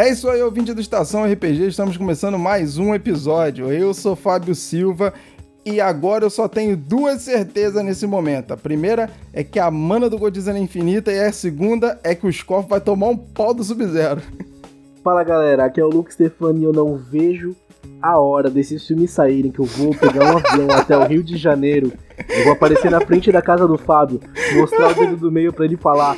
É 0.00 0.08
isso 0.08 0.30
aí, 0.30 0.42
ouvinte 0.42 0.72
do 0.72 0.80
Estação 0.80 1.30
RPG, 1.30 1.66
estamos 1.66 1.94
começando 1.94 2.38
mais 2.38 2.78
um 2.78 2.94
episódio. 2.94 3.70
Eu 3.70 3.92
sou 3.92 4.16
Fábio 4.16 4.54
Silva 4.54 5.12
e 5.62 5.78
agora 5.78 6.24
eu 6.24 6.30
só 6.30 6.48
tenho 6.48 6.74
duas 6.74 7.20
certezas 7.20 7.84
nesse 7.84 8.06
momento. 8.06 8.54
A 8.54 8.56
primeira 8.56 9.10
é 9.30 9.44
que 9.44 9.58
a 9.58 9.70
mana 9.70 10.08
do 10.08 10.16
Godzilla 10.16 10.56
é 10.56 10.62
infinita 10.62 11.12
e 11.12 11.20
a 11.20 11.30
segunda 11.30 12.00
é 12.02 12.14
que 12.14 12.26
o 12.26 12.32
Scorpio 12.32 12.70
vai 12.70 12.80
tomar 12.80 13.08
um 13.08 13.16
pau 13.18 13.52
do 13.52 13.62
Sub-Zero. 13.62 14.22
Fala 15.04 15.22
galera, 15.22 15.66
aqui 15.66 15.78
é 15.78 15.84
o 15.84 15.90
Luke 15.90 16.14
Stefani 16.14 16.62
e 16.62 16.64
eu 16.64 16.72
não 16.72 16.96
vejo 16.96 17.54
a 18.00 18.18
hora 18.18 18.48
desses 18.48 18.86
filmes 18.86 19.10
saírem 19.10 19.52
que 19.52 19.58
eu 19.58 19.66
vou 19.66 19.94
pegar 19.94 20.32
um 20.32 20.38
avião 20.38 20.70
até 20.80 20.96
o 20.96 21.04
Rio 21.04 21.22
de 21.22 21.36
Janeiro, 21.36 21.92
eu 22.26 22.44
vou 22.44 22.54
aparecer 22.54 22.90
na 22.90 23.02
frente 23.02 23.30
da 23.30 23.42
casa 23.42 23.68
do 23.68 23.76
Fábio, 23.76 24.18
mostrar 24.56 24.92
o 24.92 24.94
dedo 24.94 25.18
do 25.18 25.30
meio 25.30 25.52
para 25.52 25.66
ele 25.66 25.76
falar 25.76 26.16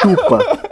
chupa. 0.00 0.71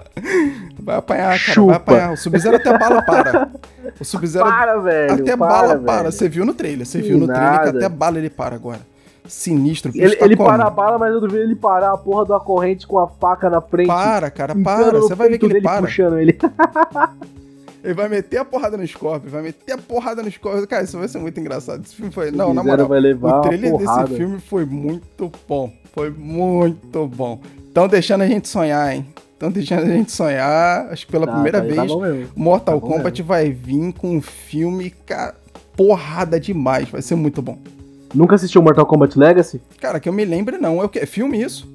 Vai 0.83 0.97
apanhar, 0.97 1.29
cara, 1.29 1.39
Chupa. 1.39 1.67
vai 1.67 1.77
apanhar. 1.77 2.13
O 2.13 2.17
Sub-Zero 2.17 2.57
até 2.57 2.79
bala 2.79 3.03
para. 3.03 3.51
O 3.99 4.05
Sub-Zero 4.05 4.45
para, 4.45 4.79
velho. 4.79 5.13
Até 5.15 5.37
para, 5.37 5.37
bala 5.37 5.75
velho. 5.75 5.83
para. 5.83 6.13
Você 6.13 6.29
viu 6.29 6.45
no 6.45 6.55
trailer, 6.55 6.87
você 6.87 7.01
viu 7.01 7.19
no 7.19 7.27
nada. 7.27 7.41
trailer 7.41 7.73
que 7.73 7.77
até 7.79 7.89
bala 7.89 8.19
ele 8.19 8.31
para 8.31 8.55
agora. 8.55 8.81
Sinistro. 9.27 9.93
Ele, 9.95 10.17
tá 10.17 10.25
ele 10.25 10.37
para 10.37 10.67
a 10.67 10.71
bala, 10.71 10.99
mas 10.99 11.13
eu 11.13 11.21
duvido 11.21 11.43
ele 11.43 11.55
parar 11.55 11.93
a 11.93 11.97
porra 11.97 12.27
da 12.27 12.41
corrente 12.41 12.87
com 12.87 12.99
a 12.99 13.07
faca 13.07 13.49
na 13.49 13.61
frente. 13.61 13.87
Para, 13.87 14.31
cara, 14.31 14.55
para. 14.55 14.99
Você 14.99 15.15
vai 15.15 15.29
ver 15.29 15.39
que 15.39 15.47
ele 15.47 15.61
para. 15.61 15.83
puxando 15.83 16.19
ele. 16.19 16.37
Ele 17.83 17.95
vai 17.95 18.09
meter 18.09 18.37
a 18.37 18.45
porrada 18.45 18.77
no 18.77 18.87
Scorpion, 18.87 19.31
vai 19.31 19.43
meter 19.43 19.73
a 19.73 19.79
porrada 19.79 20.23
no 20.23 20.31
Scorpion. 20.31 20.67
Cara, 20.67 20.85
isso 20.85 20.99
vai 20.99 21.09
ser 21.09 21.19
muito 21.19 21.41
engraçado. 21.41 21.83
Esse 21.83 21.97
filme 21.97 22.13
foi. 22.13 22.31
Não, 22.31 22.53
na 22.53 22.63
moral. 22.63 22.87
Vai 22.87 23.01
levar 23.01 23.39
o 23.39 23.41
trailer 23.41 23.77
desse 23.77 24.07
filme 24.17 24.39
foi 24.39 24.67
muito 24.67 25.33
bom. 25.49 25.73
Foi 25.95 26.11
muito 26.11 27.07
bom. 27.07 27.41
Estão 27.67 27.89
deixando 27.89 28.23
a 28.23 28.27
gente 28.27 28.49
sonhar, 28.49 28.95
hein? 28.95 29.07
Estão 29.41 29.51
deixando 29.51 29.85
a 29.85 29.87
gente 29.87 30.13
sonhar. 30.13 30.89
Acho 30.91 31.07
que 31.07 31.13
pela 31.13 31.27
tá, 31.27 31.33
primeira 31.33 31.63
tá, 31.63 31.67
vez, 31.67 31.91
tá 31.91 32.33
Mortal 32.37 32.79
tá 32.79 32.87
Kombat 32.87 33.23
vai 33.23 33.51
vir 33.51 33.91
com 33.95 34.17
um 34.17 34.21
filme, 34.21 34.91
cara, 34.91 35.35
porrada 35.75 36.39
demais. 36.39 36.91
Vai 36.91 37.01
ser 37.01 37.15
muito 37.15 37.41
bom. 37.41 37.57
Nunca 38.15 38.35
assistiu 38.35 38.61
Mortal 38.61 38.85
Kombat 38.85 39.19
Legacy? 39.19 39.63
Cara, 39.81 39.99
que 39.99 40.07
eu 40.07 40.13
me 40.13 40.27
lembre 40.27 40.59
não. 40.59 40.83
É 40.83 40.85
o 40.85 40.91
quê? 40.91 40.99
É 40.99 41.07
filme 41.07 41.41
isso? 41.41 41.67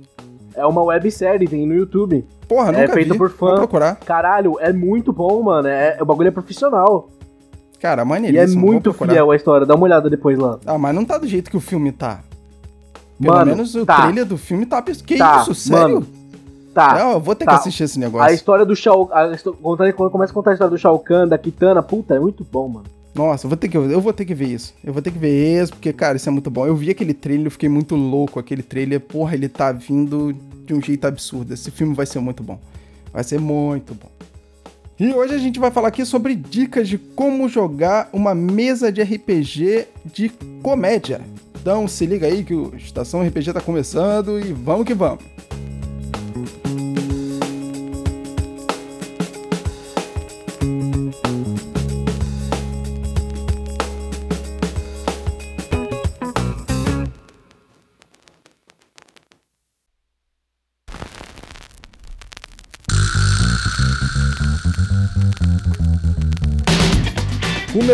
É 0.54 0.64
uma 0.64 0.84
websérie, 0.84 1.48
tem 1.48 1.66
no 1.66 1.74
YouTube. 1.74 2.24
Porra, 2.48 2.68
nunca 2.68 2.84
É 2.84 2.88
feito 2.88 3.14
vi. 3.14 3.18
por 3.18 3.32
fã. 3.32 3.48
Vou 3.48 3.56
procurar. 3.56 3.96
Caralho, 3.96 4.58
é 4.60 4.72
muito 4.72 5.12
bom, 5.12 5.42
mano. 5.42 5.68
É, 5.68 5.98
o 6.00 6.06
bagulho 6.06 6.28
é 6.28 6.32
profissional. 6.32 7.10
Cara, 7.82 8.06
maneiríssimo. 8.06 8.62
E 8.62 8.68
é 8.68 8.72
muito 8.72 8.94
fiel 8.94 9.32
a 9.32 9.36
história. 9.36 9.66
Dá 9.66 9.74
uma 9.74 9.86
olhada 9.86 10.08
depois 10.08 10.38
lá. 10.38 10.60
Ah, 10.68 10.78
mas 10.78 10.94
não 10.94 11.04
tá 11.04 11.18
do 11.18 11.26
jeito 11.26 11.50
que 11.50 11.58
o 11.58 11.62
filme 11.62 11.92
tá. 11.92 12.20
Pelo 13.20 13.34
mano, 13.34 13.56
menos 13.56 13.74
o 13.74 13.88
tá. 13.88 14.04
trailer 14.04 14.24
do 14.24 14.38
filme 14.38 14.68
tá... 14.68 14.84
Que 14.84 15.18
tá, 15.18 15.42
isso? 15.42 15.56
Sério? 15.56 15.96
Mano, 15.96 16.08
tá. 16.76 17.00
Não, 17.00 17.12
eu 17.14 17.20
vou 17.22 17.34
ter 17.34 17.46
tá. 17.46 17.52
que 17.54 17.58
assistir 17.60 17.84
esse 17.84 17.98
negócio. 17.98 18.30
A 18.30 18.34
história 18.34 18.66
do 18.66 18.76
Shao... 18.76 19.10
Quando 19.96 20.12
começa 20.12 20.32
a 20.32 20.34
contar 20.34 20.52
a 20.52 20.54
história 20.54 20.70
do 20.70 20.78
Shao 20.78 21.00
Kahn, 21.00 21.28
da 21.28 21.38
Kitana, 21.38 21.82
puta, 21.82 22.14
é 22.14 22.20
muito 22.20 22.44
bom, 22.44 22.68
mano. 22.68 22.86
Nossa, 23.16 23.46
eu 23.46 23.50
vou 23.50 23.56
ter 23.56 23.70
que 23.70 23.78
eu 23.78 24.02
vou 24.02 24.12
ter 24.12 24.26
que 24.26 24.36
ver 24.36 24.50
isso. 24.50 24.74
Eu 24.84 24.92
vou 24.92 25.02
ter 25.02 25.10
que 25.10 25.18
ver 25.18 25.62
isso, 25.62 25.72
porque, 25.72 25.94
cara, 25.94 26.18
isso 26.18 26.28
é 26.28 26.32
muito 26.32 26.52
bom. 26.52 26.68
Eu 26.68 26.76
vi 26.76 26.90
aquele 26.90 27.14
trailer, 27.14 27.48
eu 27.48 27.52
fiquei 27.52 27.70
muito 27.70 27.96
louco. 27.96 28.38
Aquele 28.38 28.62
trailer, 28.62 29.00
porra, 29.00 29.36
ele 29.36 29.48
tá 29.48 29.72
vindo 29.72 30.36
de 30.66 30.74
um 30.74 30.82
jeito 30.82 31.08
absurdo. 31.08 31.54
Esse 31.54 31.72
filme 31.72 31.96
vai 31.96 32.06
ser 32.06 32.20
muito 32.20 32.44
bom. 32.44 32.60
Vai 33.14 33.24
ser 33.24 33.40
muito 33.40 33.96
bom. 33.96 34.10
E 35.00 35.14
hoje 35.14 35.34
a 35.34 35.38
gente 35.38 35.60
vai 35.60 35.72
falar 35.72 35.88
aqui 35.88 36.06
sobre 36.06 36.36
dicas 36.36 36.90
de 36.90 36.98
como 36.98 37.48
jogar 37.48 38.10
uma 38.12 38.36
mesa 38.36 38.92
de 38.92 39.02
RPG 39.02 39.88
de 40.06 40.30
comédia. 40.62 41.22
Então 41.62 41.88
se 41.88 42.06
liga 42.06 42.28
aí 42.28 42.44
que 42.44 42.54
o 42.54 42.76
Estação 42.76 43.26
RPG 43.26 43.54
tá 43.54 43.62
começando 43.62 44.40
e 44.40 44.52
vamos 44.52 44.86
que 44.86 44.94
vamos. 44.94 45.24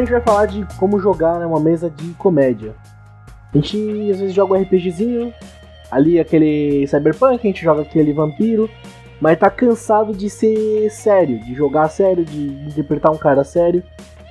A 0.00 0.04
gente 0.04 0.12
vai 0.12 0.20
falar 0.20 0.46
de 0.46 0.66
como 0.78 0.98
jogar 0.98 1.38
né, 1.38 1.46
uma 1.46 1.60
mesa 1.60 1.90
de 1.90 2.12
comédia. 2.14 2.74
A 3.52 3.56
gente 3.58 3.76
às 4.10 4.20
vezes 4.20 4.34
joga 4.34 4.54
um 4.54 4.62
RPGzinho, 4.62 5.32
ali 5.90 6.18
aquele 6.18 6.86
Cyberpunk, 6.86 7.34
a 7.34 7.46
gente 7.46 7.62
joga 7.62 7.82
aquele 7.82 8.12
vampiro, 8.12 8.70
mas 9.20 9.38
tá 9.38 9.50
cansado 9.50 10.14
de 10.14 10.30
ser 10.30 10.90
sério, 10.90 11.38
de 11.40 11.54
jogar 11.54 11.88
sério, 11.88 12.24
de 12.24 12.46
interpretar 12.66 13.12
um 13.12 13.18
cara 13.18 13.44
sério. 13.44 13.82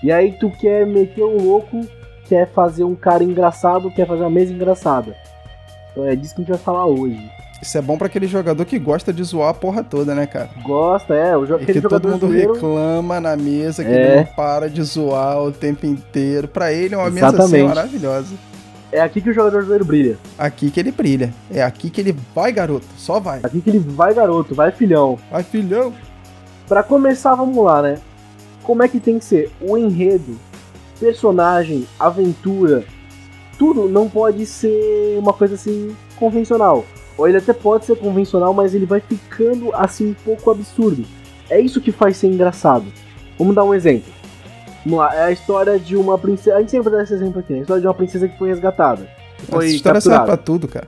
E 0.02 0.12
aí 0.12 0.32
tu 0.32 0.50
quer 0.50 0.88
meter 0.88 1.24
um 1.24 1.38
louco, 1.38 1.82
quer 2.28 2.48
fazer 2.48 2.84
um 2.84 2.96
cara 2.96 3.24
engraçado, 3.24 3.92
quer 3.92 4.08
fazer 4.08 4.22
uma 4.22 4.30
mesa 4.30 4.54
engraçada. 4.54 5.16
Então 5.92 6.06
é 6.06 6.16
disso 6.16 6.34
que 6.34 6.42
a 6.42 6.44
gente 6.46 6.52
vai 6.52 6.60
falar 6.60 6.86
hoje. 6.86 7.39
Isso 7.62 7.78
é 7.78 7.82
bom 7.82 7.98
para 7.98 8.08
aquele 8.08 8.26
jogador 8.26 8.64
que 8.66 8.80
gosta 8.80 9.12
de 9.12 9.22
zoar 9.24 9.50
a 9.50 9.54
porra 9.54 9.84
toda, 9.84 10.16
né, 10.16 10.26
cara? 10.26 10.50
Gosta, 10.64 11.14
é. 11.14 11.36
O 11.36 11.44
e 11.62 11.66
que 11.66 11.82
todo 11.82 12.08
mundo 12.08 12.28
zoeiro... 12.28 12.54
reclama 12.54 13.20
na 13.20 13.36
mesa, 13.36 13.84
que 13.84 13.90
é. 13.90 13.94
ele 13.94 14.16
não 14.16 14.26
para 14.26 14.70
de 14.70 14.82
zoar 14.82 15.44
o 15.44 15.52
tempo 15.52 15.86
inteiro. 15.86 16.48
Para 16.48 16.72
ele 16.72 16.96
é 16.96 16.98
uma 16.98 17.08
Exatamente. 17.08 17.52
mesa 17.52 17.58
assim, 17.58 17.68
maravilhosa. 17.68 18.36
É 18.92 19.02
aqui 19.02 19.22
que 19.22 19.30
o 19.30 19.34
jogador 19.34 19.64
zoeiro 19.64 19.86
brilha. 19.86 20.18
Aqui 20.38 20.72
que 20.72 20.80
ele 20.80 20.92
brilha. 20.92 21.34
É 21.52 21.62
aqui 21.62 21.90
que 21.90 22.02
ele 22.02 22.16
vai, 22.34 22.52
garoto. 22.52 22.88
Só 22.98 23.20
vai. 23.20 23.40
Aqui 23.44 23.62
que 23.62 23.70
ele 23.70 23.80
vai, 23.80 24.14
garoto. 24.14 24.56
Vai, 24.56 24.72
filhão. 24.72 25.20
Vai, 25.30 25.44
filhão. 25.44 25.94
Para 26.68 26.82
começar, 26.82 27.36
vamos 27.36 27.64
lá, 27.64 27.82
né? 27.82 28.00
Como 28.64 28.82
é 28.82 28.88
que 28.88 29.00
tem 29.00 29.20
que 29.20 29.26
ser? 29.26 29.52
O 29.62 29.78
enredo, 29.78 30.38
personagem, 31.00 31.88
aventura, 32.00 32.84
tudo 33.58 33.90
não 33.90 34.08
pode 34.08 34.46
ser 34.46 35.18
uma 35.20 35.34
coisa 35.34 35.56
assim 35.56 35.96
convencional. 36.16 36.86
Ou 37.20 37.28
ele 37.28 37.38
até 37.38 37.52
pode 37.52 37.84
ser 37.84 37.98
convencional, 37.98 38.54
mas 38.54 38.74
ele 38.74 38.86
vai 38.86 39.02
ficando 39.02 39.76
assim 39.76 40.12
um 40.12 40.14
pouco 40.14 40.50
absurdo. 40.50 41.04
É 41.50 41.60
isso 41.60 41.82
que 41.82 41.92
faz 41.92 42.16
ser 42.16 42.28
engraçado. 42.28 42.86
Vamos 43.38 43.54
dar 43.54 43.66
um 43.66 43.74
exemplo. 43.74 44.10
Vamos 44.86 45.00
lá, 45.00 45.14
é 45.14 45.24
a 45.26 45.32
história 45.32 45.78
de 45.78 45.98
uma 45.98 46.18
princesa. 46.18 46.56
A 46.56 46.60
gente 46.62 46.72
sempre 46.72 46.90
dá 46.90 47.04
esse 47.04 47.14
exemplo 47.14 47.42
aqui, 47.42 47.52
né? 47.52 47.60
A 47.60 47.62
história 47.64 47.82
de 47.82 47.88
uma 47.88 47.94
princesa 47.94 48.26
que 48.26 48.38
foi 48.38 48.48
resgatada. 48.48 49.06
Que 49.38 49.48
foi 49.48 49.66
Essa 49.66 49.76
história 49.76 50.00
capturada. 50.00 50.26
serve 50.26 50.38
pra 50.38 50.46
tudo, 50.46 50.68
cara. 50.70 50.88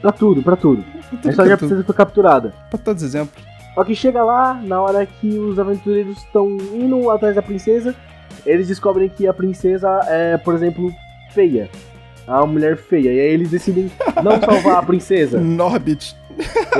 Pra 0.00 0.12
tudo, 0.12 0.42
pra 0.42 0.56
tudo. 0.56 0.84
tudo 1.10 1.26
a 1.26 1.30
história 1.30 1.50
da 1.50 1.58
princesa 1.58 1.82
foi 1.82 1.94
capturada. 1.96 2.54
Pra 2.70 2.78
todos 2.78 3.02
os 3.02 3.08
exemplos. 3.08 3.44
Só 3.74 3.82
que 3.82 3.94
chega 3.96 4.22
lá, 4.22 4.54
na 4.54 4.80
hora 4.80 5.04
que 5.04 5.36
os 5.36 5.58
aventureiros 5.58 6.18
estão 6.18 6.48
indo 6.74 7.10
atrás 7.10 7.34
da 7.34 7.42
princesa, 7.42 7.92
eles 8.46 8.68
descobrem 8.68 9.08
que 9.08 9.26
a 9.26 9.34
princesa 9.34 9.88
é, 10.06 10.36
por 10.36 10.54
exemplo, 10.54 10.94
feia 11.30 11.68
a 12.26 12.46
mulher 12.46 12.76
feia. 12.76 13.12
E 13.12 13.20
aí 13.20 13.34
eles 13.34 13.50
decidem 13.50 13.90
não 14.22 14.40
salvar 14.40 14.76
a 14.76 14.82
princesa. 14.82 15.38
Norbit. 15.40 16.16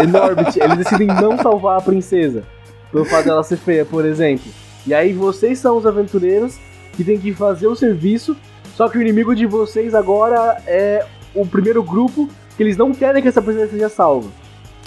Norbit. 0.09 0.59
Eles 0.61 0.79
decidem 0.79 1.07
não 1.07 1.37
salvar 1.39 1.79
a 1.79 1.83
princesa. 1.83 2.45
Pelo 2.91 3.05
fato 3.05 3.25
dela 3.25 3.43
ser 3.43 3.57
feia, 3.57 3.85
por 3.85 4.05
exemplo. 4.05 4.51
E 4.87 4.93
aí 4.93 5.13
vocês 5.13 5.59
são 5.59 5.77
os 5.77 5.87
aventureiros 5.87 6.59
que 6.93 7.05
tem 7.05 7.19
que 7.19 7.33
fazer 7.33 7.67
o 7.67 7.77
serviço. 7.77 8.37
Só 8.75 8.89
que 8.89 8.99
o 8.99 9.03
inimigo 9.03 9.35
de 9.35 9.47
vocês 9.47 9.95
agora 9.95 10.63
é 10.67 11.05
o 11.35 11.47
primeiro 11.47 11.83
grupo 11.83 12.29
que 12.57 12.63
eles 12.63 12.77
não 12.77 12.93
querem 12.93 13.23
que 13.23 13.29
essa 13.29 13.43
princesa 13.43 13.71
seja 13.71 13.89
salva. 13.89 14.31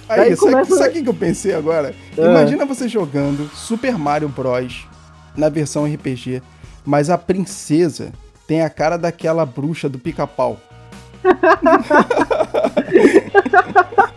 Aí, 0.07 0.21
aí 0.21 0.35
sabe, 0.35 0.51
começa... 0.51 0.75
sabe 0.75 0.99
o 0.99 1.03
que 1.03 1.09
eu 1.09 1.13
pensei 1.13 1.53
agora? 1.53 1.93
Ah. 2.17 2.21
Imagina 2.21 2.65
você 2.65 2.87
jogando 2.87 3.49
Super 3.53 3.97
Mario 3.97 4.29
Bros. 4.29 4.87
na 5.35 5.49
versão 5.49 5.85
RPG, 5.85 6.41
mas 6.85 7.09
a 7.09 7.17
princesa 7.17 8.11
tem 8.47 8.61
a 8.61 8.69
cara 8.69 8.97
daquela 8.97 9.45
bruxa 9.45 9.89
do 9.89 9.99
pica-pau. 9.99 10.57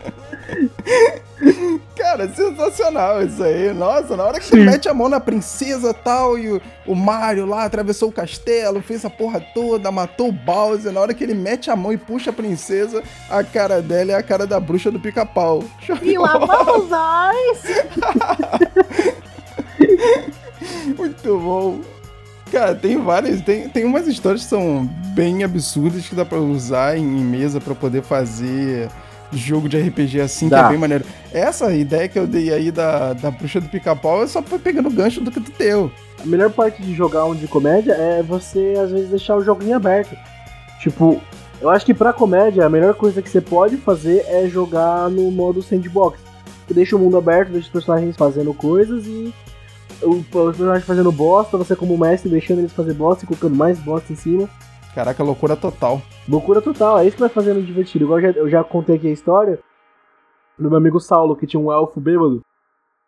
Cara, 1.97 2.29
sensacional 2.29 3.23
isso 3.23 3.43
aí. 3.43 3.73
Nossa, 3.73 4.17
na 4.17 4.25
hora 4.25 4.41
que 4.41 4.47
Sim. 4.47 4.65
mete 4.65 4.89
a 4.89 4.95
mão 4.95 5.09
na 5.09 5.21
princesa 5.21 5.93
tal, 5.93 6.39
e 6.39 6.51
o, 6.51 6.63
o 6.87 6.95
Mario 6.95 7.45
lá 7.45 7.65
atravessou 7.65 8.09
o 8.09 8.13
castelo, 8.13 8.81
fez 8.81 9.05
a 9.05 9.11
porra 9.11 9.41
toda, 9.55 9.91
matou 9.91 10.29
o 10.29 10.33
Bowser. 10.33 10.93
Na 10.93 11.01
hora 11.01 11.13
que 11.13 11.23
ele 11.23 11.35
mete 11.35 11.71
a 11.71 11.77
mão 11.77 11.93
e 11.93 11.99
puxa 11.99 12.31
a 12.31 12.33
princesa, 12.33 13.03
a 13.29 13.45
cara 13.45 13.83
dela 13.83 14.13
é 14.13 14.15
a 14.15 14.23
cara 14.23 14.47
da 14.47 14.59
bruxa 14.59 14.91
do 14.91 14.99
pica-pau. 14.99 15.63
E 16.03 16.17
lá 16.17 16.39
vamos 16.39 16.89
nós! 16.89 17.63
Muito 20.97 21.39
bom. 21.39 21.81
Cara, 22.51 22.75
tem 22.75 22.97
várias. 22.99 23.41
Tem, 23.41 23.69
tem 23.69 23.85
umas 23.85 24.07
histórias 24.07 24.43
que 24.43 24.49
são 24.49 24.89
bem 25.15 25.45
absurdas 25.45 26.09
que 26.09 26.15
dá 26.15 26.25
pra 26.25 26.39
usar 26.39 26.97
em 26.97 27.05
mesa 27.05 27.61
para 27.61 27.75
poder 27.75 28.03
fazer 28.03 28.89
jogo 29.33 29.69
de 29.69 29.79
RPG 29.79 30.21
assim, 30.21 30.49
Dá. 30.49 30.61
que 30.61 30.65
é 30.65 30.69
bem 30.71 30.79
maneiro. 30.79 31.05
Essa 31.33 31.75
ideia 31.75 32.09
que 32.09 32.19
eu 32.19 32.27
dei 32.27 32.53
aí 32.53 32.71
da, 32.71 33.13
da 33.13 33.31
bruxa 33.31 33.61
do 33.61 33.69
pica-pau, 33.69 34.23
eu 34.23 34.29
só 34.29 34.43
fui 34.43 34.59
pegando 34.59 34.91
gancho 34.91 35.21
do 35.21 35.31
que 35.31 35.41
tu 35.41 35.51
teu. 35.51 35.91
A 36.21 36.27
melhor 36.27 36.51
parte 36.51 36.83
de 36.83 36.95
jogar 36.95 37.27
um 37.27 37.35
de 37.35 37.47
comédia 37.47 37.93
é 37.93 38.23
você, 38.23 38.75
às 38.83 38.91
vezes, 38.91 39.11
deixar 39.11 39.37
o 39.37 39.45
joguinho 39.45 39.77
aberto. 39.77 40.17
Tipo, 40.81 41.21
eu 41.61 41.69
acho 41.69 41.85
que 41.85 41.93
pra 41.93 42.13
comédia, 42.13 42.65
a 42.65 42.71
melhor 42.71 42.95
coisa 42.95 43.21
que 43.21 43.29
você 43.29 43.41
pode 43.41 43.77
fazer 43.77 44.25
é 44.29 44.49
jogar 44.49 45.11
no 45.11 45.31
modo 45.31 45.63
sandbox. 45.63 46.19
Você 46.67 46.75
deixa 46.75 46.97
o 46.97 46.99
mundo 46.99 47.17
aberto, 47.17 47.51
deixa 47.51 47.67
os 47.67 47.73
personagens 47.73 48.17
fazendo 48.17 48.53
coisas 48.55 49.07
e 49.07 49.33
os 50.03 50.27
personagens 50.27 50.85
fazendo 50.85 51.13
bosta, 51.13 51.59
você 51.59 51.75
como 51.75 51.97
mestre 51.97 52.31
deixando 52.31 52.61
eles 52.61 52.73
fazer 52.73 52.95
bosta 52.95 53.25
e 53.25 53.29
colocando 53.29 53.57
mais 53.57 53.79
bosta 53.79 54.13
em 54.13 54.17
cima. 54.17 54.49
Caraca, 54.95 55.23
loucura 55.23 55.57
total. 55.57 56.03
Loucura 56.29 56.61
total, 56.61 56.99
é 56.99 57.07
isso 57.07 57.17
que 57.17 57.21
vai 57.21 57.29
fazendo 57.29 57.63
divertido. 57.63 58.05
Igual 58.05 58.21
eu 58.21 58.33
já, 58.33 58.39
eu 58.39 58.49
já 58.49 58.65
contei 58.65 58.97
aqui 58.97 59.07
a 59.07 59.13
história 59.13 59.59
do 60.59 60.69
meu 60.69 60.79
amigo 60.79 60.99
Saulo, 60.99 61.37
que 61.37 61.47
tinha 61.47 61.61
um 61.61 61.73
elfo 61.73 62.01
bêbado, 62.01 62.41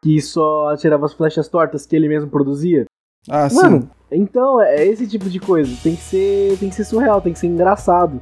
que 0.03 0.21
só 0.21 0.69
atirava 0.69 1.07
as 1.07 1.13
flechas 1.13 1.49
tortas 1.49 1.85
que 1.85 1.97
ele 1.97 2.09
mesmo 2.09 2.31
produzia. 2.31 2.87
Ah, 3.29 3.49
Mano, 3.53 3.83
sim. 3.83 3.89
então, 4.13 4.63
é 4.63 4.85
esse 4.87 5.07
tipo 5.07 5.29
de 5.29 5.41
coisa. 5.41 5.77
Tem 5.83 5.95
que 5.95 6.03
ser, 6.03 6.57
tem 6.59 6.69
que 6.69 6.75
ser 6.75 6.85
surreal, 6.85 7.21
tem 7.21 7.33
que 7.33 7.39
ser 7.39 7.49
engraçado. 7.49 8.19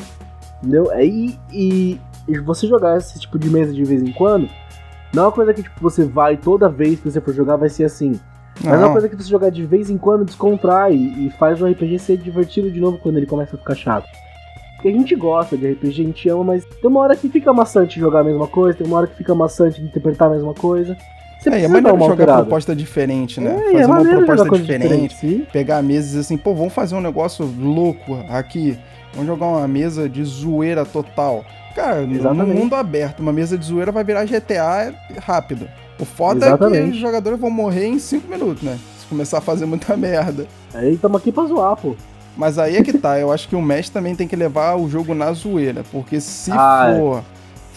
Entendeu? 0.59 0.91
E, 1.01 1.39
e, 1.53 2.01
e 2.27 2.39
você 2.41 2.67
jogar 2.67 2.97
esse 2.97 3.21
tipo 3.21 3.39
de 3.39 3.49
mesa 3.49 3.73
de 3.73 3.85
vez 3.85 4.03
em 4.03 4.13
quando, 4.13 4.49
não 5.15 5.25
é 5.25 5.27
uma 5.27 5.33
coisa 5.33 5.55
que 5.55 5.63
tipo, 5.63 5.81
você 5.81 6.05
vai 6.05 6.37
toda 6.37 6.69
vez 6.69 7.01
que 7.01 7.11
você 7.11 7.21
for 7.21 7.33
jogar, 7.33 7.57
vai 7.57 7.69
ser 7.69 7.85
assim. 7.85 8.19
Mas 8.63 8.75
é 8.75 8.85
uma 8.85 8.93
coisa 8.93 9.09
que 9.09 9.17
você 9.17 9.29
jogar 9.29 9.51
de 9.51 9.65
vez 9.65 9.91
em 9.91 9.99
quando 9.99 10.25
descontrai 10.25 10.95
e 10.95 11.33
faz 11.39 11.61
o 11.61 11.67
RPG 11.67 11.99
ser 11.99 12.17
divertido 12.17 12.71
de 12.71 12.81
novo 12.81 12.99
quando 12.99 13.17
ele 13.17 13.27
começa 13.27 13.57
a 13.57 13.59
ficar 13.59 13.75
chato. 13.75 14.09
Porque 14.75 14.89
a 14.89 14.93
gente 14.93 15.15
gosta 15.17 15.57
de 15.57 15.73
RPG, 15.73 15.89
a 15.89 16.05
gente 16.05 16.29
ama, 16.29 16.45
mas 16.45 16.65
tem 16.65 16.89
uma 16.89 17.01
hora 17.01 17.17
que 17.17 17.29
fica 17.29 17.53
maçante 17.53 17.99
jogar 17.99 18.21
a 18.21 18.25
mesma 18.25 18.47
coisa, 18.47 18.79
tem 18.79 18.87
uma 18.87 18.99
hora 18.99 19.07
que 19.07 19.17
fica 19.17 19.35
maçante 19.35 19.83
interpretar 19.83 20.29
a 20.29 20.31
mesma 20.33 20.55
coisa. 20.55 20.97
Você 21.39 21.51
é, 21.51 21.65
é 21.65 21.69
maneiro 21.69 21.97
jogar 21.99 22.11
alterada. 22.11 22.43
proposta 22.43 22.75
diferente, 22.75 23.41
né? 23.41 23.57
É, 23.57 23.73
fazer 23.73 23.77
é 23.83 23.87
uma 23.87 24.27
proposta 24.27 24.59
diferente, 24.59 25.15
diferente 25.15 25.49
pegar 25.53 25.83
mesas 25.83 26.17
assim, 26.17 26.37
pô, 26.37 26.55
vamos 26.55 26.73
fazer 26.73 26.95
um 26.95 27.01
negócio 27.01 27.45
louco 27.59 28.19
aqui. 28.29 28.79
Vamos 29.13 29.27
jogar 29.27 29.47
uma 29.47 29.67
mesa 29.67 30.09
de 30.09 30.23
zoeira 30.25 30.85
total. 30.85 31.45
Cara, 31.79 32.03
Exatamente. 32.03 32.49
no 32.49 32.55
mundo 32.55 32.75
aberto, 32.75 33.21
uma 33.21 33.33
mesa 33.33 33.57
de 33.57 33.65
zoeira 33.65 33.93
vai 33.93 34.03
virar 34.03 34.25
GTA 34.25 34.93
rápido. 35.21 35.69
O 35.97 36.05
foda 36.05 36.47
Exatamente. 36.47 36.77
é 36.77 36.85
que 36.87 36.91
os 36.91 36.97
jogadores 36.97 37.39
vão 37.39 37.51
morrer 37.51 37.87
em 37.87 38.01
5 38.01 38.29
minutos, 38.29 38.65
né? 38.65 38.77
Se 38.99 39.07
começar 39.07 39.39
a 39.39 39.41
fazer 39.41 39.65
muita 39.65 39.95
merda. 39.97 40.49
Aí 40.75 40.97
tamo 40.97 41.17
aqui 41.17 41.31
pra 41.31 41.45
zoar, 41.45 41.77
pô. 41.77 41.95
Mas 42.37 42.59
aí 42.59 42.77
é 42.77 42.83
que 42.83 42.93
tá, 42.99 43.21
eu 43.21 43.31
acho 43.31 43.49
que 43.49 43.55
o 43.55 43.63
mestre 43.63 43.93
também 43.93 44.17
tem 44.17 44.27
que 44.27 44.35
levar 44.35 44.75
o 44.77 44.89
jogo 44.89 45.15
na 45.15 45.33
zoeira, 45.33 45.85
porque 45.93 46.21
se 46.21 46.51
ah, 46.53 46.91
é. 46.91 46.99
for 46.99 47.19
é. 47.19 47.23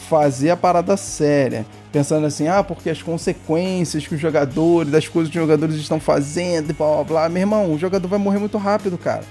fazer 0.09 0.49
a 0.49 0.57
parada 0.57 0.97
séria, 0.97 1.63
pensando 1.91 2.25
assim, 2.25 2.47
ah, 2.47 2.63
porque 2.63 2.89
as 2.89 3.03
consequências 3.03 4.07
que 4.07 4.15
os 4.15 4.21
jogadores, 4.21 4.91
das 4.91 5.07
coisas 5.07 5.31
que 5.31 5.37
os 5.37 5.43
jogadores 5.43 5.75
estão 5.75 5.99
fazendo 5.99 6.71
e 6.71 6.73
blá 6.73 6.95
blá 6.95 7.03
blá, 7.03 7.29
meu 7.29 7.41
irmão, 7.41 7.71
o 7.71 7.77
jogador 7.77 8.07
vai 8.07 8.19
morrer 8.19 8.39
muito 8.39 8.57
rápido, 8.57 8.97
cara. 8.97 9.23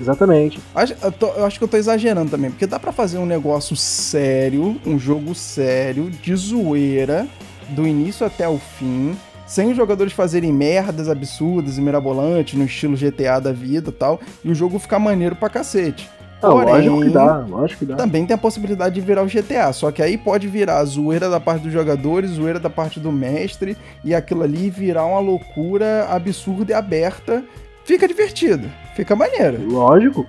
Exatamente. 0.00 0.60
Eu, 1.02 1.12
tô, 1.12 1.26
eu 1.28 1.44
acho 1.44 1.58
que 1.58 1.64
eu 1.64 1.68
tô 1.68 1.76
exagerando 1.76 2.30
também, 2.30 2.50
porque 2.50 2.66
dá 2.66 2.78
para 2.78 2.92
fazer 2.92 3.18
um 3.18 3.26
negócio 3.26 3.74
sério, 3.76 4.76
um 4.86 4.98
jogo 4.98 5.34
sério, 5.34 6.10
de 6.10 6.34
zoeira, 6.34 7.26
do 7.70 7.86
início 7.86 8.26
até 8.26 8.48
o 8.48 8.58
fim, 8.58 9.16
sem 9.46 9.70
os 9.70 9.76
jogadores 9.76 10.12
fazerem 10.12 10.52
merdas 10.52 11.08
absurdas 11.08 11.78
e 11.78 11.80
mirabolantes 11.80 12.58
no 12.58 12.64
estilo 12.64 12.96
GTA 12.96 13.40
da 13.40 13.52
vida 13.52 13.90
e 13.90 13.92
tal, 13.92 14.20
e 14.44 14.50
o 14.50 14.54
jogo 14.54 14.78
ficar 14.78 14.98
maneiro 14.98 15.36
pra 15.36 15.48
cacete. 15.48 16.10
Ah, 16.42 16.50
Porém, 16.50 16.74
lógico 16.74 17.00
que 17.00 17.08
dá, 17.08 17.38
lógico 17.48 17.78
que 17.78 17.84
dá. 17.86 17.96
Também 17.96 18.26
tem 18.26 18.34
a 18.34 18.38
possibilidade 18.38 18.94
de 18.94 19.00
virar 19.00 19.22
o 19.22 19.26
GTA, 19.26 19.72
só 19.72 19.90
que 19.90 20.02
aí 20.02 20.18
pode 20.18 20.46
virar 20.46 20.84
zoeira 20.84 21.30
da 21.30 21.40
parte 21.40 21.62
dos 21.62 21.72
jogadores, 21.72 22.32
zoeira 22.32 22.60
da 22.60 22.68
parte 22.68 23.00
do 23.00 23.10
mestre, 23.10 23.76
e 24.04 24.14
aquilo 24.14 24.42
ali 24.42 24.68
virar 24.68 25.06
uma 25.06 25.20
loucura 25.20 26.06
absurda 26.10 26.72
e 26.72 26.74
aberta. 26.74 27.42
Fica 27.86 28.08
divertido, 28.08 28.68
fica 28.96 29.14
maneiro. 29.14 29.70
Lógico. 29.70 30.26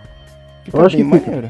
Fica 0.63 0.77
lógico 0.77 1.03
bem 1.09 1.19
maneiro. 1.19 1.49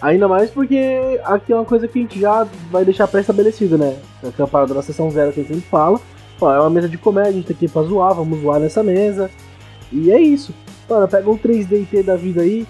Ainda 0.00 0.26
mais 0.26 0.50
porque 0.50 1.20
aqui 1.22 1.52
é 1.52 1.54
uma 1.54 1.66
coisa 1.66 1.86
que 1.86 1.98
a 1.98 2.02
gente 2.02 2.18
já 2.18 2.46
vai 2.70 2.82
deixar 2.82 3.06
pré-estabelecido, 3.06 3.76
né? 3.76 3.94
Aquela 4.26 4.48
parada 4.48 4.72
da 4.72 4.80
sessão 4.80 5.10
zero 5.10 5.30
que 5.30 5.40
a 5.40 5.42
gente 5.42 5.52
sempre 5.52 5.68
fala. 5.68 6.00
Ó, 6.40 6.50
é 6.50 6.58
uma 6.58 6.70
mesa 6.70 6.88
de 6.88 6.96
comédia, 6.96 7.30
a 7.30 7.34
gente 7.34 7.46
tá 7.46 7.52
aqui 7.52 7.68
pra 7.68 7.82
zoar, 7.82 8.14
vamos 8.14 8.40
zoar 8.40 8.58
nessa 8.58 8.82
mesa. 8.82 9.30
E 9.92 10.10
é 10.10 10.18
isso. 10.18 10.54
Mano, 10.88 11.06
pega 11.06 11.30
um 11.30 11.36
3DT 11.36 12.02
da 12.04 12.16
vida 12.16 12.40
aí, 12.40 12.66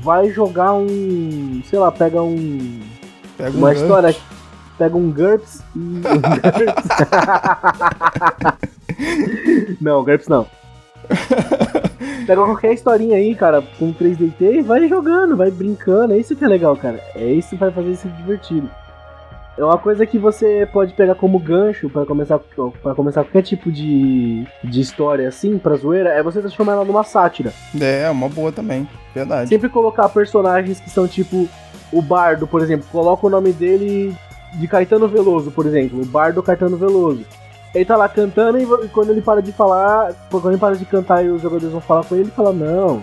vai 0.00 0.30
jogar 0.30 0.72
um. 0.74 1.60
Sei 1.68 1.78
lá, 1.78 1.90
pega 1.90 2.22
um. 2.22 2.80
Pega 3.36 3.58
uma 3.58 3.68
um 3.68 3.72
história. 3.72 4.12
GURPS. 4.12 4.24
Pega 4.78 4.96
um 4.96 5.10
GURPS 5.10 5.62
e. 5.74 5.78
Um 5.78 6.00
GURPS. 6.54 6.88
não, 9.82 10.04
GURPS 10.04 10.28
não. 10.28 10.46
Pega 12.30 12.44
qualquer 12.44 12.72
historinha 12.72 13.16
aí, 13.16 13.34
cara, 13.34 13.60
com 13.76 13.92
3DT 13.92 14.58
e 14.58 14.62
vai 14.62 14.88
jogando, 14.88 15.36
vai 15.36 15.50
brincando. 15.50 16.14
É 16.14 16.16
isso 16.16 16.36
que 16.36 16.44
é 16.44 16.46
legal, 16.46 16.76
cara. 16.76 17.00
É 17.16 17.24
isso 17.24 17.48
que 17.48 17.56
vai 17.56 17.72
fazer 17.72 17.90
isso 17.90 18.08
divertido. 18.10 18.70
É 19.58 19.64
uma 19.64 19.76
coisa 19.76 20.06
que 20.06 20.16
você 20.16 20.64
pode 20.72 20.92
pegar 20.92 21.16
como 21.16 21.40
gancho 21.40 21.90
para 21.90 22.06
começar 22.06 22.38
para 22.38 22.94
começar 22.94 23.24
qualquer 23.24 23.42
tipo 23.42 23.72
de, 23.72 24.46
de 24.62 24.80
história 24.80 25.26
assim, 25.26 25.58
pra 25.58 25.74
zoeira, 25.74 26.10
é 26.10 26.22
você 26.22 26.38
transformar 26.38 26.74
ela 26.74 26.84
numa 26.84 27.02
sátira. 27.02 27.52
É, 27.80 28.08
uma 28.08 28.28
boa 28.28 28.52
também. 28.52 28.88
Verdade. 29.12 29.48
Sempre 29.48 29.68
colocar 29.68 30.08
personagens 30.08 30.78
que 30.78 30.88
são 30.88 31.08
tipo 31.08 31.48
o 31.92 32.00
Bardo, 32.00 32.46
por 32.46 32.62
exemplo, 32.62 32.86
coloca 32.92 33.26
o 33.26 33.30
nome 33.30 33.52
dele 33.52 34.14
de 34.54 34.68
Caetano 34.68 35.08
Veloso, 35.08 35.50
por 35.50 35.66
exemplo, 35.66 36.00
o 36.00 36.06
Bardo 36.06 36.44
Caetano 36.44 36.76
Veloso. 36.76 37.24
Ele 37.74 37.84
tá 37.84 37.96
lá 37.96 38.08
cantando 38.08 38.58
e 38.58 38.88
quando 38.88 39.10
ele 39.10 39.20
para 39.20 39.40
de 39.40 39.52
falar, 39.52 40.12
quando 40.30 40.48
ele 40.48 40.58
para 40.58 40.74
de 40.74 40.84
cantar 40.84 41.24
e 41.24 41.28
os 41.28 41.40
jogadores 41.40 41.72
vão 41.72 41.80
falar 41.80 42.04
com 42.04 42.14
ele, 42.14 42.24
ele 42.24 42.32
fala: 42.32 42.52
Não, 42.52 42.96
o 42.96 43.02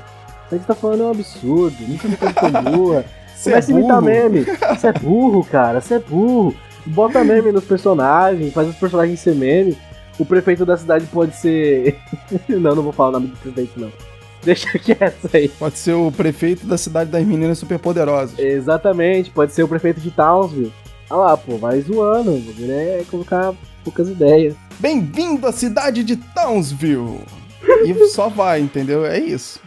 que 0.49 0.55
você 0.55 0.59
tá 0.59 0.75
falando 0.75 1.03
é 1.03 1.05
um 1.05 1.11
absurdo, 1.11 1.75
nunca 1.87 2.07
me 2.07 2.17
contou 2.17 2.61
boa. 2.63 3.05
Começa 3.43 3.71
a 3.71 3.75
é 3.75 3.77
imitar 3.77 4.01
meme. 4.01 4.45
Você 4.69 4.87
é 4.87 4.93
burro, 4.93 5.43
cara, 5.43 5.79
você 5.79 5.95
é 5.95 5.99
burro. 5.99 6.55
Bota 6.85 7.23
meme 7.23 7.51
nos 7.51 7.65
personagens, 7.65 8.53
faz 8.53 8.67
os 8.67 8.75
personagens 8.75 9.19
ser 9.19 9.35
meme. 9.35 9.77
O 10.17 10.25
prefeito 10.25 10.65
da 10.65 10.75
cidade 10.75 11.05
pode 11.05 11.35
ser. 11.35 11.97
não, 12.49 12.75
não 12.75 12.83
vou 12.83 12.91
falar 12.91 13.09
o 13.09 13.11
nome 13.13 13.27
do 13.27 13.37
prefeito, 13.37 13.79
não. 13.79 13.91
Deixa 14.43 14.67
quieto 14.79 15.29
aí. 15.33 15.49
Pode 15.49 15.77
ser 15.77 15.93
o 15.93 16.11
prefeito 16.11 16.65
da 16.65 16.77
cidade 16.77 17.11
das 17.11 17.23
meninas 17.23 17.59
superpoderosas. 17.59 18.37
Exatamente, 18.39 19.29
pode 19.29 19.51
ser 19.51 19.63
o 19.63 19.67
prefeito 19.67 19.99
de 19.99 20.09
Townsville. 20.09 20.73
Olha 21.09 21.19
lá, 21.19 21.37
pô, 21.37 21.57
vai 21.57 21.79
zoando. 21.81 22.31
O 22.31 22.71
é 22.71 23.03
colocar 23.09 23.53
poucas 23.87 24.09
ideias. 24.09 24.53
Bem-vindo 24.79 25.47
à 25.47 25.51
cidade 25.53 26.03
de 26.03 26.17
Townsville! 26.17 27.21
e 27.85 28.07
só 28.09 28.27
vai, 28.27 28.59
entendeu? 28.59 29.05
É 29.05 29.17
isso. 29.17 29.61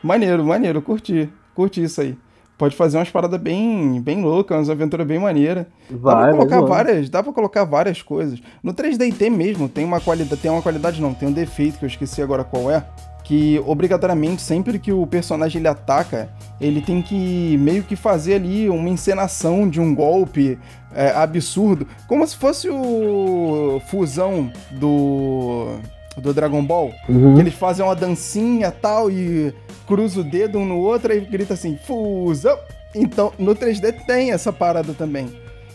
Maneiro, 0.00 0.44
maneiro, 0.44 0.80
curti. 0.80 1.28
Curti 1.54 1.82
isso 1.82 2.00
aí 2.00 2.16
pode 2.56 2.76
fazer 2.76 2.96
umas 2.96 3.10
paradas 3.10 3.40
bem, 3.40 4.00
bem 4.00 4.22
loucas, 4.22 4.56
umas 4.56 4.70
aventuras 4.70 5.06
bem 5.06 5.18
maneiras. 5.18 5.66
Vai, 5.90 6.14
dá 6.14 6.36
pra 6.36 6.36
colocar 6.36 6.60
várias, 6.60 7.10
dá 7.10 7.22
pra 7.22 7.32
colocar 7.32 7.64
várias 7.64 8.00
coisas. 8.00 8.40
No 8.62 8.72
3DT 8.72 9.28
mesmo 9.28 9.68
tem 9.68 9.84
uma 9.84 10.00
qualidade, 10.00 10.40
tem 10.40 10.50
uma 10.50 10.62
qualidade 10.62 11.02
não, 11.02 11.12
tem 11.12 11.28
um 11.28 11.32
defeito 11.32 11.78
que 11.78 11.84
eu 11.84 11.88
esqueci 11.88 12.22
agora 12.22 12.44
qual 12.44 12.70
é, 12.70 12.86
que 13.24 13.60
obrigatoriamente 13.66 14.42
sempre 14.42 14.78
que 14.78 14.92
o 14.92 15.06
personagem 15.06 15.58
ele 15.58 15.68
ataca, 15.68 16.28
ele 16.60 16.80
tem 16.80 17.00
que 17.02 17.56
meio 17.58 17.82
que 17.82 17.96
fazer 17.96 18.34
ali 18.34 18.68
uma 18.68 18.88
encenação 18.88 19.68
de 19.68 19.80
um 19.80 19.94
golpe 19.94 20.58
é, 20.94 21.10
absurdo, 21.10 21.86
como 22.06 22.26
se 22.26 22.36
fosse 22.36 22.68
o 22.68 23.80
fusão 23.88 24.50
do 24.70 25.78
do 26.16 26.32
Dragon 26.32 26.64
Ball, 26.64 26.92
uhum. 27.08 27.34
que 27.34 27.40
eles 27.40 27.54
fazem 27.54 27.84
uma 27.84 27.96
dancinha 27.96 28.70
tal 28.70 29.10
e 29.10 29.52
cruza 29.84 30.20
o 30.20 30.24
dedo 30.24 30.58
um 30.58 30.64
no 30.64 30.78
outro 30.78 31.12
e 31.12 31.20
grita 31.20 31.54
assim, 31.54 31.76
fusão. 31.76 32.56
Então, 32.94 33.32
no 33.36 33.54
3D 33.54 33.92
tem 34.06 34.30
essa 34.30 34.52
parada 34.52 34.94
também. 34.94 35.28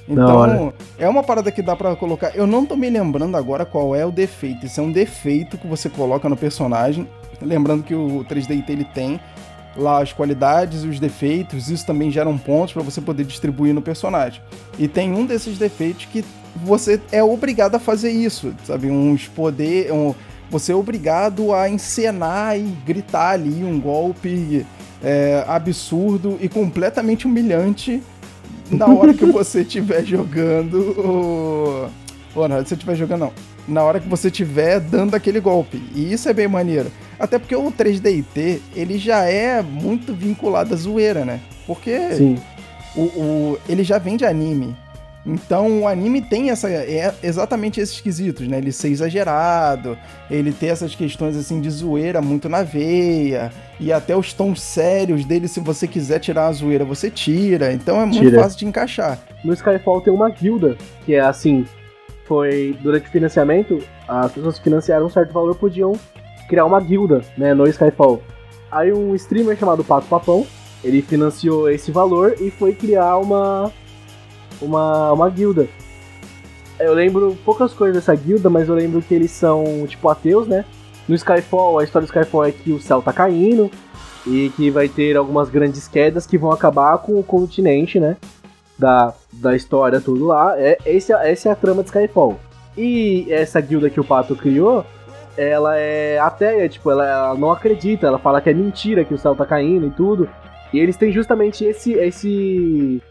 Então, 0.08 0.74
é 0.98 1.08
uma 1.08 1.22
parada 1.22 1.52
que 1.52 1.62
dá 1.62 1.76
para 1.76 1.96
colocar. 1.96 2.36
Eu 2.36 2.48
não 2.48 2.66
tô 2.66 2.76
me 2.76 2.90
lembrando 2.90 3.38
agora 3.38 3.64
qual 3.64 3.96
é 3.96 4.04
o 4.06 4.12
defeito. 4.12 4.66
Isso 4.66 4.80
é 4.80 4.84
um 4.84 4.92
defeito 4.92 5.58
que 5.58 5.68
você 5.68 5.88
coloca 5.88 6.28
no 6.28 6.36
personagem. 6.36 7.08
Lembrando 7.42 7.84
que 7.84 7.94
o 7.94 8.26
3D 8.28 8.64
ele 8.68 8.86
tem 8.86 9.20
lá 9.80 10.02
as 10.02 10.14
qualidades 10.14 10.84
e 10.84 10.88
os 10.88 11.00
defeitos, 11.00 11.70
isso 11.70 11.86
também 11.86 12.12
geram 12.12 12.38
pontos 12.38 12.74
para 12.74 12.84
você 12.84 13.02
poder 13.02 13.24
distribuir 13.24 13.74
no 13.74 13.82
personagem. 13.82 14.42
E 14.78 14.88
tem 14.88 15.14
um 15.14 15.26
desses 15.26 15.58
defeitos 15.58 16.06
que 16.06 16.24
você 16.56 17.00
é 17.12 17.24
obrigado 17.24 17.76
a 17.76 17.80
fazer 17.80 18.12
isso, 18.12 18.54
sabe? 18.64 18.90
Uns 18.90 19.28
poder. 19.28 19.92
Um, 19.92 20.14
você 20.50 20.72
é 20.72 20.76
obrigado 20.76 21.54
a 21.54 21.70
encenar 21.70 22.58
e 22.58 22.64
gritar 22.86 23.32
ali 23.32 23.64
um 23.64 23.80
golpe 23.80 24.66
é, 25.04 25.44
absurdo 25.48 26.38
e 26.42 26.50
completamente 26.50 27.28
humilhante 27.28 28.02
na 28.72 28.88
hora 28.88 29.14
que 29.14 29.26
você 29.32 29.62
estiver 29.62 30.04
jogando. 30.04 31.90
Ou 32.36 32.48
na 32.48 32.56
hora 32.56 32.64
que 32.64 32.70
você 32.70 32.76
estiver 32.76 32.96
jogando, 32.96 33.20
não. 33.22 33.34
Na 33.68 33.84
hora 33.84 34.00
que 34.00 34.08
você 34.08 34.28
estiver 34.28 34.80
dando 34.80 35.16
aquele 35.16 35.40
golpe. 35.40 35.82
E 35.94 36.12
isso 36.12 36.28
é 36.28 36.34
bem 36.34 36.48
maneiro. 36.48 36.92
Até 37.20 37.38
porque 37.38 37.56
o 37.56 37.72
3DT, 37.72 38.60
ele 38.76 38.98
já 38.98 39.26
é 39.26 39.62
muito 39.62 40.14
vinculado 40.14 40.74
à 40.74 40.78
zoeira, 40.78 41.26
né? 41.26 41.40
Porque 41.68 42.14
Sim. 42.14 42.38
o, 42.96 43.02
o, 43.02 43.60
ele 43.68 43.84
já 43.84 43.98
vem 43.98 44.16
de 44.16 44.26
anime. 44.26 44.76
Então 45.26 45.82
o 45.82 45.88
anime 45.88 46.22
tem 46.22 46.50
essa, 46.50 46.70
é 46.70 47.14
exatamente 47.22 47.80
esses 47.80 48.00
quesitos, 48.00 48.48
né? 48.48 48.58
Ele 48.58 48.72
ser 48.72 48.88
exagerado, 48.90 49.98
ele 50.32 50.52
ter 50.52 50.68
essas 50.68 50.96
questões 50.96 51.36
assim 51.36 51.60
de 51.60 51.70
zoeira 51.70 52.22
muito 52.22 52.48
na 52.48 52.64
veia, 52.64 53.52
e 53.80 53.92
até 53.92 54.16
os 54.16 54.34
tons 54.34 54.62
sérios 54.62 55.26
dele, 55.26 55.48
se 55.48 55.60
você 55.60 55.88
quiser 55.88 56.20
tirar 56.20 56.48
a 56.48 56.52
zoeira, 56.52 56.86
você 56.86 57.12
tira. 57.12 57.74
Então 57.74 58.02
é 58.02 58.06
muito 58.06 58.22
Tira. 58.22 58.42
fácil 58.42 58.60
de 58.60 58.66
encaixar. 58.66 59.20
No 59.44 59.54
Skyfall 59.54 60.02
tem 60.02 60.14
uma 60.14 60.30
guilda, 60.30 60.78
que 61.06 61.14
é 61.16 61.20
assim, 61.20 61.66
foi 62.26 62.78
durante 62.82 63.08
o 63.08 63.12
financiamento, 63.12 63.84
as 64.08 64.32
pessoas 64.32 64.58
que 64.58 64.64
financiaram 64.64 65.06
um 65.06 65.10
certo 65.10 65.34
valor 65.34 65.56
podiam 65.56 65.94
criar 66.50 66.66
uma 66.66 66.82
guilda, 66.82 67.22
né, 67.38 67.54
no 67.54 67.68
Skyfall. 67.68 68.22
Aí 68.72 68.92
um 68.92 69.16
streamer 69.16 69.58
chamado 69.58 69.84
Pato 69.84 70.08
Papão, 70.08 70.46
ele 70.84 71.02
financiou 71.02 71.70
esse 71.70 71.92
valor 71.92 72.36
e 72.40 72.52
foi 72.52 72.74
criar 72.74 73.18
uma 73.18 73.72
uma, 74.62 75.14
uma 75.14 75.30
guilda. 75.30 75.68
Eu 76.80 76.94
lembro 76.94 77.38
poucas 77.46 77.74
coisas 77.74 77.98
dessa 77.98 78.16
guilda, 78.16 78.50
mas 78.50 78.70
eu 78.70 78.76
lembro 78.76 79.02
que 79.02 79.14
eles 79.14 79.32
são, 79.32 79.86
tipo, 79.88 80.08
ateus, 80.10 80.48
né? 80.48 80.66
No 81.08 81.16
Skyfall, 81.16 81.80
a 81.80 81.84
história 81.84 82.08
do 82.08 82.10
Skyfall 82.10 82.46
é 82.46 82.52
que 82.52 82.72
o 82.72 82.80
céu 82.80 83.02
tá 83.02 83.12
caindo 83.12 83.70
e 84.26 84.50
que 84.56 84.70
vai 84.70 84.88
ter 84.88 85.18
algumas 85.18 85.50
grandes 85.50 85.88
quedas 85.88 86.26
que 86.26 86.38
vão 86.38 86.52
acabar 86.52 86.98
com 87.00 87.20
o 87.20 87.24
continente, 87.24 88.00
né? 88.00 88.16
Da, 88.78 89.14
da 89.34 89.56
história 89.56 90.00
tudo 90.00 90.26
lá. 90.26 90.58
É, 90.58 90.78
esse, 90.86 91.12
essa 91.12 91.50
é 91.50 91.52
a 91.52 91.56
trama 91.56 91.84
de 91.84 91.90
Skyfall. 91.90 92.40
E 92.78 93.28
essa 93.30 93.60
guilda 93.60 93.90
que 93.90 94.00
o 94.00 94.04
Pato 94.04 94.36
criou, 94.36 94.86
ela 95.48 95.78
é 95.78 96.20
ateia, 96.20 96.68
tipo, 96.68 96.90
ela, 96.92 97.08
ela 97.08 97.36
não 97.36 97.52
acredita, 97.52 98.08
ela 98.08 98.20
fala 98.20 98.42
que 98.42 98.50
é 98.50 98.54
mentira 98.54 99.06
que 99.06 99.14
o 99.14 99.18
céu 99.18 99.36
tá 99.36 99.46
caindo 99.46 99.88
e 99.88 99.92
tudo. 99.92 100.28
E 100.74 100.80
eles 100.80 100.98
têm 100.98 101.12
justamente 101.12 101.64
esse 101.64 101.94
esse 101.94 103.02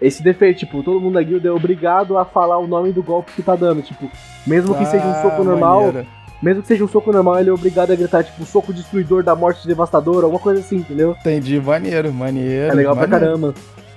esse 0.00 0.22
defeito, 0.22 0.60
tipo, 0.60 0.82
todo 0.82 1.00
mundo 1.00 1.14
da 1.14 1.22
guilda 1.22 1.48
é 1.48 1.52
obrigado 1.52 2.16
a 2.16 2.24
falar 2.24 2.58
o 2.58 2.66
nome 2.68 2.92
do 2.92 3.02
golpe 3.02 3.32
que 3.32 3.42
tá 3.42 3.56
dando, 3.56 3.82
tipo, 3.82 4.08
mesmo 4.46 4.74
que 4.74 4.86
seja 4.86 5.04
um 5.04 5.10
Ah, 5.10 5.22
soco 5.22 5.42
normal, 5.42 5.86
maneiro. 5.86 6.06
mesmo 6.40 6.62
que 6.62 6.68
seja 6.68 6.84
um 6.84 6.88
soco 6.88 7.10
normal, 7.10 7.40
ele 7.40 7.50
é 7.50 7.52
obrigado 7.52 7.90
a 7.92 7.96
gritar, 7.96 8.22
tipo, 8.22 8.44
soco 8.44 8.72
destruidor 8.72 9.24
da 9.24 9.34
morte 9.34 9.66
devastadora, 9.66 10.24
alguma 10.26 10.40
coisa 10.40 10.60
assim, 10.60 10.76
entendeu? 10.76 11.16
Entendi, 11.20 11.60
maneiro, 11.60 12.12
maneiro. 12.12 12.70
É 12.72 12.74
legal 12.76 12.94
pra 12.96 13.08
maneiro. 13.08 13.26
caramba. 13.26 13.54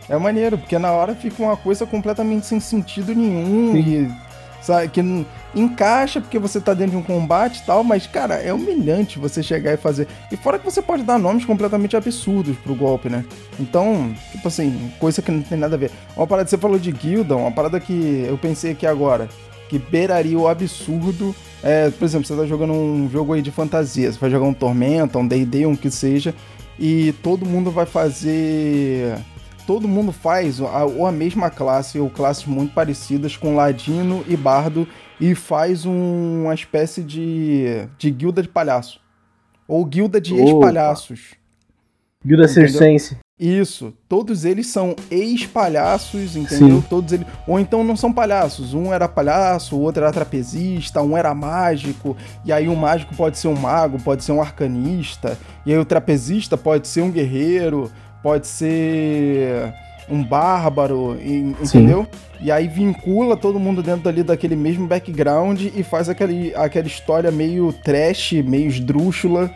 É 0.09 0.17
maneiro, 0.17 0.57
porque 0.57 0.77
na 0.79 0.91
hora 0.91 1.13
fica 1.13 1.41
uma 1.43 1.55
coisa 1.55 1.85
completamente 1.85 2.47
sem 2.47 2.59
sentido 2.59 3.13
nenhum 3.13 3.75
e 3.77 4.09
sabe, 4.61 4.89
que 4.89 5.01
não 5.01 5.25
encaixa 5.53 6.21
porque 6.21 6.39
você 6.39 6.61
tá 6.61 6.73
dentro 6.73 6.91
de 6.91 6.97
um 6.97 7.03
combate 7.03 7.59
e 7.59 7.65
tal, 7.65 7.83
mas 7.83 8.07
cara, 8.07 8.35
é 8.35 8.53
humilhante 8.53 9.19
você 9.19 9.43
chegar 9.43 9.73
e 9.73 9.77
fazer. 9.77 10.07
E 10.31 10.37
fora 10.37 10.57
que 10.57 10.65
você 10.65 10.81
pode 10.81 11.03
dar 11.03 11.17
nomes 11.17 11.45
completamente 11.45 11.95
absurdos 11.95 12.57
pro 12.57 12.75
golpe, 12.75 13.09
né? 13.09 13.25
Então, 13.59 14.13
tipo 14.31 14.47
assim, 14.47 14.91
coisa 14.99 15.21
que 15.21 15.31
não 15.31 15.41
tem 15.41 15.57
nada 15.57 15.75
a 15.75 15.79
ver. 15.79 15.91
Uma 16.15 16.27
parada 16.27 16.45
que 16.45 16.51
você 16.51 16.57
falou 16.57 16.79
de 16.79 16.91
guilda, 16.91 17.35
uma 17.35 17.51
parada 17.51 17.79
que 17.79 18.25
eu 18.27 18.37
pensei 18.37 18.71
aqui 18.71 18.85
agora, 18.85 19.27
que 19.69 19.77
beiraria 19.77 20.37
o 20.37 20.47
absurdo. 20.47 21.35
É, 21.63 21.89
por 21.89 22.05
exemplo, 22.05 22.25
você 22.25 22.35
tá 22.35 22.45
jogando 22.45 22.73
um 22.73 23.09
jogo 23.09 23.33
aí 23.33 23.41
de 23.41 23.51
fantasia, 23.51 24.11
você 24.11 24.19
vai 24.19 24.29
jogar 24.29 24.45
um 24.45 24.53
Tormenta, 24.53 25.19
um 25.19 25.27
D&D, 25.27 25.65
um 25.65 25.75
que 25.75 25.91
seja, 25.91 26.33
e 26.79 27.13
todo 27.21 27.45
mundo 27.45 27.69
vai 27.69 27.85
fazer 27.85 29.17
todo 29.71 29.87
mundo 29.87 30.11
faz 30.11 30.59
a, 30.59 30.83
ou 30.83 31.05
a 31.07 31.13
mesma 31.13 31.49
classe 31.49 31.97
ou 31.97 32.09
classes 32.09 32.45
muito 32.45 32.73
parecidas 32.73 33.37
com 33.37 33.55
Ladino 33.55 34.21
e 34.27 34.35
Bardo 34.35 34.85
e 35.17 35.33
faz 35.33 35.85
um- 35.85 36.43
uma 36.43 36.53
espécie 36.53 37.01
de, 37.01 37.87
de 37.97 38.11
guilda 38.11 38.41
de 38.41 38.49
palhaço. 38.49 38.99
Ou 39.65 39.85
guilda 39.85 40.19
de 40.19 40.35
ex-palhaços. 40.35 41.35
Guilda 42.25 42.43
Entendeu? 42.43 42.67
Circense. 42.69 43.17
Isso, 43.39 43.93
todos 44.09 44.43
eles 44.43 44.67
são 44.67 44.93
ex-palhaços, 45.09 46.35
entendeu? 46.35 46.81
Sim. 46.81 46.85
Todos 46.89 47.13
eles. 47.13 47.25
Ou 47.47 47.57
então 47.57 47.81
não 47.83 47.95
são 47.95 48.11
palhaços. 48.11 48.73
Um 48.73 48.93
era 48.93 49.07
palhaço, 49.07 49.77
o 49.77 49.79
outro 49.81 50.03
era 50.03 50.11
trapezista, 50.11 51.01
um 51.01 51.17
era 51.17 51.33
mágico. 51.33 52.15
E 52.43 52.51
aí 52.51 52.67
o 52.67 52.75
mágico 52.75 53.15
pode 53.15 53.37
ser 53.37 53.47
um 53.47 53.55
mago, 53.55 53.97
pode 54.03 54.23
ser 54.23 54.33
um 54.33 54.41
arcanista. 54.41 55.39
E 55.65 55.71
aí 55.71 55.79
o 55.79 55.85
trapezista 55.85 56.57
pode 56.57 56.87
ser 56.89 57.01
um 57.01 57.09
guerreiro, 57.09 57.89
pode 58.21 58.47
ser 58.47 59.73
um 60.09 60.23
bárbaro, 60.23 61.17
e- 61.21 61.55
Sim. 61.65 61.79
entendeu? 61.79 62.07
E 62.39 62.51
aí 62.51 62.67
vincula 62.67 63.37
todo 63.37 63.59
mundo 63.59 63.83
dentro 63.83 64.09
ali 64.09 64.23
daquele 64.23 64.55
mesmo 64.55 64.87
background 64.87 65.61
e 65.61 65.83
faz 65.83 66.09
aquele, 66.09 66.53
aquela 66.55 66.87
história 66.87 67.31
meio 67.31 67.71
trash, 67.71 68.33
meio 68.43 68.67
esdrúxula. 68.67 69.49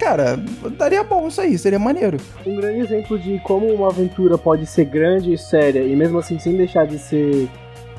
Cara, 0.00 0.38
daria 0.76 1.02
bom 1.02 1.26
isso 1.28 1.40
aí, 1.40 1.56
seria 1.58 1.78
maneiro. 1.78 2.18
Um 2.46 2.56
grande 2.56 2.80
exemplo 2.80 3.18
de 3.18 3.38
como 3.40 3.66
uma 3.72 3.88
aventura 3.88 4.36
pode 4.38 4.66
ser 4.66 4.84
grande 4.84 5.32
e 5.32 5.38
séria 5.38 5.80
e 5.80 5.94
mesmo 5.96 6.18
assim 6.18 6.38
sem 6.38 6.56
deixar 6.56 6.86
de 6.86 6.98
ser 6.98 7.48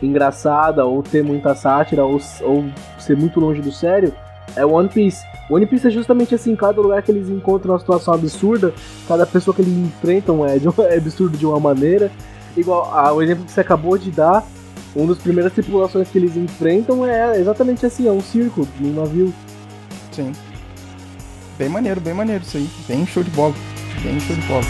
engraçada 0.02 0.86
ou 0.86 1.04
ter 1.04 1.24
muita 1.24 1.56
sátira 1.56 2.06
ou, 2.06 2.20
ou 2.42 2.66
ser 2.98 3.18
muito 3.18 3.40
longe 3.40 3.62
do 3.62 3.72
sério 3.72 4.14
é 4.56 4.66
One 4.66 4.90
Piece. 4.90 5.26
One 5.50 5.66
Piece 5.66 5.88
é 5.88 5.90
justamente 5.90 6.36
assim, 6.36 6.56
cada 6.56 6.80
lugar 6.80 7.02
que 7.02 7.12
eles 7.12 7.30
encontram 7.30 7.74
uma 7.74 7.80
situação 7.80 8.14
absurda, 8.14 8.74
cada 9.08 9.26
pessoa 9.26 9.56
que 9.56 9.62
eles 9.62 9.74
enfrentam 9.74 10.46
é, 10.46 10.58
de 10.60 10.68
uma- 10.68 10.84
é 10.88 10.98
absurdo 10.98 11.38
de 11.38 11.46
uma 11.46 11.60
maneira. 11.60 12.12
Igual 12.56 12.92
ah, 12.94 13.14
o 13.14 13.22
exemplo 13.22 13.46
que 13.46 13.52
você 13.52 13.62
acabou 13.62 13.98
de 13.98 14.12
dar, 14.12 14.46
uma 14.96 15.08
das 15.08 15.18
primeiras 15.22 15.54
tripulações 15.54 16.10
que 16.10 16.18
eles 16.18 16.36
enfrentam 16.36 17.06
é 17.06 17.40
exatamente 17.40 17.86
assim, 17.86 18.08
é 18.08 18.12
um 18.12 18.22
circo 18.22 18.68
num 18.80 18.94
navio. 18.94 19.34
Sim. 20.12 20.32
Bem 21.58 21.70
maneiro, 21.70 22.00
bem 22.02 22.14
maneiro 22.14 22.44
isso 22.44 22.58
aí. 22.58 22.70
Bem 22.88 23.06
show 23.06 23.24
de 23.24 23.30
bola. 23.32 23.54
Bem 24.04 24.20
show 24.20 24.36
de 24.36 24.42
bola. 24.44 24.64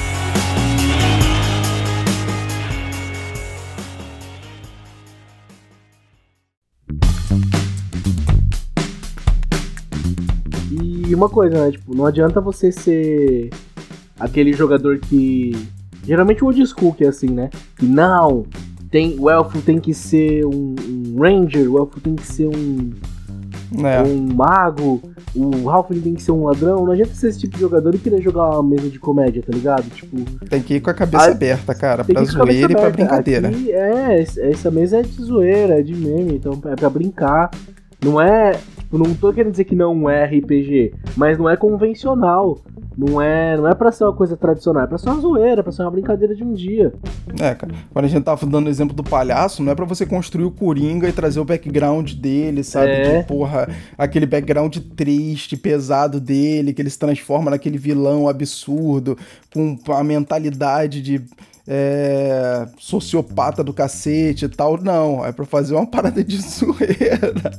E 11.09 11.15
uma 11.15 11.27
coisa, 11.27 11.65
né? 11.65 11.71
Tipo, 11.71 11.95
não 11.95 12.05
adianta 12.05 12.39
você 12.39 12.71
ser 12.71 13.49
aquele 14.19 14.53
jogador 14.53 14.99
que. 14.99 15.51
Geralmente 16.05 16.43
o 16.43 16.47
old 16.47 16.65
school 16.67 16.93
que 16.93 17.03
é 17.03 17.07
assim, 17.07 17.27
né? 17.29 17.49
Que 17.77 17.85
não, 17.85 18.45
tem, 18.89 19.15
o 19.19 19.29
elfo 19.29 19.61
tem 19.61 19.79
que 19.79 19.93
ser 19.93 20.45
um, 20.45 20.75
um 20.87 21.19
ranger, 21.21 21.69
o 21.71 21.77
elfo 21.77 21.99
tem 21.99 22.15
que 22.15 22.25
ser 22.25 22.47
um, 22.47 22.91
É. 23.85 24.01
um 24.01 24.33
mago, 24.33 25.01
o 25.35 25.69
Halfling 25.69 26.01
tem 26.01 26.13
que 26.15 26.23
ser 26.23 26.31
um 26.31 26.45
ladrão. 26.45 26.85
Não 26.85 26.91
adianta 26.93 27.13
ser 27.13 27.27
esse 27.29 27.39
tipo 27.39 27.55
de 27.55 27.59
jogador 27.61 27.93
e 27.93 27.99
querer 27.99 28.21
jogar 28.21 28.49
uma 28.49 28.63
mesa 28.63 28.89
de 28.89 28.97
comédia, 28.97 29.43
tá 29.45 29.51
ligado? 29.53 29.83
Tipo, 29.89 30.17
Tem 30.47 30.61
que 30.61 30.75
ir 30.75 30.79
com 30.79 30.89
a 30.89 30.93
cabeça 30.93 31.25
Ah, 31.25 31.31
aberta, 31.31 31.75
cara. 31.75 32.03
tem 32.03 32.13
Pra 32.15 32.23
a 32.23 32.25
zoeira 32.25 32.71
e 32.71 32.75
pra 32.75 32.89
brincadeira. 32.89 33.49
Aqui, 33.49 33.71
é, 33.71 34.21
es- 34.21 34.37
essa 34.37 34.71
mesa 34.71 34.97
é 34.99 35.01
de 35.03 35.21
zoeira, 35.23 35.79
é 35.79 35.81
de 35.83 35.93
meme, 35.95 36.35
então 36.35 36.59
é 36.65 36.75
pra 36.75 36.89
brincar. 36.89 37.51
Não 38.03 38.19
é. 38.19 38.57
Tipo, 38.89 38.97
não 38.97 39.13
tô 39.13 39.31
querendo 39.31 39.51
dizer 39.51 39.65
que 39.65 39.75
não 39.75 40.09
é 40.09 40.25
RPG, 40.25 40.95
mas 41.15 41.37
não 41.37 41.47
é 41.47 41.55
convencional. 41.55 42.57
Não 42.97 43.21
é, 43.21 43.55
não 43.55 43.67
é 43.67 43.75
pra 43.75 43.91
ser 43.91 44.03
uma 44.03 44.13
coisa 44.13 44.35
tradicional, 44.35 44.83
é 44.83 44.87
pra 44.87 44.97
ser 44.97 45.09
uma 45.09 45.21
zoeira, 45.21 45.63
pra 45.63 45.71
ser 45.71 45.83
uma 45.83 45.91
brincadeira 45.91 46.35
de 46.35 46.43
um 46.43 46.53
dia. 46.53 46.91
É, 47.39 47.53
cara. 47.53 47.71
Quando 47.93 48.05
a 48.05 48.07
gente 48.07 48.23
tava 48.23 48.45
dando 48.47 48.65
o 48.65 48.69
exemplo 48.69 48.95
do 48.95 49.03
palhaço, 49.03 49.63
não 49.63 49.71
é 49.71 49.75
pra 49.75 49.85
você 49.85 50.05
construir 50.05 50.43
o 50.43 50.51
Coringa 50.51 51.07
e 51.07 51.13
trazer 51.13 51.39
o 51.39 51.45
background 51.45 52.13
dele, 52.13 52.63
sabe? 52.63 52.91
É. 52.91 53.19
De, 53.19 53.27
porra, 53.27 53.69
aquele 53.97 54.25
background 54.25 54.75
triste, 54.97 55.55
pesado 55.55 56.19
dele, 56.19 56.73
que 56.73 56.81
ele 56.81 56.89
se 56.89 56.99
transforma 56.99 57.51
naquele 57.51 57.77
vilão 57.77 58.27
absurdo, 58.27 59.17
com 59.53 59.77
a 59.93 60.03
mentalidade 60.03 61.01
de 61.01 61.21
é, 61.71 62.65
sociopata 62.79 63.63
do 63.63 63.71
cacete 63.71 64.45
e 64.45 64.49
tal. 64.49 64.81
Não, 64.81 65.23
é 65.23 65.31
pra 65.31 65.45
fazer 65.45 65.75
uma 65.75 65.85
parada 65.87 66.23
de 66.23 66.41
zoeira. 66.41 67.51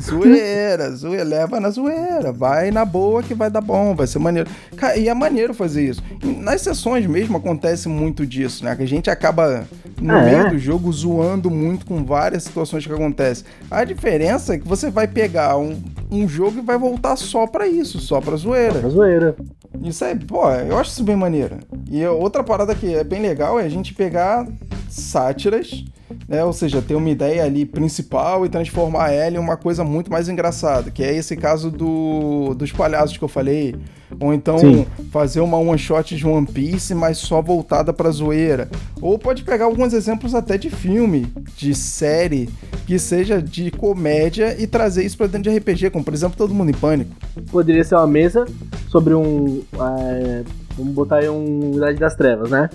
zoeira, 0.00 0.90
zoeira, 0.90 1.22
leva 1.24 1.60
na 1.60 1.70
zoeira. 1.70 2.32
Vai 2.32 2.70
na 2.72 2.84
boa 2.84 3.22
que 3.22 3.34
vai 3.34 3.48
dar 3.48 3.60
bom, 3.60 3.94
vai 3.94 4.06
ser 4.08 4.18
maneiro. 4.18 4.50
E 4.96 5.08
é 5.08 5.14
maneiro 5.14 5.54
fazer 5.54 5.84
isso. 5.88 6.02
Nas 6.22 6.62
sessões 6.62 7.06
mesmo 7.06 7.36
acontece 7.36 7.88
muito 7.88 8.26
disso, 8.26 8.64
né? 8.64 8.74
Que 8.74 8.82
a 8.82 8.88
gente 8.88 9.08
acaba, 9.08 9.64
no 10.00 10.12
Ah, 10.14 10.22
meio 10.22 10.46
é? 10.46 10.50
do 10.50 10.58
jogo, 10.58 10.92
zoando 10.92 11.48
muito 11.50 11.86
com 11.86 12.04
várias 12.04 12.42
situações 12.42 12.84
que 12.86 12.92
acontecem. 12.92 13.44
A 13.70 13.84
diferença 13.84 14.54
é 14.54 14.58
que 14.58 14.66
você 14.66 14.90
vai 14.90 15.06
pegar 15.06 15.56
um, 15.58 15.80
um 16.10 16.28
jogo 16.28 16.58
e 16.58 16.62
vai 16.62 16.76
voltar 16.76 17.16
só 17.16 17.46
pra 17.46 17.68
isso, 17.68 18.00
só 18.00 18.20
pra 18.20 18.36
zoeira. 18.36 18.80
Pra 18.80 18.88
zoeira. 18.88 19.36
Isso 19.82 20.04
é, 20.04 20.14
pô, 20.14 20.50
eu 20.50 20.78
acho 20.78 20.90
isso 20.90 21.04
bem 21.04 21.16
maneiro. 21.16 21.58
E 21.90 22.04
outra 22.06 22.42
parada 22.42 22.74
que 22.74 22.94
é 22.94 23.04
bem 23.04 23.20
legal 23.20 23.58
é 23.58 23.64
a 23.64 23.68
gente 23.68 23.94
pegar 23.94 24.46
sátiras, 24.88 25.84
né? 26.28 26.44
Ou 26.44 26.52
seja, 26.52 26.82
ter 26.82 26.94
uma 26.94 27.10
ideia 27.10 27.44
ali 27.44 27.64
principal 27.64 28.44
e 28.44 28.48
transformar 28.48 29.10
ela 29.10 29.36
em 29.36 29.38
uma 29.38 29.56
coisa 29.56 29.84
muito 29.84 30.10
mais 30.10 30.28
engraçada, 30.28 30.90
que 30.90 31.02
é 31.02 31.14
esse 31.14 31.36
caso 31.36 31.70
do, 31.70 32.54
dos 32.54 32.72
palhaços 32.72 33.16
que 33.16 33.24
eu 33.24 33.28
falei. 33.28 33.74
Ou 34.18 34.32
então 34.32 34.58
Sim. 34.58 34.86
fazer 35.10 35.40
uma 35.40 35.58
one 35.58 35.78
shot 35.78 36.16
de 36.16 36.26
One 36.26 36.46
Piece, 36.46 36.94
mas 36.94 37.18
só 37.18 37.42
voltada 37.42 37.92
pra 37.92 38.10
zoeira. 38.10 38.68
Ou 39.02 39.18
pode 39.18 39.44
pegar 39.44 39.66
alguns 39.66 39.92
exemplos 39.92 40.34
até 40.34 40.56
de 40.56 40.70
filme, 40.70 41.26
de 41.56 41.74
série, 41.74 42.48
que 42.86 42.98
seja 42.98 43.42
de 43.42 43.70
comédia 43.70 44.56
e 44.58 44.66
trazer 44.66 45.04
isso 45.04 45.16
pra 45.16 45.26
dentro 45.26 45.50
de 45.50 45.58
RPG, 45.58 45.90
como 45.90 46.04
por 46.04 46.14
exemplo 46.14 46.38
Todo 46.38 46.54
Mundo 46.54 46.70
em 46.70 46.74
Pânico. 46.74 47.10
Poderia 47.50 47.84
ser 47.84 47.96
uma 47.96 48.06
mesa 48.06 48.46
sobre 48.88 49.14
um. 49.14 49.62
é, 49.74 50.42
vamos 50.76 50.94
botar 50.94 51.16
aí 51.16 51.28
um 51.28 51.74
Idade 51.76 51.98
das 51.98 52.14
Trevas, 52.14 52.50
né? 52.50 52.70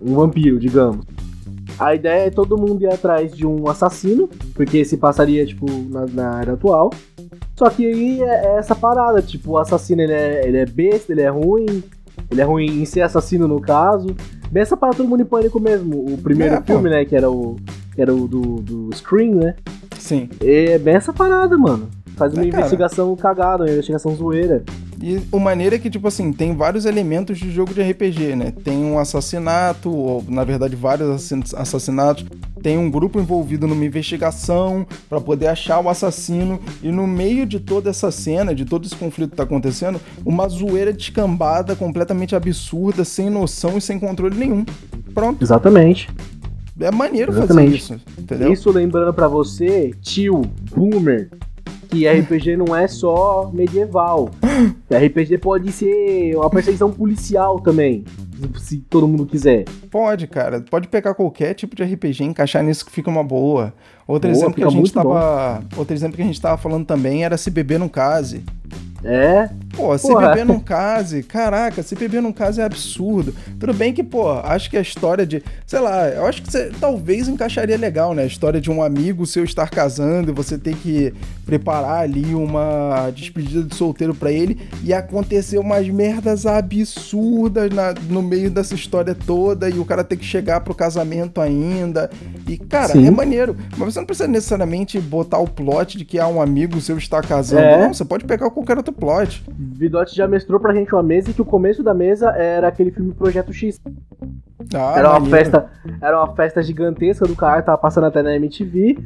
Um 0.00 0.14
vampiro, 0.14 0.58
digamos. 0.60 1.13
A 1.78 1.94
ideia 1.94 2.26
é 2.26 2.30
todo 2.30 2.56
mundo 2.56 2.82
ir 2.82 2.88
atrás 2.92 3.34
de 3.34 3.46
um 3.46 3.68
assassino, 3.68 4.28
porque 4.54 4.84
se 4.84 4.96
passaria, 4.96 5.44
tipo, 5.44 5.66
na, 5.90 6.06
na 6.06 6.40
era 6.40 6.52
atual. 6.52 6.90
Só 7.56 7.68
que 7.70 7.86
aí 7.86 8.22
é, 8.22 8.46
é 8.46 8.56
essa 8.58 8.74
parada, 8.74 9.20
tipo, 9.22 9.52
o 9.52 9.58
assassino 9.58 10.02
ele 10.02 10.12
é, 10.12 10.46
ele 10.46 10.56
é 10.58 10.66
besta, 10.66 11.12
ele 11.12 11.20
é 11.22 11.28
ruim, 11.28 11.82
ele 12.30 12.40
é 12.40 12.44
ruim 12.44 12.66
em 12.82 12.84
ser 12.84 13.02
assassino 13.02 13.46
no 13.48 13.60
caso. 13.60 14.08
Bem 14.50 14.62
essa 14.62 14.76
parada 14.76 14.96
todo 14.98 15.08
mundo 15.08 15.22
em 15.22 15.26
pânico 15.26 15.58
mesmo. 15.60 16.04
O 16.12 16.18
primeiro 16.18 16.54
É, 16.56 16.60
pô. 16.60 16.74
filme, 16.74 16.90
né, 16.90 17.04
que 17.04 17.14
era 17.16 17.30
o. 17.30 17.56
Que 17.94 18.02
era 18.02 18.12
o 18.14 18.26
do, 18.26 18.40
do 18.60 18.90
Scream, 18.96 19.34
né? 19.36 19.54
Sim. 19.98 20.28
É 20.40 20.78
bem 20.78 20.94
essa 20.94 21.12
parada, 21.12 21.56
mano. 21.56 21.88
Faz 22.16 22.32
uma 22.32 22.44
É, 22.44 22.48
investigação 22.48 23.14
cagada, 23.16 23.64
uma 23.64 23.70
investigação 23.70 24.14
zoeira. 24.14 24.62
E 25.02 25.20
o 25.32 25.38
maneiro 25.40 25.74
é 25.74 25.78
que, 25.78 25.90
tipo 25.90 26.06
assim, 26.08 26.32
tem 26.32 26.54
vários 26.56 26.84
elementos 26.84 27.38
de 27.38 27.50
jogo 27.50 27.74
de 27.74 27.82
RPG, 27.82 28.36
né? 28.36 28.52
Tem 28.62 28.76
um 28.76 28.98
assassinato, 28.98 29.90
ou 29.90 30.24
na 30.28 30.44
verdade 30.44 30.76
vários 30.76 31.08
assassin- 31.10 31.42
assassinatos. 31.56 32.24
Tem 32.62 32.78
um 32.78 32.90
grupo 32.90 33.20
envolvido 33.20 33.66
numa 33.66 33.84
investigação 33.84 34.86
pra 35.10 35.20
poder 35.20 35.48
achar 35.48 35.80
o 35.80 35.88
assassino. 35.90 36.58
E 36.82 36.90
no 36.90 37.06
meio 37.06 37.44
de 37.44 37.58
toda 37.60 37.90
essa 37.90 38.10
cena, 38.10 38.54
de 38.54 38.64
todo 38.64 38.86
esse 38.86 38.96
conflito 38.96 39.30
que 39.30 39.36
tá 39.36 39.42
acontecendo, 39.42 40.00
uma 40.24 40.48
zoeira 40.48 40.92
descambada, 40.92 41.76
completamente 41.76 42.34
absurda, 42.34 43.04
sem 43.04 43.28
noção 43.28 43.76
e 43.76 43.80
sem 43.80 43.98
controle 43.98 44.36
nenhum. 44.38 44.64
Pronto. 45.12 45.42
Exatamente. 45.42 46.08
É 46.80 46.90
maneiro 46.90 47.30
Exatamente. 47.32 47.70
fazer 47.82 47.94
isso, 47.94 48.00
entendeu? 48.18 48.52
Isso 48.52 48.70
lembrando 48.70 49.12
pra 49.12 49.28
você, 49.28 49.92
tio, 50.00 50.42
boomer, 50.74 51.28
que 51.94 52.08
RPG 52.08 52.56
não 52.56 52.74
é 52.74 52.88
só 52.88 53.50
medieval. 53.52 54.30
RPG 54.90 55.38
pode 55.38 55.70
ser 55.70 56.36
uma 56.36 56.50
perseguição 56.50 56.90
policial 56.90 57.60
também, 57.60 58.04
se 58.58 58.78
todo 58.78 59.06
mundo 59.06 59.24
quiser. 59.24 59.64
Pode, 59.90 60.26
cara. 60.26 60.60
Pode 60.60 60.88
pegar 60.88 61.14
qualquer 61.14 61.54
tipo 61.54 61.76
de 61.76 61.84
RPG 61.84 62.22
e 62.22 62.26
encaixar 62.26 62.64
nisso 62.64 62.84
que 62.84 62.90
fica 62.90 63.08
uma 63.08 63.22
boa. 63.22 63.72
Outro 64.06 64.28
Boa, 64.28 64.38
exemplo 64.38 64.54
que 64.54 64.64
a 64.64 64.70
gente 64.70 64.92
tava. 64.92 65.64
Outro 65.76 65.94
exemplo 65.94 66.16
que 66.16 66.22
a 66.22 66.26
gente 66.26 66.40
tava 66.40 66.58
falando 66.58 66.84
também 66.84 67.24
era 67.24 67.36
se 67.36 67.50
beber 67.50 67.78
não 67.78 67.88
case. 67.88 68.42
É, 69.04 69.50
Pô, 69.76 69.98
se 69.98 70.06
Porra. 70.06 70.28
beber 70.28 70.44
não 70.46 70.60
case, 70.60 71.22
caraca, 71.24 71.82
se 71.82 71.96
beber 71.96 72.22
não 72.22 72.32
case 72.32 72.60
é 72.60 72.64
absurdo. 72.64 73.34
Tudo 73.58 73.74
bem 73.74 73.92
que, 73.92 74.04
pô, 74.04 74.30
acho 74.30 74.70
que 74.70 74.76
a 74.76 74.80
história 74.80 75.26
de. 75.26 75.42
Sei 75.66 75.80
lá, 75.80 76.06
eu 76.08 76.24
acho 76.26 76.42
que 76.42 76.50
você 76.50 76.70
talvez 76.80 77.26
encaixaria 77.28 77.76
legal, 77.76 78.14
né? 78.14 78.22
A 78.22 78.26
história 78.26 78.60
de 78.60 78.70
um 78.70 78.80
amigo 78.82 79.26
seu 79.26 79.42
estar 79.42 79.68
casando 79.68 80.30
e 80.30 80.34
você 80.34 80.56
ter 80.56 80.76
que 80.76 81.12
preparar 81.44 82.02
ali 82.04 82.36
uma 82.36 83.10
despedida 83.14 83.64
de 83.64 83.74
solteiro 83.74 84.14
pra 84.14 84.30
ele 84.30 84.60
e 84.84 84.94
acontecer 84.94 85.58
umas 85.58 85.88
merdas 85.88 86.46
absurdas 86.46 87.70
na- 87.70 87.94
no 88.08 88.22
meio 88.22 88.50
dessa 88.50 88.74
história 88.76 89.14
toda 89.14 89.68
e 89.68 89.78
o 89.78 89.84
cara 89.84 90.04
ter 90.04 90.16
que 90.16 90.24
chegar 90.24 90.60
pro 90.60 90.72
casamento 90.74 91.40
ainda. 91.40 92.08
E, 92.48 92.56
cara, 92.58 92.92
Sim. 92.92 93.06
é 93.08 93.10
maneiro. 93.10 93.56
Mas 93.76 93.92
você 93.92 93.98
não 93.98 94.06
precisa 94.06 94.28
necessariamente 94.28 95.00
botar 95.00 95.38
o 95.38 95.48
plot 95.48 95.98
de 95.98 96.04
que 96.04 96.18
ah, 96.18 96.28
um 96.28 96.40
amigo 96.40 96.80
seu 96.80 96.96
está 96.96 97.20
casando. 97.20 97.62
É. 97.62 97.80
Não, 97.82 97.92
você 97.92 98.04
pode 98.04 98.24
pegar 98.24 98.48
qualquer 98.50 98.76
outro 98.76 98.93
plot. 98.94 99.44
Vidote 99.58 100.14
já 100.16 100.26
mestrou 100.26 100.58
pra 100.58 100.72
gente 100.72 100.92
uma 100.94 101.02
mesa 101.02 101.30
e 101.30 101.34
que 101.34 101.42
o 101.42 101.44
começo 101.44 101.82
da 101.82 101.92
mesa 101.92 102.30
era 102.30 102.68
aquele 102.68 102.90
filme 102.90 103.12
Projeto 103.12 103.52
X. 103.52 103.80
Ah, 104.74 104.94
era 104.96 105.10
uma 105.10 105.20
maneiro. 105.20 105.36
festa, 105.36 105.70
era 106.00 106.16
uma 106.18 106.34
festa 106.34 106.62
gigantesca 106.62 107.26
do 107.26 107.36
cara, 107.36 107.60
tava 107.62 107.76
passando 107.78 108.04
até 108.06 108.22
na 108.22 108.34
MTV. 108.34 108.98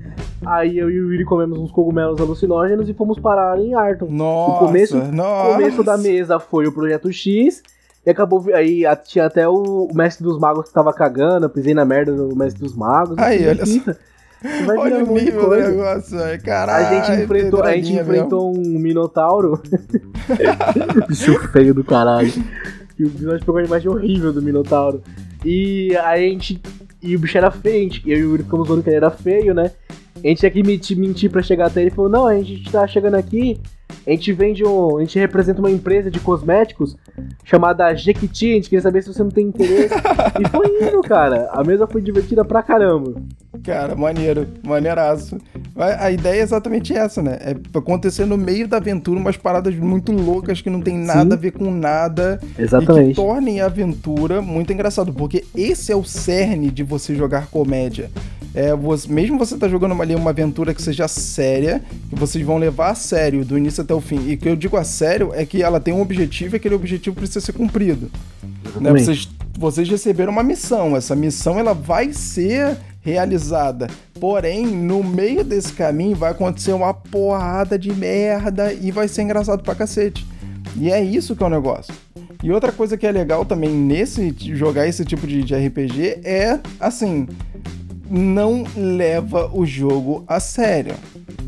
Aí 0.46 0.78
eu 0.78 0.88
e 0.90 1.00
o 1.00 1.10
Yuri 1.12 1.24
comemos 1.24 1.58
uns 1.58 1.70
cogumelos 1.72 2.20
alucinógenos 2.20 2.88
e 2.88 2.94
fomos 2.94 3.18
parar 3.18 3.58
em 3.58 3.74
Arton. 3.74 4.06
Nossa, 4.08 4.52
o 4.52 4.66
começo- 4.66 4.96
nossa. 5.12 5.52
Começo 5.54 5.82
da 5.82 5.96
mesa 5.98 6.38
foi 6.38 6.66
o 6.66 6.72
Projeto 6.72 7.12
X. 7.12 7.62
E 8.06 8.10
acabou. 8.10 8.44
Aí 8.54 8.84
tinha 9.04 9.26
até 9.26 9.46
o, 9.48 9.88
o 9.90 9.94
Mestre 9.94 10.24
dos 10.24 10.38
Magos 10.38 10.68
que 10.68 10.72
tava 10.72 10.92
cagando. 10.92 11.46
Eu 11.46 11.50
pisei 11.50 11.74
na 11.74 11.84
merda 11.84 12.12
do 12.14 12.34
Mestre 12.36 12.62
dos 12.62 12.74
Magos. 12.74 13.18
Aí, 13.18 13.46
olha 13.48 13.66
só. 13.66 13.92
Vai 14.64 14.76
Olha 14.76 15.04
o 15.04 15.14
nível 15.14 15.48
do 15.48 15.56
negócio, 15.56 16.22
A 16.22 16.38
caralho. 16.38 17.04
gente 17.04 17.22
enfrentou, 17.22 17.62
a 17.64 17.74
gente 17.74 17.92
enfrentou 17.92 18.56
um 18.56 18.78
Minotauro. 18.78 19.60
Bicho 21.08 21.38
feio 21.48 21.74
do 21.74 21.82
caralho. 21.82 22.32
E 22.98 23.04
o 23.04 23.08
bicho 23.08 23.38
pegou 23.40 23.58
a 23.58 23.64
imagem 23.64 23.90
horrível 23.90 24.32
do 24.32 24.42
Minotauro. 24.42 25.02
E 25.44 25.96
a 25.96 26.16
gente. 26.18 26.60
E 27.00 27.14
o 27.14 27.18
bicho 27.18 27.38
era 27.38 27.50
feio, 27.50 27.76
a 27.76 27.82
gente, 27.82 28.02
eu 28.10 28.18
e 28.18 28.22
o 28.24 28.30
Yuri 28.30 28.42
ficamos 28.42 28.66
falando 28.66 28.82
que 28.82 28.90
ele 28.90 28.96
era 28.96 29.10
feio, 29.10 29.54
né? 29.54 29.70
A 30.16 30.26
gente 30.26 30.38
tinha 30.38 30.50
que 30.50 30.62
mentir, 30.64 30.96
mentir 30.96 31.30
pra 31.30 31.42
chegar 31.42 31.66
até 31.66 31.80
ele. 31.80 31.88
Ele 31.88 31.94
falou: 31.94 32.10
Não, 32.10 32.26
a 32.26 32.34
gente 32.34 32.70
tá 32.70 32.86
chegando 32.86 33.14
aqui. 33.14 33.60
A 34.06 34.10
gente 34.10 34.32
vende 34.32 34.64
um. 34.64 34.98
A 34.98 35.00
gente 35.00 35.18
representa 35.18 35.60
uma 35.60 35.70
empresa 35.70 36.10
de 36.10 36.18
cosméticos 36.18 36.96
chamada 37.44 37.94
Jequiti. 37.94 38.52
A 38.52 38.54
gente 38.54 38.68
queria 38.68 38.82
saber 38.82 39.02
se 39.02 39.12
você 39.12 39.22
não 39.22 39.30
tem 39.30 39.46
interesse. 39.46 39.94
e 40.40 40.48
foi 40.48 40.66
indo, 40.86 41.00
cara. 41.02 41.48
A 41.52 41.62
mesa 41.64 41.86
foi 41.86 42.00
divertida 42.00 42.44
pra 42.44 42.62
caramba. 42.62 43.14
Cara, 43.62 43.94
maneiro, 43.94 44.46
maneiraço. 44.62 45.38
A 45.76 46.10
ideia 46.10 46.40
é 46.40 46.42
exatamente 46.42 46.92
essa, 46.92 47.22
né? 47.22 47.38
É 47.40 47.78
acontecer 47.78 48.24
no 48.24 48.36
meio 48.36 48.66
da 48.66 48.76
aventura 48.76 49.18
umas 49.18 49.36
paradas 49.36 49.74
muito 49.74 50.12
loucas 50.12 50.60
que 50.60 50.70
não 50.70 50.80
tem 50.80 50.96
nada 50.96 51.30
Sim. 51.30 51.32
a 51.32 51.36
ver 51.36 51.52
com 51.52 51.70
nada. 51.70 52.40
E 52.42 52.54
que 52.54 52.62
Exatamente. 52.62 53.14
tornem 53.14 53.60
a 53.60 53.66
aventura 53.66 54.42
muito 54.42 54.72
engraçado, 54.72 55.12
porque 55.12 55.44
esse 55.54 55.92
é 55.92 55.96
o 55.96 56.04
cerne 56.04 56.70
de 56.70 56.82
você 56.82 57.14
jogar 57.14 57.46
comédia. 57.46 58.10
É, 58.54 58.74
você, 58.74 59.10
mesmo 59.12 59.38
você 59.38 59.56
tá 59.56 59.68
jogando 59.68 60.00
ali 60.02 60.14
uma 60.14 60.30
aventura 60.30 60.74
que 60.74 60.82
seja 60.82 61.06
séria, 61.06 61.80
que 62.08 62.16
vocês 62.16 62.44
vão 62.44 62.58
levar 62.58 62.90
a 62.90 62.94
sério 62.94 63.44
do 63.44 63.56
início 63.56 63.82
até 63.82 63.94
o 63.94 64.00
fim. 64.00 64.28
E 64.28 64.36
que 64.36 64.48
eu 64.48 64.56
digo 64.56 64.76
a 64.76 64.84
sério 64.84 65.30
é 65.34 65.44
que 65.44 65.62
ela 65.62 65.78
tem 65.78 65.94
um 65.94 66.00
objetivo 66.00 66.54
e 66.54 66.56
aquele 66.56 66.74
objetivo 66.74 67.07
precisa 67.12 67.40
ser 67.40 67.52
cumprido. 67.52 68.10
Né? 68.80 68.92
Vocês, 68.92 69.28
vocês 69.58 69.88
receberam 69.88 70.32
uma 70.32 70.42
missão. 70.42 70.96
Essa 70.96 71.14
missão 71.14 71.58
ela 71.58 71.74
vai 71.74 72.12
ser 72.12 72.76
realizada. 73.00 73.88
Porém, 74.20 74.66
no 74.66 75.02
meio 75.02 75.44
desse 75.44 75.72
caminho 75.72 76.16
vai 76.16 76.30
acontecer 76.30 76.72
uma 76.72 76.92
porrada 76.92 77.78
de 77.78 77.92
merda 77.92 78.72
e 78.72 78.90
vai 78.90 79.08
ser 79.08 79.22
engraçado 79.22 79.62
pra 79.62 79.74
cacete. 79.74 80.26
E 80.76 80.90
é 80.90 81.02
isso 81.02 81.34
que 81.34 81.42
é 81.42 81.46
o 81.46 81.50
negócio. 81.50 81.94
E 82.42 82.52
outra 82.52 82.70
coisa 82.70 82.96
que 82.96 83.06
é 83.06 83.10
legal 83.10 83.44
também 83.44 83.70
nesse 83.70 84.34
jogar 84.54 84.86
esse 84.86 85.04
tipo 85.04 85.26
de, 85.26 85.42
de 85.42 85.54
RPG 85.54 86.20
é 86.22 86.60
assim, 86.78 87.26
não 88.08 88.64
leva 88.76 89.50
o 89.52 89.66
jogo 89.66 90.24
a 90.26 90.38
sério. 90.38 90.94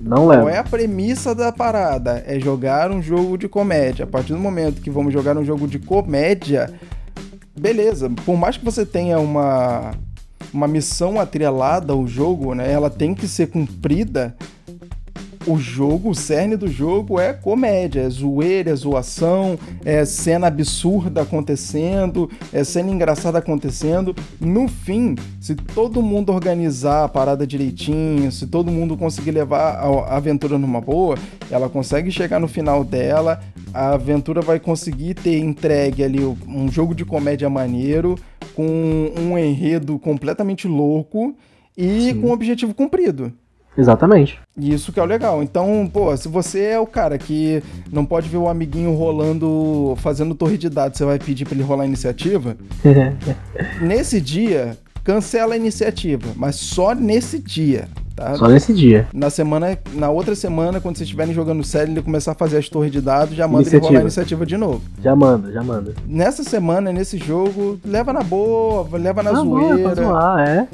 Não 0.01 0.25
Qual 0.25 0.29
leva. 0.29 0.51
é 0.51 0.59
a 0.59 0.65
premissa 0.65 1.35
da 1.35 1.53
parada? 1.53 2.25
É 2.27 2.41
jogar 2.41 2.91
um 2.91 3.03
jogo 3.03 3.37
de 3.37 3.49
comédia. 3.49 4.05
A 4.05 4.09
partir 4.09 4.33
do 4.33 4.39
momento 4.39 4.81
que 4.81 4.91
vamos 4.91 5.13
jogar 5.13 5.37
um 5.37 5.45
jogo 5.45 5.69
de 5.69 5.79
comédia, 5.79 6.73
beleza. 7.59 8.11
Por 8.25 8.37
mais 8.37 8.57
que 8.57 8.65
você 8.65 8.87
tenha 8.87 9.19
uma, 9.19 9.93
uma 10.53 10.67
missão 10.67 11.21
atrelada 11.21 11.93
ao 11.93 12.07
jogo, 12.07 12.55
né? 12.55 12.73
Ela 12.73 12.89
tem 12.89 13.15
que 13.15 13.29
ser 13.29 13.49
cumprida. 13.49 14.35
O 15.47 15.57
jogo, 15.57 16.11
o 16.11 16.15
cerne 16.15 16.55
do 16.55 16.69
jogo 16.69 17.19
é 17.19 17.33
comédia, 17.33 18.03
é 18.03 18.09
zoeira, 18.11 18.71
é 18.71 18.75
zoação, 18.75 19.59
é 19.85 20.05
cena 20.05 20.49
absurda 20.49 21.23
acontecendo, 21.23 22.31
é 22.53 22.63
cena 22.63 22.91
engraçada 22.91 23.39
acontecendo. 23.39 24.15
No 24.39 24.69
fim, 24.69 25.15
se 25.41 25.55
todo 25.55 26.03
mundo 26.03 26.31
organizar 26.31 27.05
a 27.05 27.09
parada 27.09 27.47
direitinho, 27.47 28.31
se 28.31 28.47
todo 28.47 28.71
mundo 28.71 28.99
conseguir 28.99 29.31
levar 29.31 29.77
a 29.77 30.17
aventura 30.17 30.59
numa 30.59 30.81
boa, 30.81 31.17
ela 31.51 31.71
consegue 31.71 32.11
chegar 32.11 32.39
no 32.39 32.47
final 32.47 32.85
dela, 32.85 33.41
a 33.73 33.95
aventura 33.95 34.43
vai 34.43 34.61
conseguir 34.61 35.15
ter 35.15 35.39
entregue 35.39 36.05
ali 36.05 36.23
um 36.23 36.71
jogo 36.71 36.95
de 36.95 37.05
comédia 37.05 37.49
maneiro, 37.49 38.15
com 38.55 39.11
um 39.17 39.39
enredo 39.39 39.99
completamente 39.99 40.69
louco 40.69 41.35
e 41.75 42.11
Sim. 42.11 42.21
com 42.21 42.29
um 42.29 42.33
objetivo 42.33 42.75
cumprido. 42.75 43.33
Exatamente. 43.81 44.39
Isso 44.57 44.93
que 44.93 45.01
é 45.01 45.03
o 45.03 45.07
legal. 45.07 45.43
Então, 45.43 45.89
pô, 45.93 46.15
se 46.17 46.29
você 46.29 46.61
é 46.65 46.79
o 46.79 46.87
cara 46.87 47.17
que 47.19 47.63
não 47.91 48.05
pode 48.05 48.29
ver 48.29 48.37
o 48.37 48.49
amiguinho 48.49 48.95
rolando, 48.95 49.95
fazendo 49.97 50.35
torre 50.35 50.59
de 50.59 50.69
dados, 50.69 50.99
você 50.99 51.05
vai 51.05 51.19
pedir 51.19 51.45
pra 51.47 51.55
ele 51.55 51.65
rolar 51.65 51.85
a 51.85 51.87
iniciativa, 51.87 52.57
nesse 53.81 54.21
dia, 54.21 54.77
cancela 55.03 55.55
a 55.55 55.57
iniciativa, 55.57 56.29
mas 56.37 56.57
só 56.57 56.95
nesse 56.95 57.39
dia, 57.39 57.89
Tá? 58.21 58.35
Só 58.35 58.49
nesse 58.49 58.75
dia. 58.75 59.09
Na 59.15 59.31
semana, 59.31 59.79
na 59.95 60.11
outra 60.11 60.35
semana, 60.35 60.79
quando 60.79 60.99
vocês 60.99 61.07
estiverem 61.07 61.33
jogando 61.33 61.65
sério, 61.65 61.91
ele 61.95 62.03
começar 62.03 62.33
a 62.33 62.35
fazer 62.35 62.59
as 62.59 62.69
torres 62.69 62.93
de 62.93 63.01
dados, 63.01 63.35
já 63.35 63.49
manda 63.49 63.61
ele 63.63 63.69
Iniciativa. 63.71 63.87
rolar 63.89 63.99
a 63.99 64.03
iniciativa 64.03 64.45
de 64.45 64.57
novo. 64.59 64.83
Já 65.03 65.17
manda, 65.17 65.51
já 65.51 65.63
manda. 65.63 65.95
Nessa 66.07 66.45
semana, 66.45 66.93
nesse 66.93 67.17
jogo, 67.17 67.81
leva 67.83 68.13
na 68.13 68.23
boa, 68.23 68.87
leva 68.99 69.23
na 69.23 69.33
boa, 69.33 69.75
zoeira. 69.75 69.95
zoar, 69.95 70.47
é. 70.47 70.69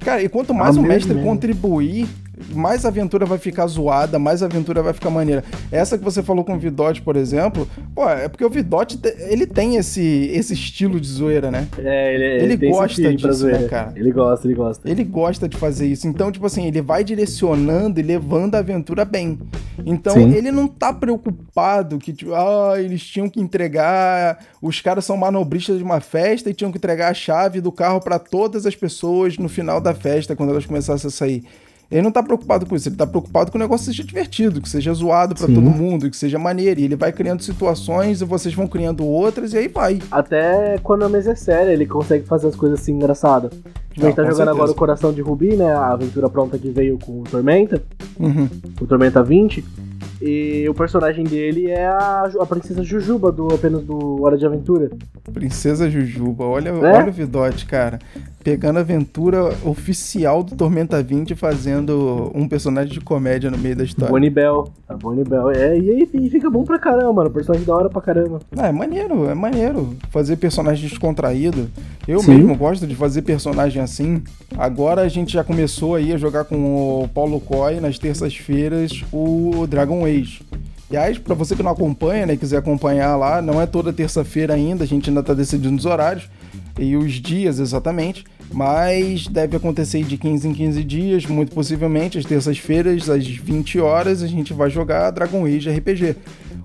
Cara, 0.00 0.22
e 0.22 0.28
quanto 0.28 0.52
mais 0.54 0.76
Ah, 0.76 0.80
o 0.80 0.82
mestre 0.82 1.12
mesmo. 1.14 1.28
contribuir, 1.28 2.08
mais 2.54 2.86
a 2.86 2.88
aventura 2.88 3.26
vai 3.26 3.36
ficar 3.36 3.66
zoada, 3.66 4.18
mais 4.18 4.42
a 4.42 4.46
aventura 4.46 4.82
vai 4.82 4.94
ficar 4.94 5.10
maneira. 5.10 5.44
Essa 5.70 5.98
que 5.98 6.02
você 6.04 6.22
falou 6.22 6.42
com 6.42 6.54
o 6.54 6.58
Vidote, 6.58 7.02
por 7.02 7.16
exemplo, 7.16 7.68
pô, 7.94 8.08
é 8.08 8.26
porque 8.28 8.42
o 8.44 8.48
Vidote, 8.48 8.96
te- 8.96 9.14
ele 9.28 9.46
tem 9.46 9.76
esse, 9.76 10.00
esse 10.32 10.54
estilo 10.54 10.98
de 10.98 11.06
zoeira, 11.06 11.50
né? 11.50 11.68
É, 11.78 12.14
ele, 12.14 12.44
Ele 12.44 12.56
tem 12.56 12.70
esse 12.70 12.78
gosta 12.78 13.14
disso, 13.14 13.26
né, 13.26 13.32
zoeira. 13.34 13.68
cara? 13.68 13.92
Ele 13.94 14.10
gosta, 14.10 14.46
ele 14.46 14.54
gosta. 14.54 14.90
Ele 14.90 15.04
gosta 15.04 15.46
de 15.48 15.56
fazer 15.58 15.86
isso. 15.86 16.08
Então, 16.08 16.32
tipo 16.32 16.46
assim, 16.46 16.66
ele 16.66 16.80
vai 16.80 17.04
direcionando 17.04 18.00
e 18.00 18.02
levando 18.02 18.54
a 18.54 18.58
aventura 18.58 19.04
bem. 19.04 19.38
Então, 19.86 20.14
Sim. 20.14 20.32
ele 20.32 20.50
não 20.50 20.66
tá 20.68 20.92
preocupado 20.92 21.98
que, 21.98 22.12
tipo, 22.12 22.34
ah, 22.34 22.74
eles 22.80 23.02
tinham 23.02 23.28
que 23.28 23.40
entregar. 23.40 24.38
Os 24.60 24.80
caras 24.80 25.04
são 25.04 25.16
manobristas 25.16 25.78
de 25.78 25.84
uma 25.84 26.00
festa 26.00 26.50
e 26.50 26.54
tinham 26.54 26.70
que 26.70 26.78
entregar 26.78 27.10
a 27.10 27.14
chave 27.14 27.60
do 27.60 27.72
carro 27.72 28.00
pra 28.00 28.18
todas 28.18 28.66
as 28.66 28.74
pessoas 28.74 29.38
no 29.38 29.48
final 29.48 29.80
da 29.80 29.94
festa, 29.94 30.36
quando 30.36 30.50
elas 30.50 30.66
começassem 30.66 31.08
a 31.08 31.10
sair. 31.10 31.44
Ele 31.90 32.02
não 32.02 32.12
tá 32.12 32.22
preocupado 32.22 32.66
com 32.66 32.76
isso, 32.76 32.88
ele 32.88 32.94
tá 32.96 33.06
preocupado 33.06 33.50
que 33.50 33.56
o 33.56 33.60
negócio 33.60 33.86
seja 33.86 34.04
divertido, 34.04 34.60
que 34.60 34.68
seja 34.68 34.92
zoado 34.94 35.34
pra 35.34 35.46
Sim. 35.48 35.54
todo 35.54 35.64
mundo, 35.70 36.08
que 36.08 36.16
seja 36.16 36.38
maneiro. 36.38 36.78
E 36.78 36.84
ele 36.84 36.94
vai 36.94 37.10
criando 37.12 37.42
situações 37.42 38.20
e 38.20 38.24
vocês 38.24 38.54
vão 38.54 38.68
criando 38.68 39.04
outras 39.04 39.52
e 39.52 39.58
aí 39.58 39.66
vai. 39.66 39.98
Até 40.10 40.78
quando 40.84 41.04
a 41.04 41.08
mesa 41.08 41.32
é 41.32 41.34
séria, 41.34 41.72
ele 41.72 41.86
consegue 41.86 42.24
fazer 42.26 42.46
as 42.46 42.54
coisas 42.54 42.80
assim 42.80 42.92
engraçadas. 42.92 43.50
Tipo, 43.92 44.06
a 44.06 44.08
gente 44.08 44.14
tá 44.16 44.22
jogando 44.22 44.36
certeza. 44.36 44.50
agora 44.52 44.70
o 44.70 44.74
Coração 44.74 45.12
de 45.12 45.20
Rubi, 45.20 45.56
né? 45.56 45.72
A 45.72 45.92
aventura 45.92 46.28
pronta 46.30 46.56
que 46.56 46.70
veio 46.70 46.96
com 46.96 47.22
o 47.22 47.24
Tormenta, 47.24 47.82
Uhum. 48.20 48.48
o 48.80 48.86
Tormenta 48.86 49.20
20. 49.22 49.64
E 50.20 50.66
o 50.68 50.74
personagem 50.74 51.24
dele 51.24 51.70
é 51.70 51.86
a, 51.86 52.30
a 52.40 52.46
princesa 52.46 52.82
Jujuba, 52.82 53.32
do 53.32 53.48
apenas 53.54 53.82
do 53.84 54.22
Hora 54.22 54.36
de 54.36 54.44
Aventura. 54.44 54.90
Princesa 55.32 55.88
Jujuba, 55.90 56.44
olha, 56.44 56.68
É? 56.70 56.72
olha 56.98 57.08
o 57.08 57.12
Vidote, 57.12 57.66
cara. 57.66 57.98
Pegando 58.42 58.78
a 58.78 58.80
aventura 58.80 59.50
oficial 59.64 60.42
do 60.42 60.56
Tormenta 60.56 61.02
20 61.02 61.32
e 61.32 61.34
fazendo 61.34 62.30
um 62.34 62.48
personagem 62.48 62.90
de 62.92 63.00
comédia 63.00 63.50
no 63.50 63.58
meio 63.58 63.76
da 63.76 63.84
história. 63.84 64.10
Bonnie 64.10 64.30
Bell. 64.30 64.64
A 64.88 64.94
Bonnie 64.94 65.24
Bell. 65.24 65.50
É, 65.50 65.78
e 65.78 65.90
aí 65.90 66.08
e 66.14 66.30
fica 66.30 66.48
bom 66.48 66.64
pra 66.64 66.78
caramba, 66.78 67.12
mano. 67.12 67.30
Personagem 67.30 67.66
da 67.66 67.74
hora 67.74 67.90
pra 67.90 68.00
caramba. 68.00 68.38
Ah, 68.56 68.68
é 68.68 68.72
maneiro, 68.72 69.28
é 69.28 69.34
maneiro 69.34 69.94
fazer 70.10 70.36
personagem 70.36 70.88
descontraído. 70.88 71.68
Eu 72.08 72.20
Sim. 72.20 72.36
mesmo 72.36 72.56
gosto 72.56 72.86
de 72.86 72.94
fazer 72.94 73.22
personagem 73.22 73.82
assim. 73.82 74.22
Agora 74.56 75.02
a 75.02 75.08
gente 75.08 75.34
já 75.34 75.44
começou 75.44 75.94
aí 75.94 76.12
a 76.12 76.16
jogar 76.16 76.44
com 76.44 77.02
o 77.02 77.08
Paulo 77.08 77.40
Coy 77.40 77.78
nas 77.78 77.98
terças-feiras 77.98 79.04
o 79.12 79.66
Dragon 79.68 79.89
Age. 80.04 80.42
Aliás, 80.88 81.18
pra 81.18 81.34
você 81.34 81.54
que 81.54 81.62
não 81.62 81.70
acompanha, 81.70 82.26
né, 82.26 82.36
quiser 82.36 82.56
acompanhar 82.56 83.14
lá, 83.16 83.40
não 83.40 83.60
é 83.60 83.66
toda 83.66 83.92
terça-feira 83.92 84.54
ainda, 84.54 84.82
a 84.82 84.86
gente 84.86 85.08
ainda 85.08 85.22
tá 85.22 85.32
decidindo 85.32 85.76
os 85.76 85.86
horários 85.86 86.28
e 86.78 86.96
os 86.96 87.12
dias 87.12 87.60
exatamente, 87.60 88.24
mas 88.52 89.28
deve 89.28 89.56
acontecer 89.56 90.02
de 90.02 90.16
15 90.16 90.48
em 90.48 90.52
15 90.52 90.82
dias, 90.82 91.26
muito 91.26 91.52
possivelmente, 91.54 92.18
às 92.18 92.24
terças-feiras, 92.24 93.08
às 93.08 93.24
20 93.24 93.78
horas, 93.78 94.22
a 94.22 94.26
gente 94.26 94.52
vai 94.52 94.68
jogar 94.68 95.10
Dragon 95.12 95.46
Age 95.46 95.70
RPG. 95.70 96.16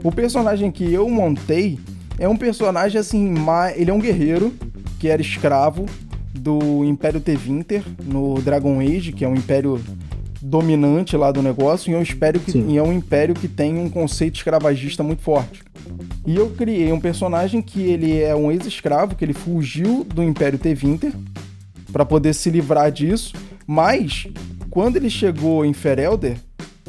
O 0.03 0.11
personagem 0.11 0.71
que 0.71 0.91
eu 0.91 1.07
montei 1.07 1.77
é 2.17 2.27
um 2.27 2.35
personagem 2.35 2.99
assim, 2.99 3.33
ele 3.75 3.91
é 3.91 3.93
um 3.93 3.99
guerreiro 3.99 4.53
que 4.99 5.07
era 5.07 5.21
escravo 5.21 5.85
do 6.33 6.83
Império 6.83 7.19
Tevinter 7.19 7.83
no 8.03 8.41
Dragon 8.41 8.79
Age, 8.79 9.11
que 9.11 9.23
é 9.23 9.27
um 9.27 9.35
império 9.35 9.79
dominante 10.41 11.15
lá 11.17 11.31
do 11.31 11.41
negócio, 11.41 11.91
e 11.91 11.93
é 11.93 11.97
um 11.97 12.01
império 12.01 12.39
que, 12.39 12.51
Sim. 12.51 12.69
e 12.69 12.77
é 12.77 12.83
um 12.83 12.93
império 12.93 13.33
que 13.35 13.47
tem 13.47 13.77
um 13.77 13.89
conceito 13.89 14.35
escravagista 14.35 15.03
muito 15.03 15.21
forte. 15.21 15.63
E 16.25 16.35
eu 16.35 16.49
criei 16.51 16.91
um 16.91 16.99
personagem 16.99 17.61
que 17.61 17.81
ele 17.81 18.21
é 18.21 18.35
um 18.35 18.51
ex-escravo, 18.51 19.15
que 19.15 19.23
ele 19.23 19.33
fugiu 19.33 20.03
do 20.03 20.23
Império 20.23 20.57
Tevinter 20.57 21.13
para 21.91 22.05
poder 22.05 22.33
se 22.33 22.49
livrar 22.49 22.91
disso, 22.91 23.33
mas 23.67 24.27
quando 24.69 24.97
ele 24.97 25.09
chegou 25.09 25.63
em 25.63 25.73
Ferelder, 25.73 26.37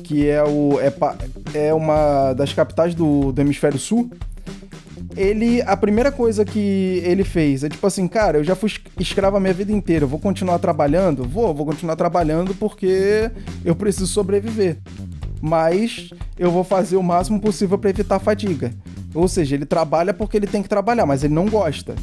que 0.02 0.28
é, 0.28 0.42
o, 0.42 0.78
é, 0.80 0.92
é 1.68 1.74
uma 1.74 2.32
das 2.32 2.52
capitais 2.52 2.94
do, 2.94 3.32
do 3.32 3.40
hemisfério 3.40 3.78
sul, 3.78 4.11
ele 5.16 5.62
a 5.62 5.76
primeira 5.76 6.12
coisa 6.12 6.44
que 6.44 7.00
ele 7.05 7.24
fez 7.24 7.64
é 7.64 7.68
tipo 7.68 7.87
assim, 7.87 8.07
cara, 8.07 8.38
eu 8.38 8.44
já 8.44 8.55
fui 8.55 8.68
es- 8.68 8.81
escravo 9.00 9.37
a 9.37 9.40
minha 9.40 9.52
vida 9.55 9.72
inteira, 9.72 10.05
eu 10.05 10.09
vou 10.09 10.18
continuar 10.18 10.59
trabalhando? 10.59 11.24
Vou, 11.24 11.55
vou 11.55 11.64
continuar 11.66 11.96
trabalhando 11.96 12.55
porque 12.55 13.31
eu 13.64 13.74
preciso 13.74 14.07
sobreviver. 14.07 14.79
Mas 15.40 16.11
eu 16.38 16.50
vou 16.50 16.64
fazer 16.64 16.96
o 16.96 17.02
máximo 17.02 17.40
possível 17.40 17.79
para 17.79 17.90
evitar 17.90 18.16
a 18.16 18.20
fadiga. 18.20 18.72
Ou 19.14 19.29
seja, 19.29 19.55
ele 19.55 19.66
trabalha 19.66 20.12
porque 20.12 20.37
ele 20.37 20.46
tem 20.46 20.62
que 20.62 20.68
trabalhar, 20.68 21.07
mas 21.07 21.22
ele 21.24 21.35
não 21.35 21.46
gosta. 21.46 21.94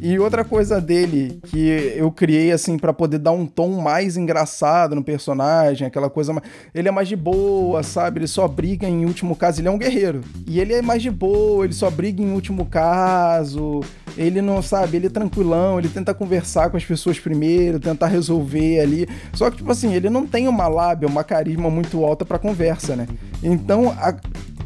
E 0.00 0.18
outra 0.18 0.44
coisa 0.44 0.80
dele 0.80 1.40
que 1.46 1.92
eu 1.96 2.10
criei 2.12 2.52
assim 2.52 2.78
pra 2.78 2.92
poder 2.92 3.18
dar 3.18 3.32
um 3.32 3.44
tom 3.46 3.80
mais 3.80 4.16
engraçado 4.16 4.94
no 4.94 5.02
personagem, 5.02 5.86
aquela 5.86 6.08
coisa 6.08 6.32
mais... 6.32 6.46
ele 6.74 6.88
é 6.88 6.90
mais 6.90 7.08
de 7.08 7.16
boa, 7.16 7.82
sabe? 7.82 8.20
Ele 8.20 8.26
só 8.28 8.46
briga 8.46 8.86
em 8.88 9.04
último 9.04 9.34
caso, 9.34 9.60
ele 9.60 9.68
é 9.68 9.70
um 9.70 9.78
guerreiro. 9.78 10.20
E 10.46 10.60
ele 10.60 10.72
é 10.72 10.82
mais 10.82 11.02
de 11.02 11.10
boa, 11.10 11.64
ele 11.64 11.74
só 11.74 11.90
briga 11.90 12.22
em 12.22 12.32
último 12.32 12.64
caso. 12.66 13.80
Ele 14.16 14.40
não 14.42 14.60
sabe, 14.62 14.96
ele 14.96 15.06
é 15.06 15.10
tranquilão, 15.10 15.78
ele 15.78 15.88
tenta 15.88 16.12
conversar 16.14 16.70
com 16.70 16.76
as 16.76 16.84
pessoas 16.84 17.18
primeiro, 17.20 17.78
tentar 17.78 18.06
resolver 18.06 18.80
ali. 18.80 19.08
Só 19.32 19.50
que 19.50 19.58
tipo 19.58 19.70
assim, 19.70 19.94
ele 19.94 20.10
não 20.10 20.26
tem 20.26 20.48
uma 20.48 20.66
lábia, 20.68 21.08
uma 21.08 21.22
carisma 21.22 21.70
muito 21.70 22.04
alta 22.04 22.24
pra 22.24 22.38
conversa, 22.38 22.96
né? 22.96 23.06
Então, 23.42 23.90
a- 23.90 24.16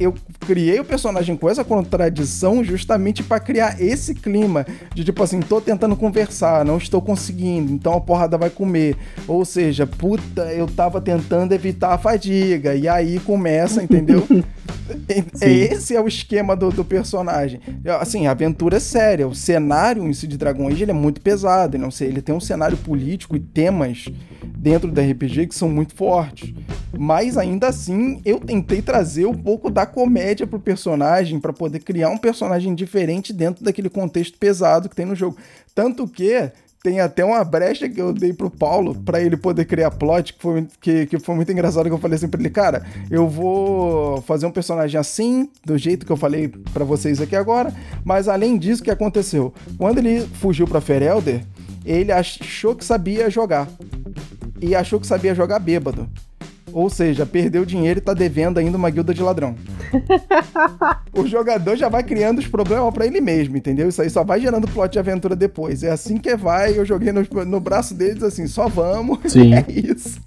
eu 0.03 0.15
criei 0.41 0.81
o 0.81 0.85
personagem 0.85 1.37
com 1.37 1.49
essa 1.49 1.65
contradição 1.65 2.63
justamente 2.63 3.23
pra 3.23 3.41
criar 3.41 3.81
esse 3.81 4.15
clima 4.15 4.67
de 4.95 5.05
tipo 5.05 5.23
assim, 5.23 5.41
tô 5.41 5.61
tentando 5.61 5.97
conversar, 5.97 6.65
não 6.65 6.79
estou 6.79 7.01
conseguindo, 7.01 7.73
então 7.73 7.95
a 7.95 8.01
porrada 8.01 8.37
vai 8.37 8.51
comer. 8.51 8.97
Ou 9.27 9.45
seja, 9.45 9.87
puta, 9.87 10.53
eu 10.53 10.67
tava 10.67 11.01
tentando 11.01 11.53
evitar 11.53 11.93
a 11.93 11.99
fadiga. 11.99 12.75
E 12.75 12.89
aí 12.89 13.19
começa, 13.21 13.83
entendeu? 13.83 14.27
Sim. 15.35 15.47
Esse 15.47 15.97
é 15.97 16.01
o 16.01 16.09
esquema 16.09 16.57
do, 16.57 16.71
do 16.71 16.85
personagem. 16.85 17.61
Assim, 18.01 18.27
a 18.27 18.33
aventura 18.33 18.77
é 18.77 18.81
séria. 18.81 19.27
O 19.27 19.35
cenário 19.35 20.07
em 20.07 20.13
si 20.13 20.27
de 20.27 20.37
Dragon 20.37 20.69
Age 20.69 20.83
ele 20.83 20.91
é 20.91 20.95
muito 20.95 21.21
pesado. 21.21 21.77
Ele, 21.77 21.83
não 21.83 21.91
sei, 21.91 22.09
ele 22.09 22.23
tem 22.23 22.35
um 22.35 22.41
cenário 22.41 22.77
político 22.77 23.37
e 23.37 23.41
temas 23.41 24.07
dentro 24.57 24.91
do 24.91 25.01
RPG 25.01 25.49
que 25.49 25.55
são 25.55 25.69
muito 25.69 25.95
fortes. 25.95 26.53
Mas 26.97 27.37
ainda 27.37 27.69
assim, 27.69 28.21
eu 28.25 28.39
tentei 28.39 28.83
trazer 28.83 29.27
um 29.27 29.35
pouco 29.35 29.71
da 29.71 29.87
comédia 29.87 30.47
pro 30.47 30.61
personagem 30.61 31.41
para 31.41 31.53
poder 31.53 31.81
criar 31.81 32.11
um 32.11 32.19
personagem 32.19 32.75
diferente 32.75 33.33
dentro 33.33 33.65
daquele 33.65 33.89
contexto 33.89 34.39
pesado 34.39 34.89
que 34.89 34.97
tem 34.97 35.07
no 35.07 35.15
jogo. 35.15 35.37
Tanto 35.75 36.07
que 36.07 36.51
tem 36.83 37.01
até 37.01 37.25
uma 37.25 37.45
brecha 37.45 37.89
que 37.89 38.01
eu 38.01 38.13
dei 38.13 38.33
pro 38.33 38.51
Paulo 38.51 38.95
pra 38.95 39.21
ele 39.21 39.37
poder 39.37 39.65
criar 39.67 39.91
plot, 39.93 40.35
que 40.35 40.43
foi, 40.43 40.67
que, 40.81 41.07
que 41.07 41.19
foi 41.21 41.35
muito 41.37 41.53
engraçado 41.53 41.87
que 41.87 41.93
eu 41.93 41.99
falei 41.99 42.17
assim 42.17 42.29
pra 42.29 42.41
ele, 42.41 42.51
cara, 42.51 42.85
eu 43.11 43.29
vou 43.29 44.21
fazer 44.23 44.47
um 44.47 44.51
personagem 44.51 44.99
assim, 44.99 45.49
do 45.65 45.79
jeito 45.79 46.05
que 46.05 46.11
eu 46.11 46.17
falei 46.17 46.49
pra 46.73 46.85
vocês 46.85 47.21
aqui 47.21 47.37
agora, 47.37 47.73
mas 48.05 48.27
além 48.27 48.59
disso, 48.59 48.83
o 48.83 48.85
que 48.85 48.91
aconteceu? 48.91 49.55
Quando 49.79 49.99
ele 49.99 50.21
fugiu 50.35 50.67
pra 50.67 50.81
Ferelder, 50.81 51.45
ele 51.85 52.11
achou 52.11 52.75
que 52.75 52.85
sabia 52.85 53.31
jogar. 53.31 53.69
E 54.61 54.75
achou 54.75 55.01
que 55.01 55.07
sabia 55.07 55.35
jogar 55.35 55.59
bêbado. 55.59 56.09
Ou 56.73 56.89
seja, 56.89 57.27
perdeu 57.27 57.65
dinheiro 57.65 57.99
e 57.99 58.03
tá 58.03 58.15
devendo 58.15 58.59
ainda 58.59 58.77
uma 58.77 58.91
guilda 58.91 59.13
de 59.13 59.23
ladrão. 59.23 59.55
o 61.15 61.27
jogador 61.27 61.77
já 61.77 61.89
vai 61.89 62.03
criando 62.03 62.39
os 62.39 62.47
problemas 62.47 62.93
pra 62.93 63.07
ele 63.07 63.21
mesmo, 63.21 63.57
entendeu? 63.57 63.89
Isso 63.89 64.01
aí 64.01 64.11
só 64.11 64.25
vai 64.25 64.41
gerando 64.41 64.69
plot 64.69 64.93
de 64.93 64.99
aventura 64.99 65.37
depois. 65.37 65.83
É 65.83 65.91
assim 65.91 66.17
que 66.17 66.35
vai. 66.37 66.79
Eu 66.79 66.85
joguei 66.85 67.13
no, 67.13 67.23
no 67.45 67.61
braço 67.61 67.95
deles 67.95 68.23
assim, 68.23 68.47
só 68.47 68.69
vamos. 68.69 69.19
Sim. 69.31 69.55
É 69.55 69.65
isso. 69.69 70.21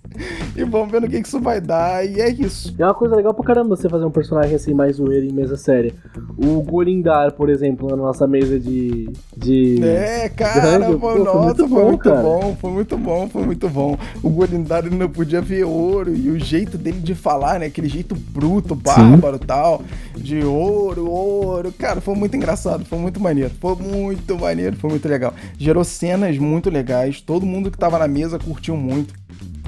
E 0.56 0.64
vamos 0.64 0.92
ver 0.92 1.02
no 1.02 1.10
que, 1.10 1.22
que 1.22 1.28
isso 1.28 1.40
vai 1.40 1.60
dar. 1.60 2.06
E 2.06 2.22
é 2.22 2.30
isso. 2.30 2.74
É 2.78 2.86
uma 2.86 2.94
coisa 2.94 3.16
legal 3.16 3.34
pra 3.34 3.44
caramba 3.44 3.76
você 3.76 3.90
fazer 3.90 4.06
um 4.06 4.12
personagem 4.12 4.56
assim 4.56 4.74
mais 4.74 4.96
zoeiro 4.96 5.26
em 5.26 5.32
mesa 5.32 5.58
séria. 5.58 5.94
O 6.38 6.62
Golindar, 6.62 7.34
por 7.34 7.50
exemplo, 7.50 7.90
na 7.90 7.96
nossa 7.96 8.26
mesa 8.26 8.60
de. 8.60 9.10
de... 9.36 9.84
É, 9.84 10.30
cara, 10.30 10.78
Grande, 10.78 11.00
foi, 11.00 11.20
nossa, 11.20 11.40
muito 11.40 11.68
foi 11.68 11.68
bom, 11.68 11.88
muito 11.88 12.10
bom, 12.10 12.58
foi 12.60 12.72
muito 12.72 12.98
bom, 12.98 13.30
foi 13.30 13.44
muito 13.44 13.70
bom. 13.70 13.98
O 14.24 14.30
Golindar 14.30 14.86
ele 14.86 14.96
não 14.96 15.10
podia 15.10 15.42
ver 15.42 15.66
ouro 15.66 16.16
e 16.16 16.30
o 16.30 16.35
jeito 16.40 16.78
dele 16.78 17.00
de 17.00 17.14
falar, 17.16 17.60
né? 17.60 17.68
Aquele 17.68 17.88
jeito 17.88 18.16
bruto, 18.16 18.76
bárbaro 18.76 19.38
e 19.38 19.46
tal, 19.46 19.82
de 20.16 20.44
ouro, 20.44 21.10
ouro. 21.10 21.72
Cara, 21.72 22.02
foi 22.02 22.16
muito 22.16 22.36
engraçado, 22.36 22.86
foi 22.86 22.98
muito 23.00 23.20
maneiro, 23.20 23.52
foi 23.60 23.76
muito 23.76 24.38
maneiro, 24.38 24.76
foi 24.76 24.90
muito 24.90 25.08
legal. 25.08 25.34
Gerou 25.58 25.84
cenas 25.84 26.38
muito 26.38 26.70
legais, 26.70 27.22
todo 27.22 27.46
mundo 27.46 27.70
que 27.72 27.78
tava 27.78 27.98
na 28.00 28.08
mesa 28.08 28.38
curtiu 28.40 28.76
muito. 28.78 29.14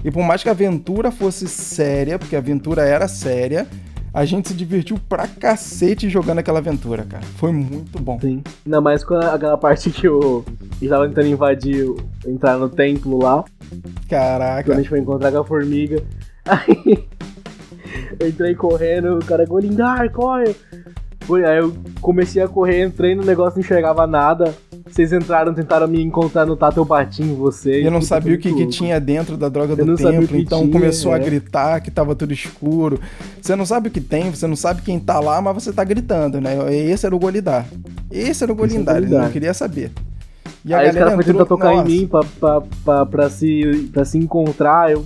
E 0.04 0.12
por 0.12 0.24
mais 0.24 0.44
que 0.44 0.50
a 0.50 0.52
aventura 0.52 1.12
fosse 1.12 1.48
séria, 1.48 2.18
porque 2.20 2.36
a 2.36 2.40
aventura 2.40 2.84
era 2.84 3.08
séria, 3.08 3.68
a 4.14 4.24
gente 4.26 4.48
se 4.48 4.54
divertiu 4.54 4.98
pra 5.10 5.28
cacete 5.28 6.10
jogando 6.10 6.40
aquela 6.40 6.60
aventura, 6.60 7.04
cara. 7.04 7.24
Foi 7.36 7.52
muito 7.52 8.00
bom. 8.00 8.18
Sim. 8.20 8.42
Ainda 8.66 8.80
mais 8.82 9.04
com 9.04 9.16
aquela 9.16 9.58
parte 9.58 9.90
que 9.92 10.08
o. 10.08 10.44
Ele 10.82 10.90
tava 10.90 11.08
tentando 11.08 11.28
invadir, 11.28 11.84
o- 11.90 11.98
entrar 12.26 12.58
no 12.58 12.70
templo 12.70 13.20
lá. 13.22 13.44
Caraca. 14.10 14.64
Quando 14.64 14.78
a 14.78 14.82
gente 14.82 14.90
foi 14.90 15.00
encontrar 15.00 15.32
com 15.32 15.40
a 15.40 15.44
formiga. 15.44 16.02
Aí 16.48 17.08
eu 18.20 18.28
entrei 18.28 18.56
correndo, 18.56 19.18
o 19.18 19.26
cara 19.26 19.46
Golindar, 19.46 20.12
corre! 20.12 20.56
Foi, 21.22 21.44
aí 21.44 21.58
eu 21.58 21.76
comecei 22.00 22.42
a 22.42 22.48
correr, 22.48 22.86
entrei 22.86 23.14
no 23.14 23.22
negócio, 23.24 23.60
não 23.60 23.66
enxergava 23.66 24.08
nada. 24.08 24.56
Vocês 24.90 25.12
entraram, 25.12 25.54
tentaram 25.54 25.86
me 25.86 26.02
encontrar 26.02 26.46
no 26.46 26.56
Tato 26.56 26.86
Batinho, 26.86 27.36
você. 27.36 27.86
Eu 27.86 27.92
não 27.92 28.02
sabia 28.02 28.36
o 28.36 28.38
que, 28.38 28.54
que 28.54 28.66
tinha 28.68 28.98
dentro 28.98 29.36
da 29.36 29.50
droga 29.50 29.74
Eu 29.74 29.86
do 29.86 29.94
o 29.94 29.98
templo, 29.98 30.38
então 30.38 30.62
tinha, 30.62 30.72
começou 30.72 31.12
a 31.12 31.18
é. 31.18 31.20
gritar 31.20 31.82
que 31.82 31.92
tava 31.92 32.16
tudo 32.16 32.32
escuro. 32.32 32.98
Você 33.42 33.58
não 33.58 33.66
sabe 33.66 33.90
o 33.90 33.92
que 33.92 34.00
tem, 34.00 34.32
você 34.32 34.48
não 34.48 34.56
sabe 34.56 34.82
quem 34.82 34.98
tá 35.02 35.20
lá, 35.20 35.42
mas 35.42 35.54
você 35.56 35.74
tá 35.74 35.84
gritando, 35.84 36.40
né? 36.40 36.56
Esse 36.74 37.06
era 37.06 37.14
o 37.14 37.20
Golidar. 37.20 37.66
Esse 38.10 38.46
era 38.46 38.54
o 38.54 38.56
Golindar, 38.56 38.96
ele 38.96 39.08
não 39.08 39.12
Golindar. 39.12 39.34
queria 39.34 39.54
saber. 39.54 39.92
E 40.64 40.74
aí 40.74 40.90
os 40.90 40.96
caras 40.96 41.14
foram 41.14 41.26
tentar 41.26 41.46
tocar 41.46 41.76
Nossa. 41.76 41.90
em 41.90 42.00
mim 42.00 42.08
pra, 42.08 42.22
pra, 42.40 42.62
pra, 42.86 43.06
pra 43.06 43.30
se, 43.30 43.90
pra 43.92 44.06
se 44.06 44.18
encontrar. 44.18 44.92
Eu, 44.92 45.06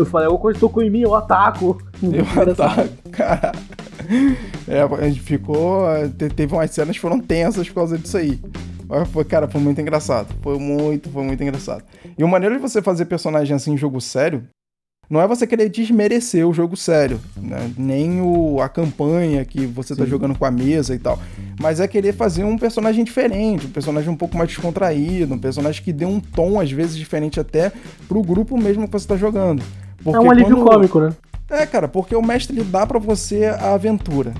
eu 0.00 0.06
falei, 0.06 0.26
alguma 0.26 0.42
coisa 0.42 0.58
tocou 0.60 0.82
em 0.82 0.90
mim, 0.90 1.00
eu 1.00 1.14
ataco. 1.14 1.80
Eu 2.02 2.24
tá, 2.54 2.88
cara. 3.12 3.52
É, 4.66 4.80
a 4.82 5.08
gente 5.08 5.20
ficou. 5.20 5.82
te- 6.16 6.28
Teve 6.30 6.52
umas 6.54 6.70
cenas 6.70 6.96
que 6.96 7.00
foram 7.00 7.20
tensas 7.20 7.68
por 7.68 7.74
causa 7.76 7.98
disso 7.98 8.16
aí. 8.16 8.38
Mas 8.88 9.08
Foi, 9.08 9.24
cara, 9.24 9.46
foi 9.48 9.60
muito 9.60 9.80
engraçado. 9.80 10.34
Foi 10.42 10.58
muito, 10.58 11.08
foi 11.10 11.22
muito 11.22 11.42
engraçado. 11.42 11.84
E 12.18 12.24
o 12.24 12.28
maneiro 12.28 12.56
de 12.56 12.60
você 12.60 12.82
fazer 12.82 13.04
personagem 13.04 13.54
assim 13.54 13.72
em 13.72 13.76
jogo 13.76 14.00
sério 14.00 14.44
não 15.08 15.20
é 15.20 15.26
você 15.26 15.44
querer 15.44 15.68
desmerecer 15.68 16.46
o 16.46 16.52
jogo 16.52 16.76
sério, 16.76 17.20
né? 17.36 17.68
nem 17.76 18.20
o, 18.20 18.60
a 18.60 18.68
campanha 18.68 19.44
que 19.44 19.66
você 19.66 19.94
tá 19.96 20.04
Sim. 20.04 20.10
jogando 20.10 20.38
com 20.38 20.44
a 20.44 20.52
mesa 20.52 20.94
e 20.94 21.00
tal. 21.00 21.18
Mas 21.60 21.80
é 21.80 21.88
querer 21.88 22.12
fazer 22.14 22.44
um 22.44 22.56
personagem 22.56 23.02
diferente, 23.04 23.66
um 23.66 23.70
personagem 23.70 24.08
um 24.08 24.16
pouco 24.16 24.36
mais 24.36 24.48
descontraído, 24.50 25.34
um 25.34 25.38
personagem 25.38 25.82
que 25.82 25.92
dê 25.92 26.04
um 26.04 26.20
tom, 26.20 26.60
às 26.60 26.70
vezes, 26.70 26.96
diferente 26.96 27.40
até 27.40 27.72
pro 28.06 28.22
grupo 28.22 28.56
mesmo 28.56 28.86
que 28.86 28.92
você 28.92 29.06
tá 29.08 29.16
jogando. 29.16 29.64
É 30.00 30.02
Porque 30.04 30.18
um 30.26 30.30
alívio 30.30 30.56
quando- 30.56 30.70
cômico, 30.70 31.00
né? 31.00 31.10
é, 31.50 31.66
cara, 31.66 31.86
porque 31.88 32.14
o 32.16 32.22
mestre 32.22 32.56
ele 32.56 32.64
dá 32.64 32.86
pra 32.86 32.98
você 32.98 33.44
a 33.46 33.74
aventura. 33.74 34.32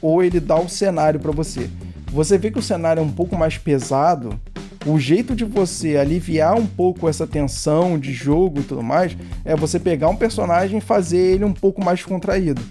Ou 0.00 0.22
ele 0.22 0.38
dá 0.40 0.58
o 0.58 0.68
cenário 0.68 1.18
pra 1.20 1.32
você. 1.32 1.68
Você 2.12 2.38
vê 2.38 2.50
que 2.50 2.58
o 2.58 2.62
cenário 2.62 3.00
é 3.00 3.02
um 3.02 3.10
pouco 3.10 3.36
mais 3.36 3.58
pesado, 3.58 4.38
o 4.86 4.98
jeito 4.98 5.34
de 5.34 5.44
você 5.44 5.96
aliviar 5.96 6.54
um 6.56 6.66
pouco 6.66 7.08
essa 7.08 7.26
tensão 7.26 7.98
de 7.98 8.12
jogo 8.12 8.60
e 8.60 8.62
tudo 8.62 8.82
mais 8.82 9.16
é 9.44 9.54
você 9.56 9.78
pegar 9.78 10.08
um 10.08 10.16
personagem 10.16 10.78
e 10.78 10.80
fazer 10.80 11.18
ele 11.18 11.44
um 11.44 11.52
pouco 11.52 11.84
mais 11.84 12.02
contraído, 12.04 12.62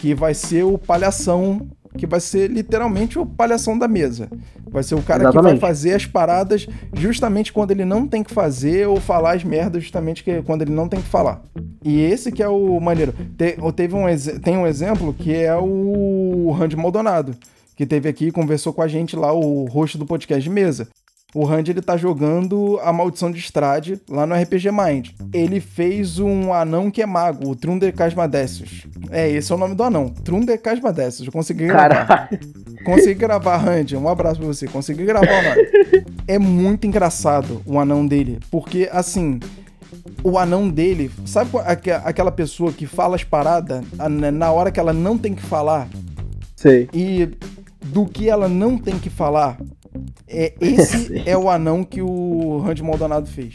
que 0.00 0.14
vai 0.14 0.34
ser 0.34 0.62
o 0.64 0.76
palhação, 0.78 1.66
que 1.96 2.06
vai 2.06 2.20
ser 2.20 2.50
literalmente 2.50 3.18
o 3.18 3.24
palhação 3.26 3.78
da 3.78 3.86
mesa. 3.86 4.28
Vai 4.68 4.82
ser 4.82 4.94
o 4.96 5.02
cara 5.02 5.20
que 5.24 5.30
Exatamente. 5.30 5.60
vai 5.60 5.70
fazer 5.70 5.94
as 5.94 6.06
paradas 6.06 6.66
justamente 6.92 7.52
quando 7.52 7.70
ele 7.70 7.84
não 7.84 8.06
tem 8.06 8.22
que 8.22 8.32
fazer 8.32 8.88
ou 8.88 9.00
falar 9.00 9.36
as 9.36 9.44
merdas 9.44 9.82
justamente 9.84 10.24
que, 10.24 10.42
quando 10.42 10.62
ele 10.62 10.72
não 10.72 10.88
tem 10.88 11.00
que 11.00 11.08
falar. 11.08 11.42
E 11.84 12.00
esse 12.00 12.32
que 12.32 12.42
é 12.42 12.48
o 12.48 12.80
maneiro. 12.80 13.12
Te- 13.36 13.56
teve 13.76 13.94
um, 13.94 14.04
tem 14.42 14.56
um 14.56 14.66
exemplo 14.66 15.14
que 15.14 15.32
é 15.34 15.54
o 15.56 16.50
Randy 16.58 16.76
Maldonado, 16.76 17.36
que 17.76 17.86
teve 17.86 18.08
aqui 18.08 18.26
e 18.26 18.32
conversou 18.32 18.72
com 18.72 18.82
a 18.82 18.88
gente 18.88 19.14
lá, 19.14 19.32
o 19.32 19.64
host 19.66 19.96
do 19.96 20.06
podcast 20.06 20.42
de 20.42 20.50
mesa. 20.50 20.88
O 21.34 21.44
Randy 21.44 21.72
ele 21.72 21.82
tá 21.82 21.96
jogando 21.96 22.78
a 22.82 22.92
Maldição 22.92 23.30
de 23.30 23.40
Strade 23.40 24.00
lá 24.08 24.24
no 24.24 24.34
RPG 24.34 24.70
Mind. 24.70 25.08
Ele 25.32 25.58
fez 25.58 26.20
um 26.20 26.52
anão 26.52 26.90
que 26.92 27.02
é 27.02 27.06
mago, 27.06 27.50
o 27.50 27.56
Trunder 27.56 27.92
Casmadecius. 27.92 28.86
É, 29.10 29.28
esse 29.28 29.50
é 29.50 29.54
o 29.54 29.58
nome 29.58 29.74
do 29.74 29.82
anão, 29.82 30.08
Trunder 30.08 30.60
Casmadecius. 30.60 31.26
Eu 31.26 31.32
consegui 31.32 31.66
gravar. 31.66 32.06
Caralho. 32.06 32.38
Consegui 32.84 33.14
gravar, 33.14 33.56
Randy. 33.56 33.96
Um 33.96 34.08
abraço 34.08 34.38
pra 34.38 34.46
você. 34.46 34.68
Consegui 34.68 35.04
gravar 35.04 35.26
o 35.26 35.42
nome. 35.42 36.04
É 36.28 36.38
muito 36.38 36.86
engraçado 36.86 37.62
o 37.66 37.80
anão 37.80 38.06
dele. 38.06 38.38
Porque, 38.50 38.88
assim, 38.92 39.40
o 40.22 40.38
anão 40.38 40.68
dele. 40.68 41.10
Sabe 41.26 41.50
aquela 42.04 42.30
pessoa 42.30 42.72
que 42.72 42.86
fala 42.86 43.16
as 43.16 43.24
paradas 43.24 43.82
na 44.10 44.30
na 44.30 44.52
hora 44.52 44.70
que 44.70 44.78
ela 44.78 44.92
não 44.92 45.18
tem 45.18 45.34
que 45.34 45.42
falar? 45.42 45.88
Sei. 46.54 46.88
E 46.92 47.28
do 47.84 48.06
que 48.06 48.28
ela 48.28 48.48
não 48.48 48.78
tem 48.78 48.98
que 48.98 49.10
falar? 49.10 49.58
É, 50.36 50.52
esse 50.60 51.22
é 51.28 51.36
o 51.38 51.48
anão 51.48 51.84
que 51.84 52.02
o 52.02 52.58
Randy 52.58 52.82
Maldonado 52.82 53.26
fez. 53.26 53.54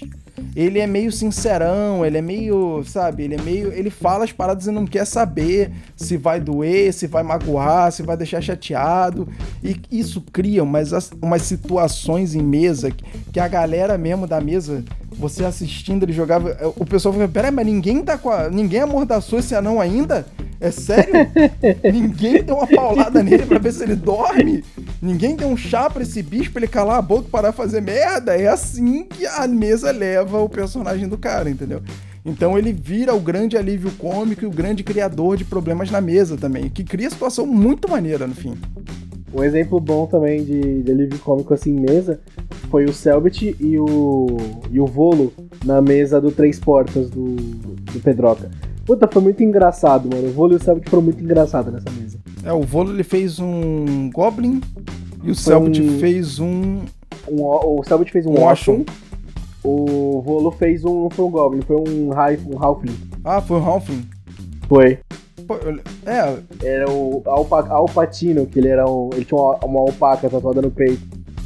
Ele 0.55 0.79
é 0.79 0.87
meio 0.87 1.11
sincerão, 1.11 2.05
ele 2.05 2.17
é 2.17 2.21
meio, 2.21 2.81
sabe, 2.85 3.23
ele 3.23 3.35
é 3.35 3.41
meio. 3.41 3.71
Ele 3.73 3.89
fala 3.89 4.23
as 4.23 4.31
paradas 4.31 4.67
e 4.67 4.71
não 4.71 4.85
quer 4.85 5.05
saber 5.05 5.69
se 5.97 6.15
vai 6.15 6.39
doer, 6.39 6.93
se 6.93 7.07
vai 7.07 7.21
magoar, 7.23 7.91
se 7.91 8.01
vai 8.03 8.15
deixar 8.15 8.41
chateado. 8.41 9.27
E 9.63 9.75
isso 9.91 10.21
cria 10.31 10.63
umas, 10.63 10.93
as- 10.93 11.11
umas 11.21 11.41
situações 11.41 12.33
em 12.35 12.41
mesa 12.41 12.89
que 13.33 13.39
a 13.39 13.47
galera 13.47 13.97
mesmo 13.97 14.25
da 14.25 14.39
mesa, 14.39 14.83
você 15.19 15.43
assistindo 15.43 16.03
ele 16.03 16.13
jogava. 16.13 16.57
O 16.77 16.85
pessoal 16.85 17.13
falava, 17.13 17.31
peraí, 17.31 17.51
mas 17.51 17.65
ninguém 17.65 18.01
tá 18.01 18.17
com 18.17 18.29
a. 18.29 18.49
Ninguém 18.49 18.79
amordaçou 18.79 19.39
esse 19.39 19.53
anão 19.53 19.79
ainda? 19.79 20.25
É 20.61 20.71
sério? 20.71 21.13
Ninguém 21.83 22.43
deu 22.43 22.55
uma 22.55 22.67
paulada 22.67 23.23
nele 23.23 23.45
pra 23.45 23.59
ver 23.59 23.71
se 23.71 23.83
ele 23.83 23.95
dorme? 23.95 24.63
Ninguém 25.01 25.35
deu 25.35 25.47
um 25.47 25.55
chá 25.55 25.89
pra 25.89 26.03
esse 26.03 26.21
bicho 26.21 26.51
pra 26.51 26.59
ele 26.59 26.67
calar 26.67 26.97
a 26.97 27.01
boca 27.01 27.27
e 27.27 27.31
parar 27.31 27.51
de 27.51 27.55
fazer 27.55 27.81
merda? 27.81 28.35
É 28.35 28.47
assim 28.47 29.05
que 29.05 29.25
a 29.25 29.47
mesa 29.47 29.91
leva 29.91 30.39
o 30.39 30.49
personagem 30.49 31.07
do 31.07 31.17
cara, 31.17 31.49
entendeu? 31.49 31.81
Então 32.25 32.57
ele 32.57 32.73
vira 32.73 33.15
o 33.15 33.19
grande 33.19 33.57
alívio 33.57 33.91
cômico 33.91 34.43
e 34.43 34.47
o 34.47 34.51
grande 34.51 34.83
criador 34.83 35.37
de 35.37 35.45
problemas 35.45 35.89
na 35.89 36.01
mesa 36.01 36.35
também, 36.35 36.69
que 36.69 36.83
cria 36.83 37.09
situação 37.09 37.45
muito 37.45 37.89
maneira 37.89 38.27
no 38.27 38.35
fim. 38.35 38.57
Um 39.33 39.43
exemplo 39.43 39.79
bom 39.79 40.07
também 40.07 40.43
de, 40.43 40.83
de 40.83 40.91
alívio 40.91 41.19
cômico 41.19 41.53
assim 41.53 41.73
mesa 41.73 42.19
foi 42.69 42.85
o 42.85 42.93
Selbit 42.93 43.55
e 43.59 43.77
o, 43.79 44.27
e 44.71 44.79
o 44.79 44.85
Volo 44.85 45.33
na 45.65 45.81
mesa 45.81 46.19
do 46.21 46.31
Três 46.31 46.59
Portas 46.59 47.09
do, 47.09 47.35
do 47.35 47.99
Pedroca. 48.03 48.49
Puta, 48.85 49.07
foi 49.11 49.21
muito 49.21 49.43
engraçado, 49.43 50.09
mano. 50.13 50.27
O 50.29 50.31
Volo 50.31 50.53
e 50.53 50.55
o 50.55 50.63
Selbit 50.63 50.89
foram 50.89 51.03
muito 51.03 51.23
engraçados 51.23 51.71
nessa 51.73 51.89
mesa. 51.91 52.17
É, 52.43 52.53
o 52.53 52.61
Volo 52.61 52.91
ele 52.91 53.03
fez 53.03 53.39
um 53.39 54.09
Goblin 54.11 54.61
e 55.23 55.31
o 55.31 55.35
Selbit 55.35 55.81
um- 55.81 55.99
fez 55.99 56.39
um. 56.39 56.79
Um, 57.27 57.41
o 57.43 57.83
Selbit 57.83 58.11
fez 58.11 58.25
um 58.25 58.31
Um 58.33 58.43
Oshun, 58.47 58.83
o 59.63 60.21
Volo 60.21 60.51
fez 60.51 60.83
um. 60.85 61.03
Não 61.03 61.09
foi 61.09 61.25
um 61.25 61.29
Goblin, 61.31 61.61
foi 61.61 61.75
um, 61.75 62.11
Half, 62.13 62.39
um 62.47 62.63
Halfling. 62.63 62.95
Ah, 63.23 63.41
foi 63.41 63.57
um 63.57 63.65
Halfling. 63.65 64.05
Foi. 64.67 64.99
É, 66.05 66.37
Era 66.63 66.89
o 66.89 67.21
Alpa, 67.25 67.67
Alpatino, 67.69 68.45
que 68.45 68.59
ele 68.59 68.67
era 68.69 68.89
um. 68.89 69.09
Ele 69.13 69.25
tinha 69.25 69.39
uma, 69.39 69.55
uma 69.65 69.79
alpaca 69.81 70.29
tatuada 70.29 70.61
no 70.61 70.69
peito. 70.71 71.01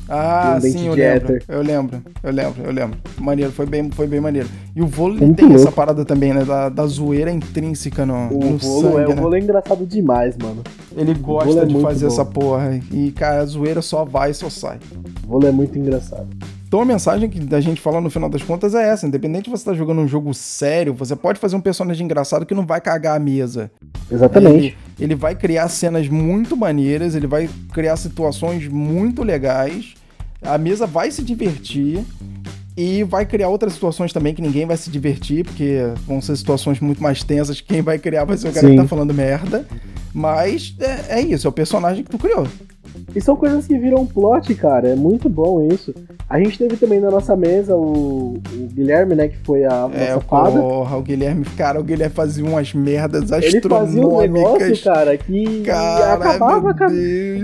Ah, 0.10 0.60
sim, 0.62 0.88
eu 0.88 0.94
lembro. 0.94 1.40
Eu 1.48 1.62
lembro, 1.62 2.04
eu 2.22 2.32
lembro, 2.32 2.64
eu 2.64 2.72
lembro. 2.72 3.00
Maneiro, 3.20 3.52
foi 3.52 3.66
bem, 3.66 3.90
foi 3.92 4.08
bem 4.08 4.20
maneiro. 4.20 4.50
E 4.76 4.82
o 4.82 4.88
vôlei 4.88 5.20
Muito 5.20 5.38
tem 5.38 5.48
essa 5.54 5.64
louco. 5.66 5.74
parada 5.74 6.04
também, 6.04 6.34
né? 6.34 6.44
Da, 6.44 6.70
da 6.70 6.86
zoeira 6.86 7.32
intrínseca 7.32 8.06
no, 8.06 8.28
O 8.30 8.40
no 8.40 8.56
é, 8.56 8.60
sangue, 8.60 9.12
o 9.12 9.16
né? 9.16 9.22
Volo 9.22 9.36
é 9.36 9.40
engraçado 9.40 9.86
demais, 9.86 10.36
mano. 10.38 10.62
Ele 10.96 11.14
gosta 11.14 11.62
é 11.62 11.66
de 11.66 11.80
fazer 11.80 12.08
bom. 12.08 12.12
essa 12.14 12.26
porra. 12.26 12.80
E, 12.92 13.12
cara, 13.12 13.42
a 13.42 13.46
zoeira 13.46 13.82
só 13.82 14.04
vai 14.04 14.32
e 14.32 14.34
só 14.34 14.50
sai. 14.50 14.78
O 15.26 15.28
Volo 15.28 15.48
é 15.48 15.52
muito 15.52 15.78
engraçado. 15.80 16.28
Então 16.74 16.82
a 16.82 16.86
mensagem 16.86 17.30
que 17.30 17.40
da 17.40 17.62
gente 17.62 17.80
fala 17.80 18.02
no 18.02 18.10
final 18.10 18.28
das 18.28 18.42
contas 18.42 18.74
é 18.74 18.90
essa. 18.90 19.06
Independente 19.06 19.44
de 19.44 19.52
você 19.52 19.62
estar 19.62 19.76
jogando 19.76 20.02
um 20.02 20.08
jogo 20.08 20.34
sério, 20.34 20.92
você 20.92 21.16
pode 21.16 21.40
fazer 21.40 21.56
um 21.56 21.62
personagem 21.62 22.04
engraçado 22.04 22.48
que 22.48 22.56
não 22.56 22.66
vai 22.66 22.82
cagar 22.82 23.16
a 23.16 23.20
mesa. 23.20 23.70
Exatamente. 24.12 24.66
Ele, 24.66 24.76
ele 25.00 25.14
vai 25.14 25.36
criar 25.36 25.70
cenas 25.70 26.10
muito 26.10 26.58
maneiras, 26.58 27.14
ele 27.14 27.28
vai 27.28 27.48
criar 27.72 27.96
situações 27.96 28.68
muito 28.68 29.22
legais, 29.22 29.94
a 30.42 30.58
mesa 30.58 30.88
vai 30.88 31.12
se 31.12 31.22
divertir 31.22 32.04
e 32.76 33.04
vai 33.04 33.24
criar 33.24 33.50
outras 33.50 33.74
situações 33.74 34.12
também 34.12 34.34
que 34.34 34.42
ninguém 34.42 34.66
vai 34.66 34.76
se 34.76 34.90
divertir, 34.90 35.46
porque 35.46 35.78
vão 36.08 36.20
ser 36.22 36.36
situações 36.36 36.80
muito 36.80 37.04
mais 37.04 37.22
tensas. 37.22 37.62
Quem 37.62 37.84
vai 37.84 38.00
criar 38.00 38.26
vai 38.26 38.36
ser 38.36 38.48
o 38.48 38.52
cara 38.52 38.66
Sim. 38.66 38.74
que 38.74 38.82
tá 38.82 38.88
falando 38.88 39.14
merda. 39.14 39.64
Mas 40.12 40.76
é, 40.80 41.20
é 41.20 41.22
isso, 41.22 41.46
é 41.46 41.50
o 41.52 41.54
personagem 41.54 42.04
que 42.04 42.10
tu 42.10 42.18
criou. 42.18 42.48
E 43.16 43.22
são 43.22 43.36
coisas 43.36 43.68
que 43.68 43.78
viram 43.78 44.06
plot, 44.06 44.54
cara. 44.56 44.90
É 44.90 44.96
muito 44.96 45.30
bom 45.30 45.66
isso. 45.68 45.94
A 46.30 46.40
gente 46.40 46.58
teve 46.58 46.76
também 46.78 47.00
na 47.00 47.12
nossa 47.12 47.36
mesa 47.36 47.76
o, 47.76 48.34
o 48.38 48.68
Guilherme, 48.74 49.14
né? 49.16 49.28
Que 49.28 49.38
foi 49.38 49.64
a 49.66 49.90
É, 49.94 50.14
nossa 50.16 50.22
fada. 50.22 50.60
porra, 50.60 50.98
o 50.98 51.02
Guilherme, 51.02 51.46
cara, 51.58 51.80
o 51.80 51.84
Guilherme 51.84 52.14
fazia 52.16 52.44
umas 52.44 52.74
merdas 52.74 53.32
Ele 53.32 53.62
fazia 53.62 54.02
um 54.08 54.20
negócio, 54.20 54.44
astronômicas. 54.54 54.82
cara, 54.84 55.18
que 55.18 55.62
Cara, 55.64 56.14
acabava 56.14 56.74
com, 56.74 56.88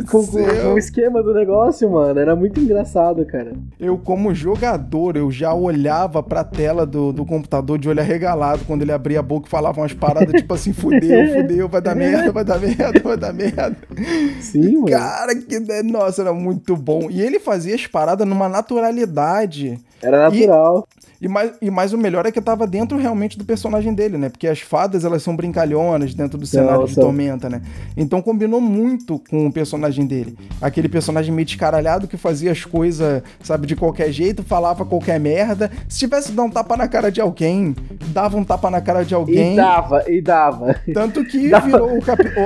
com- 0.10 0.26
com- 0.26 0.74
o 0.74 0.78
esquema 0.78 1.22
do 1.22 1.34
negócio, 1.34 1.90
mano. 1.90 2.20
Era 2.20 2.36
muito 2.36 2.60
engraçado, 2.60 3.26
cara. 3.26 3.54
Eu, 3.80 3.98
como 3.98 4.34
jogador, 4.34 5.16
eu 5.18 5.30
já 5.30 5.54
olhava 5.54 6.24
pra 6.24 6.44
tela 6.44 6.86
do, 6.86 7.12
do 7.14 7.26
computador 7.26 7.78
de 7.78 7.88
olho 7.90 8.00
arregalado 8.00 8.64
quando 8.66 8.82
ele 8.82 8.92
abria 8.92 9.20
a 9.20 9.24
boca 9.24 9.48
e 9.48 9.50
falava 9.50 9.82
umas 9.82 9.94
paradas 9.94 10.34
tipo 10.34 10.54
assim: 10.54 10.74
fudeu, 10.74 11.34
fudeu, 11.36 11.70
vai 11.70 11.82
dar 11.82 11.96
merda, 11.96 12.32
vai 12.32 12.44
dar 12.44 12.60
merda, 12.60 13.00
vai 13.04 13.18
dar 13.18 13.34
merda. 13.34 13.78
Sim, 14.42 14.76
mano. 14.78 14.88
Cara, 14.90 15.36
que 15.36 15.59
nossa, 15.84 16.22
era 16.22 16.34
muito 16.34 16.76
bom. 16.76 17.10
E 17.10 17.22
ele 17.22 17.40
fazia 17.40 17.76
as 17.76 17.88
paradas 17.88 18.28
numa 18.28 18.50
naturalidade. 18.50 19.80
Era 20.02 20.30
natural. 20.30 20.88
E 21.22 21.28
mais, 21.28 21.52
e 21.62 21.70
mais 21.70 21.92
o 21.92 21.98
melhor 21.98 22.26
é 22.26 22.32
que 22.32 22.40
tava 22.40 22.66
dentro 22.66 22.98
realmente 22.98 23.38
do 23.38 23.44
personagem 23.44 23.94
dele, 23.94 24.18
né? 24.18 24.30
Porque 24.30 24.48
as 24.48 24.62
fadas, 24.62 25.04
elas 25.04 25.22
são 25.22 25.36
brincalhonas 25.36 26.14
dentro 26.14 26.38
do 26.38 26.46
cenário 26.46 26.86
de. 26.88 26.96
Tormenta, 26.96 27.50
né? 27.50 27.62
Então 27.98 28.22
combinou 28.22 28.62
muito 28.62 29.20
com 29.30 29.48
o 29.48 29.52
personagem 29.52 30.06
dele. 30.06 30.38
Aquele 30.62 30.88
personagem 30.88 31.34
meio 31.34 31.46
descaralhado 31.46 32.08
que 32.08 32.16
fazia 32.16 32.54
as 32.54 32.64
coisas, 32.64 33.22
sabe, 33.44 33.68
de 33.68 33.76
qualquer 33.76 34.14
jeito, 34.14 34.44
falava 34.44 34.86
qualquer 34.86 35.20
merda. 35.20 35.70
Se 35.90 36.00
tivesse 36.00 36.32
dar 36.32 36.44
um 36.44 36.50
tapa 36.50 36.78
na 36.78 36.88
cara 36.88 37.12
de 37.12 37.20
alguém, 37.20 37.76
dava 38.14 38.38
um 38.38 38.44
tapa 38.46 38.70
na 38.72 38.80
cara 38.80 39.04
de 39.04 39.14
alguém. 39.14 39.54
E 39.54 39.56
dava, 39.58 40.04
e 40.10 40.22
dava. 40.22 40.76
Tanto 40.94 41.26
que 41.26 41.50
Dava- 41.50 41.66
virou 41.66 41.90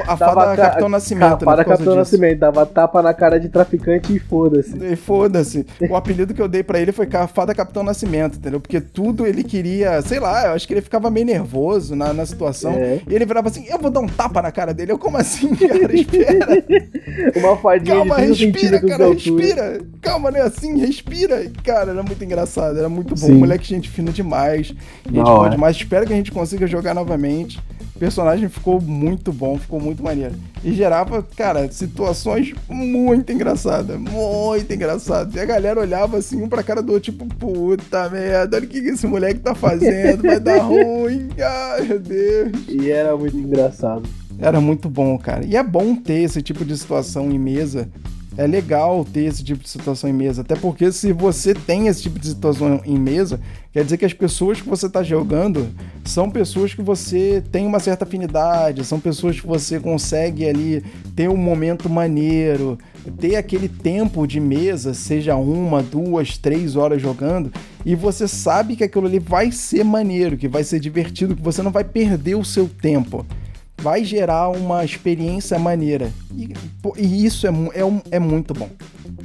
a 0.07 0.17
fada 0.17 0.55
ca- 0.55 0.63
Capitão 0.69 0.89
Nascimento, 0.89 1.39
né? 1.41 1.45
Fada 1.45 1.63
Capitão. 1.65 1.95
Nascimento, 1.95 2.39
dava 2.39 2.65
tapa 2.65 3.03
na 3.03 3.13
cara 3.13 3.39
de 3.39 3.49
traficante 3.49 4.15
e 4.15 4.19
foda-se. 4.19 4.75
E 4.83 4.95
foda-se. 4.95 5.63
O 5.87 5.95
apelido 5.95 6.33
que 6.33 6.41
eu 6.41 6.47
dei 6.47 6.63
pra 6.63 6.79
ele 6.79 6.91
foi 6.91 7.05
ca- 7.05 7.27
Fada 7.27 7.42
Capitão 7.56 7.84
Nascimento, 7.84 8.38
entendeu? 8.38 8.60
Porque 8.60 8.79
tudo 8.79 9.25
ele 9.25 9.43
queria, 9.43 10.01
sei 10.03 10.19
lá, 10.19 10.45
eu 10.47 10.51
acho 10.53 10.67
que 10.67 10.73
ele 10.73 10.82
ficava 10.82 11.10
meio 11.10 11.25
nervoso 11.25 11.95
na, 11.95 12.13
na 12.13 12.25
situação. 12.25 12.73
É. 12.73 13.01
E 13.08 13.15
ele 13.15 13.25
virava 13.25 13.49
assim: 13.49 13.65
eu 13.67 13.79
vou 13.79 13.89
dar 13.89 14.01
um 14.01 14.08
tapa 14.08 14.41
na 14.41 14.51
cara 14.51 14.73
dele. 14.73 14.91
Eu, 14.91 14.97
como 14.99 15.17
assim, 15.17 15.53
cara? 15.56 15.95
Espera. 15.95 16.63
Uma 17.36 17.58
fadinha 17.58 17.95
Calma, 17.97 18.15
de 18.27 18.51
30 18.51 18.60
respira, 18.60 18.82
cara, 18.82 19.10
respira. 19.10 19.82
Calma, 20.01 20.32
não 20.32 20.39
é 20.39 20.43
assim, 20.43 20.77
respira. 20.77 21.51
Cara, 21.63 21.91
era 21.91 22.03
muito 22.03 22.23
engraçado, 22.23 22.77
era 22.77 22.89
muito 22.89 23.15
bom. 23.15 23.27
Sim. 23.27 23.34
Moleque, 23.34 23.67
gente 23.67 23.89
fina 23.89 24.12
demais. 24.12 24.67
Gente 24.67 24.77
Da 25.15 25.23
boa 25.23 25.39
hora. 25.39 25.49
demais. 25.51 25.75
Espero 25.75 26.06
que 26.06 26.13
a 26.13 26.15
gente 26.15 26.32
consiga 26.32 26.67
jogar 26.67 26.93
novamente. 26.93 27.60
O 27.95 27.99
personagem 27.99 28.49
ficou 28.49 28.82
muito 28.82 29.32
bom, 29.32 29.58
ficou 29.58 29.79
muito 29.79 30.01
maneiro. 30.01 30.34
E 30.63 30.73
gerava, 30.73 31.21
cara, 31.38 31.71
situações 31.71 32.53
muito 32.67 33.32
engraçadas. 33.32 33.99
Muito 33.99 34.73
engraçadas. 34.73 35.36
E 35.36 35.39
a 35.39 35.45
galera 35.45 35.79
olhava 35.79 36.17
assim, 36.17 36.41
um 36.41 36.49
pra 36.49 36.63
cara 36.63 36.82
do 36.82 36.93
outro, 36.93 37.12
tipo, 37.12 37.25
puta 37.36 38.10
merda, 38.10 38.58
olha 38.58 38.65
o 38.65 38.67
que 38.69 38.82
que 38.82 38.89
esse 38.89 39.06
moleque 39.06 39.41
tá 39.41 39.53
fazendo, 39.53 40.23
vai 40.23 40.39
dar 40.39 40.58
ruim. 40.65 41.29
Ai, 41.39 41.82
meu 41.84 41.99
Deus. 41.99 42.51
E 42.67 42.89
era 42.89 43.15
muito 43.15 43.38
engraçado. 43.38 44.03
Era 44.39 44.60
muito 44.60 44.89
bom, 44.89 45.15
cara. 45.17 45.45
E 45.45 45.56
é 45.56 45.62
bom 45.63 45.95
ter 45.95 46.23
esse 46.23 46.41
tipo 46.41 46.65
de 46.65 46.75
situação 46.75 47.29
em 47.32 47.38
mesa. 47.38 47.88
É 48.36 48.48
legal 48.48 49.06
ter 49.06 49.26
esse 49.26 49.43
tipo 49.43 49.63
de 49.63 49.69
situação 49.69 50.10
em 50.10 50.13
mesa. 50.13 50.41
Até 50.41 50.56
porque 50.56 50.91
se 50.91 51.12
você 51.12 51.54
tem 51.54 51.88
esse 51.88 52.02
tipo 52.02 52.17
de 52.17 52.28
situação 52.28 52.82
em 52.84 52.98
mesa, 52.98 53.39
quer 53.72 53.84
dizer 53.84 53.98
que 53.98 54.06
as 54.06 54.13
pessoas 54.13 54.60
que 54.60 54.67
você 54.67 54.88
está 54.88 55.04
jogando 55.04 55.69
são 56.04 56.30
pessoas 56.30 56.74
que 56.74 56.82
você 56.82 57.43
tem 57.52 57.67
uma 57.67 57.80
certa 57.80 58.06
afinidade, 58.06 58.84
são 58.86 59.00
pessoas 59.00 59.39
que 59.39 59.46
você 59.46 59.80
consegue 59.80 60.48
ali 60.48 60.84
ter 61.15 61.30
um 61.30 61.38
momento 61.38 61.88
maneiro, 61.88 62.78
ter 63.19 63.36
aquele 63.36 63.69
tempo 63.69 64.26
de 64.26 64.39
mesa, 64.39 64.93
seja 64.93 65.36
uma, 65.36 65.84
duas, 65.84 66.38
três 66.38 66.76
horas 66.76 67.02
jogando, 67.02 67.52
e 67.86 67.96
você 67.96 68.28
sabe 68.28 68.76
que 68.76 68.84
aquilo 68.84 69.06
ali 69.06 69.19
vai 69.19 69.52
ser 69.52 69.84
maneiro, 69.84 70.38
que 70.38 70.48
vai 70.48 70.63
ser 70.63 70.80
divertido, 70.80 71.36
que 71.36 71.41
você 71.41 71.62
não 71.62 71.72
vai 71.72 71.84
perder 71.84 72.36
o 72.36 72.43
seu 72.43 72.67
tempo 72.67 73.26
vai 73.84 74.06
gerar 74.06 74.48
uma 74.48 74.86
experiência 74.86 75.60
maneira. 75.60 76.10
E, 76.34 76.54
e 76.98 77.26
isso 77.26 77.46
é, 77.46 77.50
é, 77.50 78.15
é 78.15 78.19
muito 78.19 78.54
bom. 78.54 78.69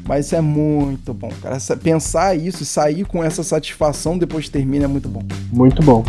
Mas 0.04 0.26
isso 0.26 0.34
é 0.34 0.40
muito 0.40 1.14
bom, 1.14 1.30
cara. 1.40 1.56
Pensar 1.80 2.34
isso 2.34 2.64
e 2.64 2.66
sair 2.66 3.04
com 3.04 3.22
essa 3.22 3.44
satisfação 3.44 4.18
depois 4.18 4.46
que 4.46 4.50
termina 4.50 4.86
é 4.86 4.88
muito 4.88 5.08
bom. 5.08 5.22
Muito 5.52 5.80
bom. 5.80 6.04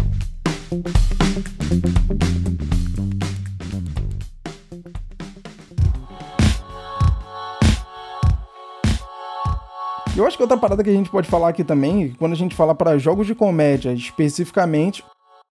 Eu 10.17 10.25
acho 10.25 10.35
que 10.35 10.43
outra 10.43 10.57
parada 10.57 10.83
que 10.83 10.89
a 10.89 10.93
gente 10.93 11.11
pode 11.11 11.29
falar 11.29 11.49
aqui 11.49 11.63
também, 11.63 12.15
quando 12.17 12.33
a 12.33 12.35
gente 12.35 12.55
fala 12.55 12.73
para 12.73 12.97
jogos 12.97 13.27
de 13.27 13.35
comédia 13.35 13.93
especificamente, 13.93 15.03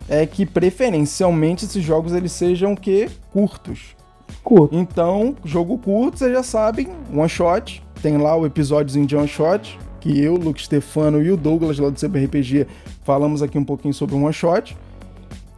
é 0.09 0.27
que 0.27 0.45
preferencialmente 0.45 1.65
esses 1.65 1.83
jogos 1.83 2.12
eles 2.12 2.33
sejam 2.33 2.73
o 2.73 2.77
quê? 2.77 3.09
Curtos. 3.33 3.97
Curto. 4.43 4.75
Então, 4.75 5.37
jogo 5.45 5.79
curto, 5.79 6.19
vocês 6.19 6.33
já 6.33 6.43
sabem, 6.43 6.88
one 7.15 7.29
shot. 7.29 7.83
Tem 8.03 8.17
lá 8.17 8.37
o 8.37 8.45
episódiozinho 8.45 9.07
de 9.07 9.15
one 9.15 9.29
shot, 9.29 9.79
que 10.01 10.21
eu, 10.21 10.35
Luke 10.35 10.62
Stefano 10.62 11.23
e 11.23 11.31
o 11.31 11.37
Douglas 11.37 11.79
lá 11.79 11.88
do 11.88 11.99
CBRPG 11.99 12.67
falamos 13.05 13.43
aqui 13.43 13.59
um 13.59 13.65
pouquinho 13.65 13.95
sobre 13.95 14.17
one 14.17 14.33
shot. 14.33 14.77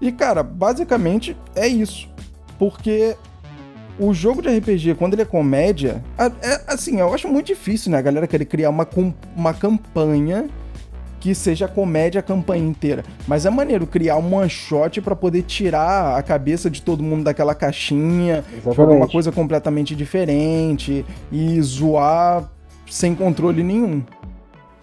E 0.01 0.13
cara, 0.13 0.43
basicamente 0.43 1.37
é 1.55 1.67
isso. 1.67 2.09
Porque 2.59 3.17
o 3.99 4.13
jogo 4.13 4.43
de 4.43 4.49
RPG, 4.49 4.95
quando 4.95 5.15
ele 5.15 5.23
é 5.23 5.27
comédia, 5.27 6.05
é 6.19 6.61
assim, 6.67 7.01
eu 7.01 7.13
acho 7.15 7.29
muito 7.29 7.47
difícil, 7.47 7.91
né, 7.91 7.99
a 7.99 8.03
galera 8.03 8.27
querer 8.27 8.45
criar 8.45 8.71
uma, 8.71 8.87
uma 9.37 9.55
campanha 9.55 10.49
que 11.25 11.35
seja 11.35 11.67
comédia 11.67 12.19
a 12.19 12.23
campanha 12.23 12.63
inteira. 12.63 13.03
Mas 13.27 13.47
é 13.47 13.51
maneiro 13.51 13.87
criar 13.87 14.19
um 14.19 14.35
one 14.35 14.51
shot 14.51 15.01
pra 15.01 15.17
poder 15.17 15.41
tirar 15.41 16.19
a 16.19 16.23
cabeça 16.23 16.69
de 16.69 16.83
todo 16.83 17.03
mundo 17.03 17.25
daquela 17.25 17.55
caixinha, 17.55 18.45
jogar 18.63 18.83
uma 18.83 18.85
Exatamente. 18.91 19.13
coisa 19.13 19.33
completamente 19.33 19.97
diferente 19.97 21.03
e 21.33 21.59
zoar 21.63 22.45
sem 22.87 23.15
controle 23.15 23.63
nenhum. 23.63 24.03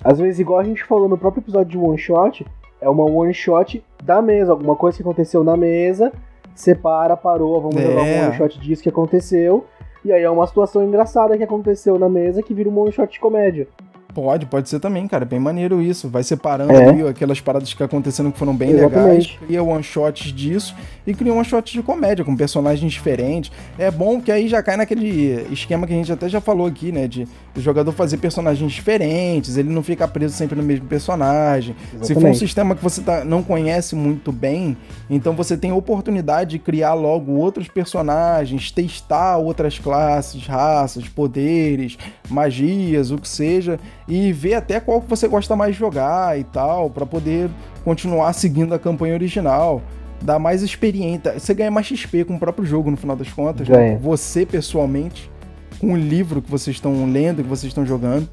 Às 0.03 0.17
vezes, 0.17 0.39
igual 0.39 0.57
a 0.57 0.63
gente 0.63 0.83
falou 0.83 1.07
no 1.07 1.15
próprio 1.15 1.41
episódio 1.41 1.67
de 1.69 1.77
One 1.77 1.99
Shot, 1.99 2.43
é 2.81 2.89
uma 2.89 3.05
One 3.05 3.35
Shot 3.35 3.83
da 4.03 4.19
mesa. 4.19 4.51
Alguma 4.51 4.75
coisa 4.75 4.97
que 4.97 5.03
aconteceu 5.03 5.43
na 5.43 5.55
mesa, 5.55 6.11
separa, 6.55 7.15
parou, 7.15 7.61
vamos 7.61 7.75
É. 7.77 7.83
jogar 7.85 8.01
um 8.01 8.25
One 8.29 8.33
Shot 8.35 8.59
disso 8.59 8.81
que 8.81 8.89
aconteceu. 8.89 9.67
E 10.03 10.11
aí 10.11 10.23
é 10.23 10.29
uma 10.31 10.47
situação 10.47 10.83
engraçada 10.83 11.37
que 11.37 11.43
aconteceu 11.43 11.99
na 11.99 12.09
mesa 12.09 12.41
que 12.41 12.51
vira 12.51 12.67
um 12.67 12.79
One 12.79 12.91
Shot 12.91 13.13
de 13.13 13.19
comédia. 13.19 13.67
Pode, 14.13 14.45
pode 14.45 14.67
ser 14.69 14.79
também, 14.79 15.07
cara. 15.07 15.23
Bem 15.25 15.39
maneiro 15.39 15.81
isso. 15.81 16.09
Vai 16.09 16.23
separando 16.23 16.73
É. 16.73 16.89
ali 16.89 17.07
aquelas 17.07 17.39
paradas 17.39 17.73
que 17.73 17.81
aconteceram 17.81 18.31
que 18.31 18.37
foram 18.37 18.55
bem 18.55 18.71
Exatamente. 18.71 19.37
legais. 19.37 19.47
Cria 19.47 19.63
one 19.63 19.83
shots 19.83 20.31
disso 20.33 20.75
e 21.07 21.13
cria 21.13 21.33
one 21.33 21.45
shots 21.45 21.71
de 21.71 21.81
comédia, 21.81 22.25
com 22.25 22.35
personagens 22.35 22.91
diferentes. 22.91 23.51
É 23.77 23.89
bom 23.89 24.19
que 24.21 24.31
aí 24.31 24.47
já 24.47 24.61
cai 24.61 24.75
naquele 24.77 25.45
esquema 25.51 25.87
que 25.87 25.93
a 25.93 25.95
gente 25.95 26.11
até 26.11 26.27
já 26.27 26.41
falou 26.41 26.67
aqui, 26.67 26.91
né? 26.91 27.07
De 27.07 27.27
o 27.55 27.59
jogador 27.59 27.91
fazer 27.91 28.17
personagens 28.17 28.71
diferentes, 28.71 29.57
ele 29.57 29.69
não 29.69 29.83
fica 29.83 30.07
preso 30.07 30.33
sempre 30.35 30.55
no 30.55 30.63
mesmo 30.63 30.85
personagem. 30.87 31.75
Se 31.75 31.89
for 31.91 31.97
um 31.97 32.03
Exatamente. 32.05 32.37
sistema 32.39 32.75
que 32.75 32.81
você 32.83 33.01
tá- 33.01 33.25
não 33.25 33.43
conhece 33.43 33.93
muito 33.95 34.31
bem, 34.31 34.77
então 35.09 35.33
você 35.33 35.57
tem 35.57 35.71
a 35.71 35.75
oportunidade 35.75 36.51
de 36.51 36.59
criar 36.59 36.93
logo 36.93 37.33
outros 37.33 37.67
personagens, 37.67 38.71
testar 38.71 39.37
outras 39.37 39.77
classes, 39.79 40.45
raças, 40.47 41.07
poderes, 41.09 41.97
magias, 42.29 43.11
o 43.11 43.17
que 43.17 43.27
seja, 43.27 43.79
e 44.11 44.33
ver 44.33 44.55
até 44.55 44.77
qual 44.77 44.99
que 44.99 45.09
você 45.09 45.25
gosta 45.25 45.55
mais 45.55 45.73
de 45.73 45.79
jogar 45.79 46.37
e 46.37 46.43
tal, 46.43 46.89
pra 46.89 47.05
poder 47.05 47.49
continuar 47.85 48.33
seguindo 48.33 48.73
a 48.73 48.77
campanha 48.77 49.13
original. 49.13 49.81
Dá 50.21 50.37
mais 50.37 50.61
experiência. 50.61 51.39
Você 51.39 51.53
ganha 51.53 51.71
mais 51.71 51.87
XP 51.87 52.25
com 52.25 52.35
o 52.35 52.39
próprio 52.39 52.65
jogo, 52.65 52.91
no 52.91 52.97
final 52.97 53.15
das 53.15 53.29
contas. 53.29 53.69
né? 53.69 53.97
Você, 54.01 54.45
pessoalmente, 54.45 55.31
com 55.79 55.93
o 55.93 55.95
livro 55.95 56.41
que 56.41 56.51
vocês 56.51 56.75
estão 56.75 57.09
lendo, 57.09 57.41
que 57.41 57.47
vocês 57.47 57.71
estão 57.71 57.85
jogando. 57.85 58.27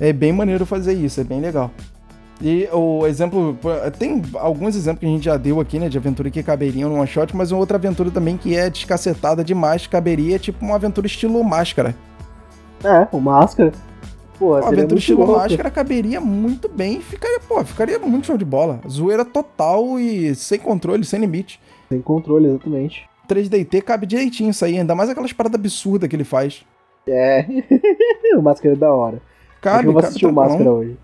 É 0.00 0.14
bem 0.14 0.32
maneiro 0.32 0.64
fazer 0.64 0.94
isso, 0.94 1.20
é 1.20 1.24
bem 1.24 1.42
legal. 1.42 1.70
E 2.40 2.66
o 2.72 3.06
exemplo. 3.06 3.58
Tem 3.98 4.22
alguns 4.32 4.76
exemplos 4.76 5.00
que 5.00 5.06
a 5.06 5.10
gente 5.10 5.24
já 5.26 5.36
deu 5.36 5.60
aqui, 5.60 5.78
né? 5.78 5.90
De 5.90 5.98
aventura 5.98 6.30
que 6.30 6.42
caberiam 6.42 6.88
numa 6.88 7.04
shot, 7.04 7.36
mas 7.36 7.52
uma 7.52 7.60
outra 7.60 7.76
aventura 7.76 8.10
também 8.10 8.38
que 8.38 8.56
é 8.56 8.70
descacetada 8.70 9.44
demais, 9.44 9.86
caberia 9.86 10.38
tipo 10.38 10.64
uma 10.64 10.76
aventura 10.76 11.06
estilo 11.06 11.44
máscara. 11.44 11.94
É, 12.82 13.06
o 13.12 13.20
Máscara. 13.20 13.72
Pô, 14.38 14.52
Uma 14.52 14.62
seria 14.62 14.78
aventura 14.78 14.98
estilo 14.98 15.24
louco. 15.24 15.40
máscara 15.40 15.70
caberia 15.70 16.20
muito 16.20 16.68
bem 16.68 16.98
e 16.98 17.02
ficaria, 17.02 17.40
pô, 17.40 17.64
ficaria 17.64 17.98
muito 17.98 18.26
show 18.26 18.36
de 18.36 18.44
bola. 18.44 18.80
Zoeira 18.88 19.24
total 19.24 19.98
e 19.98 20.34
sem 20.34 20.58
controle, 20.58 21.04
sem 21.04 21.18
limite. 21.20 21.60
Sem 21.88 22.00
controle, 22.00 22.46
exatamente. 22.46 23.08
3DT 23.28 23.82
cabe 23.82 24.06
direitinho 24.06 24.50
isso 24.50 24.64
aí, 24.64 24.78
ainda 24.78 24.94
mais 24.94 25.10
aquelas 25.10 25.32
paradas 25.32 25.58
absurdas 25.58 26.08
que 26.08 26.14
ele 26.16 26.24
faz. 26.24 26.64
É. 27.06 27.44
o 28.36 28.42
Máscara 28.42 28.74
é 28.74 28.76
da 28.76 28.92
hora. 28.92 29.20
Cabe, 29.60 29.80
que 29.82 29.88
eu 29.88 29.92
vou 29.92 30.00
cabe 30.00 30.08
assistir 30.08 30.26
o. 30.26 30.32
Máscara 30.32 30.70
hoje. 30.72 30.96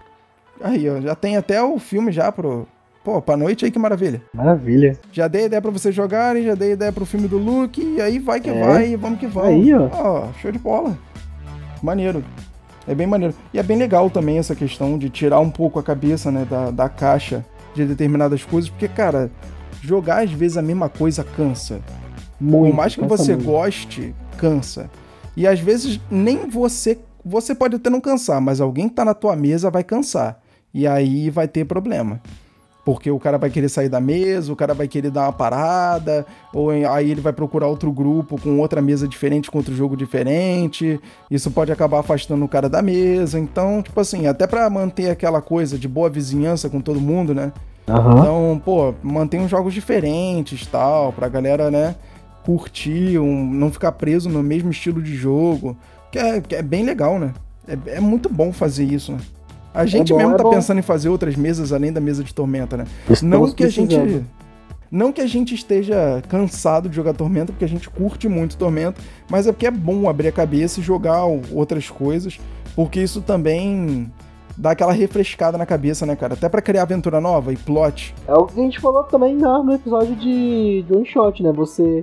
Aí, 0.61 0.89
ó, 0.89 1.01
já 1.01 1.15
tem 1.17 1.37
até 1.37 1.61
o 1.63 1.79
filme 1.79 2.13
já 2.13 2.31
pro. 2.31 2.67
Pô, 3.03 3.21
pra 3.21 3.37
noite 3.37 3.65
aí 3.65 3.71
que 3.71 3.79
maravilha. 3.79 4.23
Maravilha. 4.33 4.99
Já 5.13 5.29
dei 5.29 5.47
ideia 5.47 5.61
pra 5.61 5.71
vocês 5.71 5.95
jogarem, 5.95 6.45
já 6.45 6.55
dei 6.55 6.73
ideia 6.73 6.91
pro 6.93 7.05
filme 7.05 7.27
do 7.29 7.37
Luke, 7.37 7.83
e 7.83 8.01
aí 8.01 8.19
vai 8.19 8.41
que 8.41 8.49
É. 8.49 8.65
vai, 8.67 8.89
e 8.93 8.97
vamos 8.97 9.19
que 9.19 9.27
vamos. 9.27 9.51
Aí, 9.51 9.75
ó. 9.75 9.89
Ó, 9.93 10.33
show 10.41 10.51
de 10.53 10.59
bola. 10.59 10.97
Maneiro. 11.83 12.25
É 12.87 12.95
bem 12.95 13.07
maneiro. 13.07 13.35
E 13.53 13.59
é 13.59 13.63
bem 13.63 13.79
legal 13.79 14.11
também 14.11 14.39
essa 14.39 14.55
questão 14.55 14.99
de 14.99 15.09
tirar 15.09 15.41
um 15.41 15.51
pouco 15.51 15.79
a 15.79 15.83
cabeça, 15.83 16.31
né, 16.31 16.47
da, 16.49 16.71
da 16.71 16.89
caixa 16.89 17.45
de 17.75 17.85
determinadas 17.85 18.45
coisas, 18.45 18.71
porque, 18.71 18.87
cara, 18.87 19.31
jogar 19.83 20.23
às 20.23 20.31
vezes 20.31 20.57
a 20.57 20.63
mesma 20.63 20.89
coisa 20.89 21.25
cansa. 21.25 21.81
Muito. 22.41 22.71
Por 22.71 22.77
mais 22.77 22.95
que 22.95 23.05
você 23.05 23.35
muito. 23.35 23.47
goste, 23.47 24.15
cansa. 24.37 24.91
E 25.37 25.47
às 25.47 25.61
vezes 25.61 26.01
nem 26.11 26.49
você. 26.49 26.99
Você 27.25 27.55
pode 27.55 27.77
até 27.77 27.89
não 27.89 28.01
cansar, 28.01 28.41
mas 28.41 28.61
alguém 28.61 28.89
que 28.89 28.95
tá 28.95 29.05
na 29.05 29.15
tua 29.15 29.35
mesa 29.35 29.71
vai 29.71 29.83
cansar. 29.83 30.41
E 30.73 30.87
aí 30.87 31.31
vai 31.31 31.49
ter 31.49 31.65
problema. 31.65 32.21
Porque 32.85 33.11
o 33.11 33.19
cara 33.19 33.39
vai 33.39 33.49
querer 33.49 33.69
sair 33.69 33.89
da 33.89 34.01
mesa, 34.01 34.53
o 34.53 34.57
cara 34.57 34.75
vai 34.75 34.87
querer 34.87 35.11
dar 35.11 35.23
uma 35.23 35.33
parada, 35.33 36.27
ou 36.53 36.71
aí 36.71 37.11
ele 37.11 37.21
vai 37.21 37.33
procurar 37.33 37.67
outro 37.67 37.91
grupo 37.91 38.39
com 38.39 38.59
outra 38.59 38.83
mesa 38.83 39.09
diferente, 39.09 39.51
com 39.51 39.59
outro 39.59 39.75
jogo 39.75 39.97
diferente. 39.97 41.01
Isso 41.31 41.51
pode 41.51 41.73
acabar 41.73 42.01
afastando 42.01 42.45
o 42.45 42.49
cara 42.49 42.69
da 42.69 42.83
mesa. 42.83 43.39
Então, 43.39 43.83
tipo 43.83 43.99
assim, 43.99 44.27
até 44.27 44.47
para 44.47 44.69
manter 44.69 45.11
aquela 45.11 45.41
coisa 45.41 45.79
de 45.79 45.89
boa 45.89 46.11
vizinhança 46.11 46.69
com 46.69 46.81
todo 46.81 47.01
mundo, 47.01 47.35
né? 47.35 47.53
Aham. 47.89 48.19
Então, 48.19 48.63
pô, 48.65 48.95
mantém 49.03 49.41
uns 49.41 49.51
jogos 49.51 49.73
diferentes 49.73 50.67
tal, 50.67 51.13
pra 51.13 51.29
galera, 51.29 51.71
né, 51.71 51.95
curtir, 52.45 53.19
um, 53.19 53.45
não 53.45 53.71
ficar 53.71 53.93
preso 53.93 54.29
no 54.29 54.43
mesmo 54.43 54.71
estilo 54.71 55.03
de 55.03 55.15
jogo, 55.15 55.77
que 56.11 56.19
é, 56.19 56.41
que 56.41 56.55
é 56.55 56.63
bem 56.63 56.85
legal, 56.85 57.19
né? 57.19 57.33
É, 57.67 57.97
é 57.97 58.01
muito 58.01 58.29
bom 58.29 58.53
fazer 58.53 58.85
isso, 58.85 59.13
né? 59.13 59.19
A 59.75 59.85
gente 59.85 60.13
bom, 60.13 60.19
mesmo 60.19 60.35
é 60.35 60.37
tá 60.37 60.45
bom. 60.45 60.51
pensando 60.51 60.79
em 60.79 60.83
fazer 60.83 61.09
outras 61.09 61.35
mesas 61.35 61.73
além 61.73 61.93
da 61.93 62.01
mesa 62.01 62.23
de 62.23 62.33
Tormenta, 62.33 62.77
né? 62.77 62.85
Não 63.09 63.13
Estamos 63.13 63.55
que 63.55 63.65
a 63.65 63.69
gente. 63.69 64.25
Não 64.91 65.13
que 65.13 65.21
a 65.21 65.27
gente 65.27 65.53
esteja 65.57 66.23
cansado 66.29 66.89
de 66.89 66.95
jogar 66.95 67.15
Tormenta, 67.15 67.53
porque 67.53 67.65
a 67.65 67.69
gente 67.69 67.91
curte 67.91 68.29
muito 68.29 68.57
Tormenta, 68.57 69.01
mas 69.29 69.49
é 69.49 69.53
porque 69.53 69.67
é 69.67 69.71
bom 69.71 70.09
abrir 70.09 70.29
a 70.29 70.33
cabeça 70.33 70.79
e 70.79 70.83
jogar 70.85 71.25
outras 71.53 71.91
coisas, 71.91 72.39
porque 72.77 73.01
isso 73.01 73.21
também 73.21 74.09
dá 74.57 74.71
aquela 74.71 74.93
refrescada 74.93 75.59
na 75.59 75.67
cabeça, 75.67 76.07
né, 76.07 76.15
cara? 76.15 76.35
Até 76.35 76.49
pra 76.49 76.63
criar 76.63 76.83
aventura 76.83 77.21
nova 77.21 77.53
e 77.53 77.57
plot. 77.57 78.15
É 78.29 78.35
o 78.35 78.47
que 78.47 78.61
a 78.61 78.63
gente 78.63 78.79
falou 78.79 79.03
também 79.03 79.35
no 79.35 79.73
episódio 79.73 80.15
de, 80.15 80.85
de 80.87 80.95
One 80.95 81.07
Shot, 81.07 81.43
né? 81.43 81.51
Você, 81.51 82.03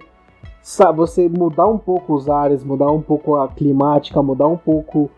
você 0.93 1.29
mudar 1.29 1.67
um 1.67 1.77
pouco 1.77 2.13
os 2.13 2.27
ares, 2.27 2.61
mudar 2.61 2.91
um 2.91 3.01
pouco 3.01 3.37
a 3.37 3.47
climática, 3.47 4.21
mudar 4.21 4.49
um 4.49 4.57
pouco 4.57 5.09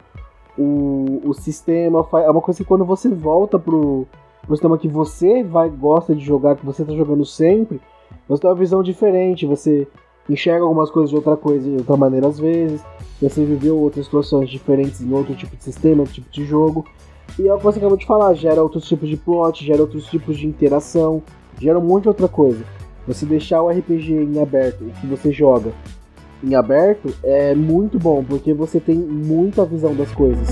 o, 0.58 1.22
o 1.26 1.34
sistema. 1.34 2.06
É 2.14 2.30
uma 2.30 2.41
coisa 2.41 2.58
que 2.58 2.68
quando 2.68 2.86
você 2.86 3.10
volta 3.10 3.58
pro, 3.58 4.08
pro 4.41 4.56
sistema 4.56 4.78
que 4.78 4.88
você 4.88 5.43
vai 5.43 5.70
gosta 5.70 6.16
de 6.16 6.24
jogar, 6.24 6.56
que 6.56 6.66
você 6.66 6.84
tá 6.84 6.93
jogando 6.93 7.26
sempre, 7.26 7.82
você 8.28 8.41
tem 8.41 8.49
uma 8.49 8.56
visão 8.56 8.82
diferente, 8.84 9.45
você 9.45 9.88
enxerga 10.30 10.64
algumas 10.64 10.89
coisas 10.89 11.10
de 11.10 11.16
outra 11.16 11.36
coisa, 11.36 11.70
de 11.70 11.78
outra 11.78 11.97
maneira 11.97 12.28
às 12.28 12.39
vezes, 12.39 12.82
você 13.22 13.43
viveu 13.43 13.78
outras 13.78 14.06
situações 14.06 14.49
diferentes 14.49 15.01
em 15.01 15.12
outro 15.14 15.36
tipo 15.36 15.56
de 15.56 15.64
sistema, 15.64 16.01
outro 16.01 16.16
tipo 16.16 16.32
de 16.32 16.45
jogo. 16.45 16.86
E 17.38 17.47
é 17.47 17.54
o 17.54 17.58
que 17.58 17.64
você 17.64 17.80
acabou 17.80 17.97
de 17.97 18.06
falar, 18.06 18.34
gera 18.34 18.62
outros 18.62 18.88
tipos 18.88 19.10
de 19.10 19.18
plot, 19.18 19.66
gera 19.66 19.82
outros 19.82 20.06
tipos 20.06 20.38
de 20.38 20.47
interação, 20.47 21.22
gera 21.60 21.80
um 21.80 21.84
monte 21.84 22.04
de 22.04 22.10
outra 22.10 22.28
coisa. 22.28 22.64
Você 23.08 23.26
deixar 23.26 23.62
o 23.62 23.70
RPG 23.70 24.14
em 24.14 24.41
aberto, 24.41 24.86
o 24.86 24.91
que 24.91 25.08
você 25.08 25.32
joga 25.32 25.74
em 26.44 26.56
aberto, 26.56 27.16
é 27.24 27.56
muito 27.56 27.98
bom, 27.98 28.24
porque 28.24 28.54
você 28.54 28.80
tem 28.80 28.98
muita 28.98 29.64
visão 29.66 29.96
das 29.96 30.12
coisas. 30.12 30.50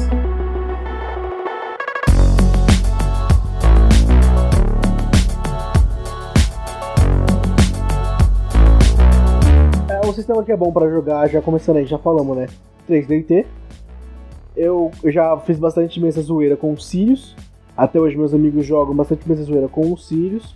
É 9.90 10.08
um 10.08 10.14
sistema 10.14 10.44
que 10.44 10.52
é 10.52 10.58
bom 10.58 10.72
pra 10.72 10.90
jogar, 10.90 11.28
já 11.28 11.42
começando 11.42 11.78
aí, 11.78 11.86
já 11.86 11.98
falamos, 11.98 12.38
né? 12.38 12.48
3DT. 12.90 13.46
Eu 14.56 14.92
já 15.06 15.38
fiz 15.40 15.60
bastante 15.60 16.00
mesa 16.00 16.22
zoeira 16.22 16.56
com 16.56 16.72
os 16.72 16.88
Sirius. 16.88 17.36
Até 17.76 18.00
hoje 18.00 18.18
meus 18.18 18.34
amigos 18.34 18.66
jogam 18.66 18.96
bastante 18.96 19.28
mesa 19.28 19.44
zoeira 19.44 19.68
com 19.68 19.92
os 19.92 20.08
Sirius. 20.08 20.56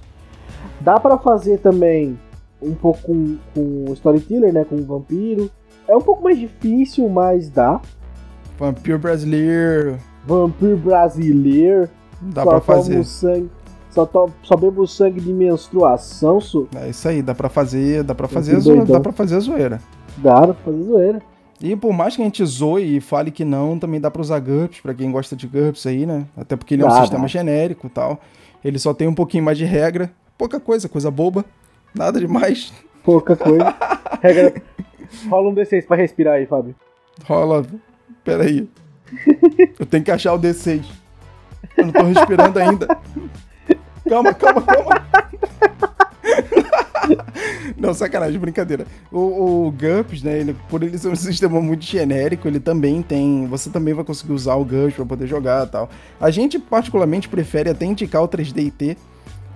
Dá 0.80 1.00
pra 1.00 1.18
fazer 1.18 1.58
também 1.60 2.18
um 2.62 2.74
pouco 2.74 3.02
com, 3.02 3.38
com 3.54 3.94
Storyteller, 3.94 4.54
né? 4.54 4.66
Com 4.66 4.76
o 4.76 4.84
Vampiro. 4.84 5.50
É 5.88 5.96
um 5.96 6.02
pouco 6.02 6.24
mais 6.24 6.38
difícil, 6.40 7.08
mas 7.10 7.50
dá. 7.50 7.80
Vampiro 8.58 8.98
brasileiro, 8.98 9.98
Vampiro 10.26 10.78
brasileiro. 10.78 11.90
dá 12.22 12.44
só 12.44 12.50
pra 12.50 12.62
fazer. 12.62 13.04
sangue. 13.04 13.50
Só, 13.92 14.06
to, 14.06 14.30
só 14.44 14.58
bebo 14.58 14.86
sangue 14.86 15.22
de 15.22 15.32
menstruação, 15.32 16.42
su. 16.42 16.68
É 16.76 16.90
isso 16.90 17.08
aí, 17.08 17.22
dá 17.22 17.34
pra 17.34 17.48
fazer, 17.48 18.04
dá 18.04 18.14
pra 18.14 18.28
fazer, 18.28 18.60
zoeira, 18.60 18.84
dá 18.86 19.00
pra 19.00 19.12
fazer 19.14 19.36
a 19.38 19.40
zoeira. 19.40 19.82
Dá 20.18 20.42
pra 20.48 20.54
fazer 20.54 20.84
zoeira. 20.84 21.22
E 21.62 21.74
por 21.78 21.94
mais 21.94 22.14
que 22.16 22.22
a 22.22 22.26
gente 22.26 22.46
zoe 22.46 22.98
e 22.98 23.00
fale 23.00 23.32
que 23.32 23.46
não, 23.46 23.80
também 23.80 24.02
dá 24.02 24.12
pra 24.12 24.22
usar 24.22 24.40
GURPS, 24.40 24.82
pra 24.82 24.94
quem 24.94 25.10
gosta 25.12 25.34
de 25.36 25.48
GURPS 25.48 25.86
aí, 25.88 26.06
né? 26.06 26.26
Até 26.36 26.58
porque 26.58 26.74
ele 26.74 26.84
é 26.84 26.86
um 26.86 26.90
Dá, 26.90 27.00
sistema 27.02 27.22
dá. 27.22 27.28
genérico 27.28 27.88
e 27.88 27.90
tal. 27.90 28.20
Ele 28.64 28.78
só 28.78 28.94
tem 28.94 29.08
um 29.08 29.14
pouquinho 29.16 29.44
mais 29.46 29.58
de 29.58 29.64
regra, 29.64 30.12
pouca 30.38 30.60
coisa, 30.60 30.90
coisa 30.90 31.10
boba, 31.10 31.46
nada 31.96 32.20
demais. 32.20 32.74
Pouca 33.04 33.36
coisa. 33.36 33.74
Regra. 34.22 34.54
Rola 35.30 35.50
um 35.50 35.56
D6 35.56 35.86
pra 35.86 35.96
respirar 35.96 36.36
aí, 36.36 36.46
Fábio. 36.46 36.76
Rola, 37.24 37.66
peraí. 38.24 38.68
Eu 39.80 39.86
tenho 39.86 40.04
que 40.04 40.12
achar 40.12 40.34
o 40.34 40.40
D6. 40.40 40.84
Eu 41.78 41.86
não 41.86 41.94
tô 41.94 42.04
respirando 42.04 42.60
ainda. 42.60 42.88
Calma, 44.08 44.34
calma, 44.34 44.62
calma. 44.62 45.06
Não, 47.78 47.94
sacanagem, 47.94 48.40
brincadeira. 48.40 48.86
O, 49.12 49.68
o 49.68 49.72
GURPS, 49.72 50.24
né, 50.24 50.40
ele, 50.40 50.56
por 50.70 50.82
ele 50.84 50.98
ser 50.98 51.10
um 51.10 51.16
sistema 51.16 51.62
muito 51.62 51.86
genérico, 51.86 52.48
ele 52.48 52.60
também 52.60 53.02
tem. 53.02 53.48
Você 53.48 53.70
também 53.70 53.94
vai 53.94 54.04
conseguir 54.04 54.34
usar 54.34 54.56
o 54.56 54.66
GURPS 54.66 54.96
pra 54.96 55.06
poder 55.06 55.28
jogar 55.28 55.68
e 55.68 55.70
tal. 55.70 55.90
A 56.20 56.30
gente, 56.32 56.58
particularmente, 56.60 57.30
prefere 57.30 57.70
até 57.70 57.86
indicar 57.86 58.24
o 58.24 58.28
3DT, 58.28 58.98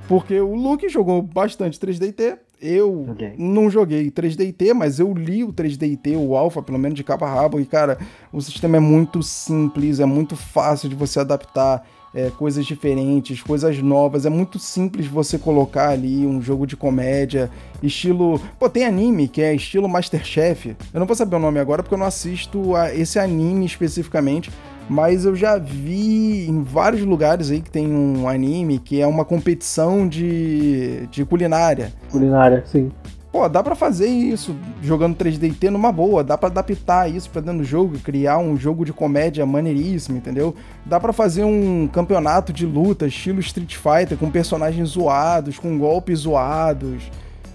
porque 0.10 0.40
o 0.42 0.56
Luke 0.56 0.90
jogou 0.90 1.22
bastante 1.22 1.80
3DT. 1.80 2.40
Eu 2.62 3.06
Joguei. 3.08 3.36
não 3.38 3.70
joguei 3.70 4.12
3DT, 4.12 4.74
mas 4.74 5.00
eu 5.00 5.14
li 5.14 5.46
o 5.46 5.54
3DT, 5.54 6.18
o 6.18 6.36
Alpha, 6.36 6.62
pelo 6.62 6.78
menos 6.78 6.98
de 6.98 7.06
cabo 7.06 7.24
a 7.24 7.34
rabo, 7.34 7.58
e 7.58 7.66
cara, 7.66 7.98
o 8.34 8.42
sistema 8.42 8.76
é 8.76 8.80
muito 8.82 9.24
simples, 9.24 10.02
é 10.02 10.06
muito 10.06 10.36
fácil 10.36 10.90
de 10.90 10.96
você 10.96 11.22
adaptar 11.22 11.88
é, 12.14 12.30
coisas 12.32 12.66
diferentes, 12.66 13.42
coisas 13.42 13.82
novas. 13.82 14.26
É 14.26 14.30
muito 14.30 14.60
simples 14.60 15.06
você 15.08 15.38
colocar 15.38 15.90
ali 15.90 16.26
um 16.26 16.42
jogo 16.42 16.68
de 16.68 16.76
comédia, 16.76 17.50
estilo. 17.82 18.42
Pô, 18.60 18.70
tem 18.70 18.86
anime 18.86 19.28
que 19.30 19.42
é 19.42 19.54
estilo 19.54 19.88
Masterchef. 19.88 20.76
Eu 20.94 21.00
não 21.00 21.08
vou 21.08 21.16
saber 21.16 21.36
o 21.36 21.40
nome 21.40 21.60
agora 21.60 21.82
porque 21.82 21.94
eu 21.94 22.00
não 22.00 22.08
assisto 22.08 22.76
a 22.76 22.94
esse 22.94 23.20
anime 23.20 23.66
especificamente. 23.66 24.52
Mas 24.90 25.24
eu 25.24 25.36
já 25.36 25.58
vi 25.58 26.50
em 26.50 26.64
vários 26.64 27.04
lugares 27.04 27.52
aí 27.52 27.62
que 27.62 27.70
tem 27.70 27.88
um 27.88 28.28
anime 28.28 28.80
que 28.80 29.00
é 29.00 29.06
uma 29.06 29.24
competição 29.24 30.08
de, 30.08 31.06
de 31.08 31.24
culinária. 31.24 31.94
Culinária, 32.12 32.64
sim. 32.66 32.92
Pô, 33.32 33.48
dá 33.48 33.62
pra 33.62 33.76
fazer 33.76 34.08
isso 34.08 34.56
jogando 34.82 35.16
3DT 35.16 35.70
numa 35.70 35.92
boa, 35.92 36.24
dá 36.24 36.36
pra 36.36 36.50
adaptar 36.50 37.08
isso 37.08 37.30
pra 37.30 37.42
dentro 37.42 37.60
do 37.60 37.64
jogo, 37.64 37.96
e 37.96 38.00
criar 38.00 38.40
um 38.40 38.58
jogo 38.58 38.84
de 38.84 38.92
comédia 38.92 39.46
maneiríssimo, 39.46 40.18
entendeu? 40.18 40.56
Dá 40.84 41.00
pra 41.00 41.14
fazer 41.14 41.44
um 41.44 41.88
campeonato 41.88 42.52
de 42.52 42.66
luta 42.66 43.06
estilo 43.06 43.40
Street 43.40 43.76
Fighter 43.76 44.18
com 44.18 44.32
personagens 44.32 44.90
zoados, 44.90 45.60
com 45.60 45.78
golpes 45.78 46.22
zoados. 46.22 47.12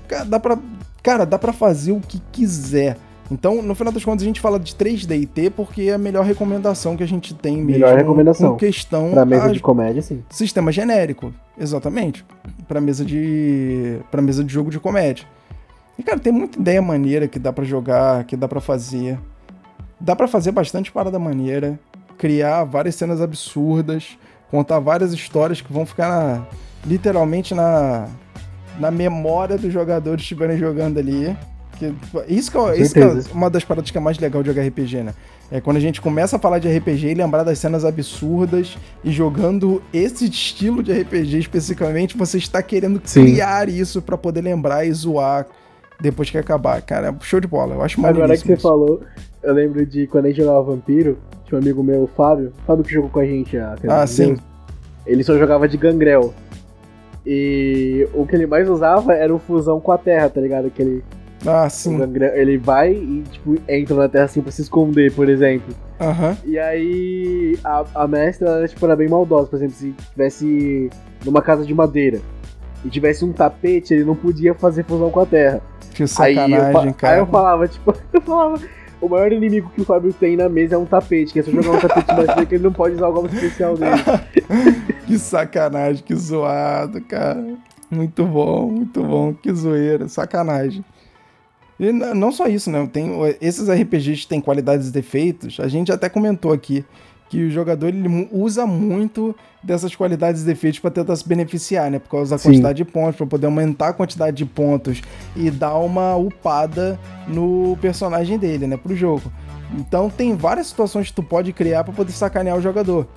Cara, 0.07 0.25
dá 0.25 0.39
pra, 0.39 0.59
cara, 1.03 1.27
dá 1.27 1.39
pra 1.41 1.53
fazer 1.53 1.91
o 1.91 2.01
que 2.01 2.23
quiser. 2.31 2.97
Então, 3.31 3.63
no 3.63 3.75
final 3.75 3.93
das 3.93 4.05
contas, 4.05 4.23
a 4.23 4.27
gente 4.27 4.41
fala 4.41 4.61
de 4.61 4.75
3DT 4.75 5.51
porque 5.51 5.83
é 5.83 5.95
a 5.95 5.99
melhor 5.99 6.25
recomendação 6.25 6.97
que 6.97 7.03
a 7.03 7.07
gente 7.09 7.35
tem 7.35 7.57
mesmo. 7.57 7.71
Melhor 7.73 7.97
recomendação. 7.97 8.51
Com 8.53 8.57
questão 8.57 9.11
Pra 9.13 9.25
mesa 9.25 9.45
a- 9.47 9.53
de 9.53 9.61
comédia, 9.61 10.03
sim. 10.03 10.23
Sistema 10.29 10.71
genérico, 10.71 11.33
exatamente. 11.59 12.25
Pra 12.69 12.81
mesa 12.81 13.05
de 13.05 13.99
para 14.11 14.21
mesa 14.21 14.45
de 14.45 14.53
jogo 14.53 14.71
de 14.71 14.79
comédia. 14.79 15.25
E 15.99 16.03
cara, 16.03 16.19
tem 16.19 16.33
muita 16.33 16.59
ideia 16.59 16.83
maneira 16.83 17.27
que 17.27 17.39
dá 17.39 17.53
pra 17.53 17.65
jogar, 17.65 18.25
que 18.25 18.37
dá 18.37 18.47
pra 18.47 18.61
fazer. 18.61 19.19
Dá 19.99 20.15
pra 20.15 20.29
fazer 20.29 20.51
bastante 20.53 20.93
parada 20.93 21.19
maneira, 21.19 21.79
criar 22.19 22.65
várias 22.65 22.95
cenas 22.95 23.23
absurdas, 23.23 24.19
contar 24.51 24.79
várias 24.81 25.13
histórias 25.15 25.61
que 25.63 25.73
vão 25.73 25.87
ficar 25.87 26.09
na- 26.09 26.47
literalmente 26.87 27.55
na 27.55 28.07
na 28.79 28.91
memória 28.91 29.57
dos 29.57 29.73
jogadores 29.73 30.23
estiverem 30.23 30.59
jogando 30.59 30.99
ali. 30.99 31.35
Que, 31.77 31.95
isso 32.29 32.51
que, 32.51 32.59
é- 32.59 32.77
isso 32.79 32.95
que 32.95 33.01
é 33.01 33.13
uma 33.33 33.51
das 33.51 33.65
paradas 33.65 33.91
que 33.91 33.99
é 33.99 34.01
mais 34.01 34.19
legal 34.19 34.43
de 34.43 34.49
jogar 34.51 34.63
RPG, 34.67 35.03
né? 35.03 35.15
É 35.51 35.61
quando 35.61 35.77
a 35.77 35.81
gente 35.81 36.01
começa 36.01 36.37
a 36.37 36.39
falar 36.39 36.59
de 36.59 36.69
RPG 36.69 37.09
e 37.09 37.15
lembrar 37.15 37.43
das 37.43 37.59
cenas 37.59 37.85
absurdas 37.85 38.77
e 39.05 39.11
jogando 39.13 39.83
esse 39.93 40.25
estilo 40.25 40.83
de 40.83 40.93
RPG 40.93 41.39
especificamente, 41.39 42.17
você 42.17 42.39
está 42.39 42.63
querendo 42.63 43.01
Sim. 43.05 43.25
criar 43.27 43.69
isso 43.69 44.01
pra 44.01 44.17
poder 44.17 44.41
lembrar 44.41 44.85
e 44.87 44.93
zoar 44.93 45.47
depois 46.01 46.31
que 46.31 46.39
acabar. 46.39 46.81
Cara, 46.83 47.15
show 47.21 47.41
de 47.41 47.47
bola. 47.47 47.75
Eu 47.75 47.83
acho 47.83 48.05
Agora 48.05 48.37
que 48.37 48.43
você 48.47 48.53
isso. 48.55 48.63
falou, 48.63 49.03
eu 49.43 49.53
lembro 49.53 49.85
de 49.85 50.07
quando 50.07 50.25
a 50.25 50.29
gente 50.29 50.39
jogava 50.39 50.63
Vampiro, 50.63 51.19
tinha 51.47 51.59
um 51.59 51.63
amigo 51.63 51.83
meu, 51.83 52.03
o 52.05 52.07
Fábio, 52.07 52.53
Fábio 52.67 52.83
que 52.85 52.93
jogou 52.93 53.11
com 53.11 53.21
a 53.21 53.27
gente 53.27 53.57
a 53.59 53.77
Ah, 53.89 54.07
sim. 54.07 54.37
Ele 55.07 55.23
só 55.23 55.37
jogava 55.39 55.69
de 55.69 55.77
gangrel. 55.77 56.33
E 57.27 58.07
o 58.13 58.27
que 58.27 58.35
ele 58.35 58.47
mais 58.47 58.69
usava 58.69 59.15
era 59.15 59.35
o 59.35 59.39
fusão 59.39 59.81
com 59.81 59.93
a 59.93 59.99
terra, 59.99 60.29
tá 60.29 60.41
ligado? 60.41 60.71
Que 60.71 60.83
ele, 60.83 61.05
Ah, 61.47 61.69
sim. 61.69 61.99
ele 62.35 62.57
vai 62.59 62.93
e, 62.93 63.23
tipo, 63.31 63.57
entra 63.69 63.95
na 63.97 64.09
terra 64.09 64.25
assim 64.25 64.41
pra 64.41 64.51
se 64.53 64.63
esconder, 64.63 65.13
por 65.13 65.29
exemplo. 65.29 65.75
Aham. 66.01 66.37
E 66.45 66.59
aí 66.59 67.59
a, 67.65 67.85
a 67.95 68.09
mestra, 68.09 68.49
ela, 68.49 68.69
tipo, 68.69 68.85
era 68.87 68.97
bem 68.97 69.09
maldosa. 69.09 69.49
Por 69.49 69.57
exemplo, 69.57 69.75
se 69.75 69.95
tivesse 70.13 70.91
numa 71.25 71.43
casa 71.43 71.65
de 71.65 71.75
madeira 71.75 72.21
e 72.85 72.89
tivesse 72.89 73.25
um 73.25 73.33
tapete, 73.33 73.95
ele 73.95 74.05
não 74.05 74.15
podia 74.17 74.55
fazer 74.55 74.85
fusão 74.85 75.11
com 75.11 75.21
a 75.21 75.27
terra. 75.27 75.61
Que 75.95 76.03
Aí 76.03 76.05
eu, 76.05 76.09
sacanagem, 76.09 76.73
fa- 76.73 76.81
aí 76.83 76.93
cara. 76.95 77.19
eu 77.19 77.27
falava, 77.27 77.69
tipo, 77.69 77.95
eu 78.13 78.21
falava, 78.23 78.61
o 79.01 79.09
maior 79.09 79.31
inimigo 79.33 79.71
que 79.75 79.83
o 79.83 79.85
Fábio 79.85 80.13
tem 80.13 80.37
na 80.37 80.49
mesa 80.49 80.75
é 80.75 80.79
um 80.79 80.85
tapete, 80.87 81.33
que 81.33 81.39
é 81.41 81.43
só 81.43 81.51
jogar 81.51 81.71
um 81.73 81.81
tapete 81.81 82.13
mais 82.15 82.49
que 82.49 82.55
ele 82.57 82.65
não 82.65 82.73
pode 82.73 82.97
usar 82.97 83.09
o 83.09 83.13
golpe 83.13 83.35
especial 83.35 83.77
dele. 83.77 83.93
Que 85.07 85.19
sacanagem, 85.19 86.03
que 86.03 86.15
zoado, 86.17 86.99
cara. 87.03 87.45
Muito 87.91 88.25
bom, 88.25 88.71
muito 88.71 89.03
bom. 89.05 89.35
Que 89.35 89.53
zoeira, 89.53 90.09
sacanagem. 90.09 90.83
E 91.79 91.91
não 91.93 92.31
só 92.31 92.47
isso, 92.47 92.71
né? 92.71 92.89
Tem, 92.93 93.11
esses 93.41 93.69
RPGs 93.69 94.27
têm 94.29 94.41
qualidades 94.41 94.89
e 94.89 94.93
defeitos. 94.93 95.59
A 95.59 95.69
gente 95.69 95.91
até 95.91 96.09
comentou 96.09 96.53
aqui 96.53 96.85
que 97.29 97.43
o 97.43 97.51
jogador 97.51 97.89
ele 97.89 98.29
usa 98.31 98.65
muito 98.65 99.35
dessas 99.63 99.95
qualidades 99.97 100.43
e 100.43 100.45
defeitos 100.45 100.79
para 100.79 100.91
tentar 100.91 101.17
se 101.17 101.27
beneficiar, 101.27 101.91
né? 101.91 101.99
Por 101.99 102.11
causa 102.11 102.31
da 102.31 102.39
Sim. 102.39 102.51
quantidade 102.51 102.77
de 102.77 102.85
pontos, 102.85 103.17
para 103.17 103.27
poder 103.27 103.47
aumentar 103.47 103.89
a 103.89 103.93
quantidade 103.93 104.37
de 104.37 104.45
pontos 104.45 105.03
e 105.35 105.51
dar 105.51 105.75
uma 105.79 106.17
upada 106.17 106.99
no 107.27 107.77
personagem 107.81 108.39
dele, 108.39 108.67
né? 108.67 108.77
Pro 108.77 108.95
jogo. 108.95 109.33
Então 109.77 110.09
tem 110.09 110.37
várias 110.37 110.69
situações 110.69 111.09
que 111.09 111.15
tu 111.15 111.23
pode 111.23 111.53
criar 111.53 111.83
para 111.83 111.93
poder 111.93 112.13
sacanear 112.13 112.57
o 112.57 112.63
jogador. 112.63 113.09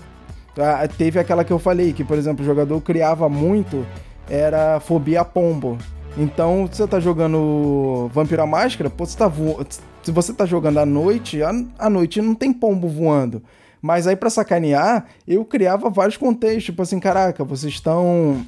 Ah, 0.58 0.88
teve 0.88 1.20
aquela 1.20 1.44
que 1.44 1.54
eu 1.54 1.60
falei, 1.60 1.94
que 1.94 2.04
por 2.04 2.18
exemplo 2.18 2.42
o 2.42 2.46
jogador 2.46 2.82
criava 2.82 3.30
muito, 3.30 3.86
era 4.28 4.80
fobia 4.80 5.24
pombo. 5.24 5.78
Então, 6.16 6.68
se 6.72 6.78
você 6.78 6.88
tá 6.88 7.00
jogando 7.00 8.10
Vampira 8.14 8.46
Máscara, 8.46 8.90
pô, 8.90 9.06
você 9.06 9.18
tá 9.18 9.28
vo... 9.28 9.60
se 10.02 10.12
você 10.12 10.34
tá 10.34 10.46
jogando 10.46 10.80
à 10.80 10.86
noite, 10.86 11.40
à 11.44 11.90
noite 11.90 12.22
não 12.22 12.34
tem 12.34 12.54
pombo 12.54 12.88
voando. 12.88 13.42
Mas 13.82 14.08
aí 14.08 14.16
para 14.16 14.30
sacanear, 14.30 15.06
eu 15.28 15.46
criava 15.46 15.90
vários 15.90 16.18
contextos, 16.18 16.66
tipo 16.66 16.82
assim, 16.82 17.00
caraca, 17.00 17.44
vocês 17.44 17.74
estão 17.74 18.46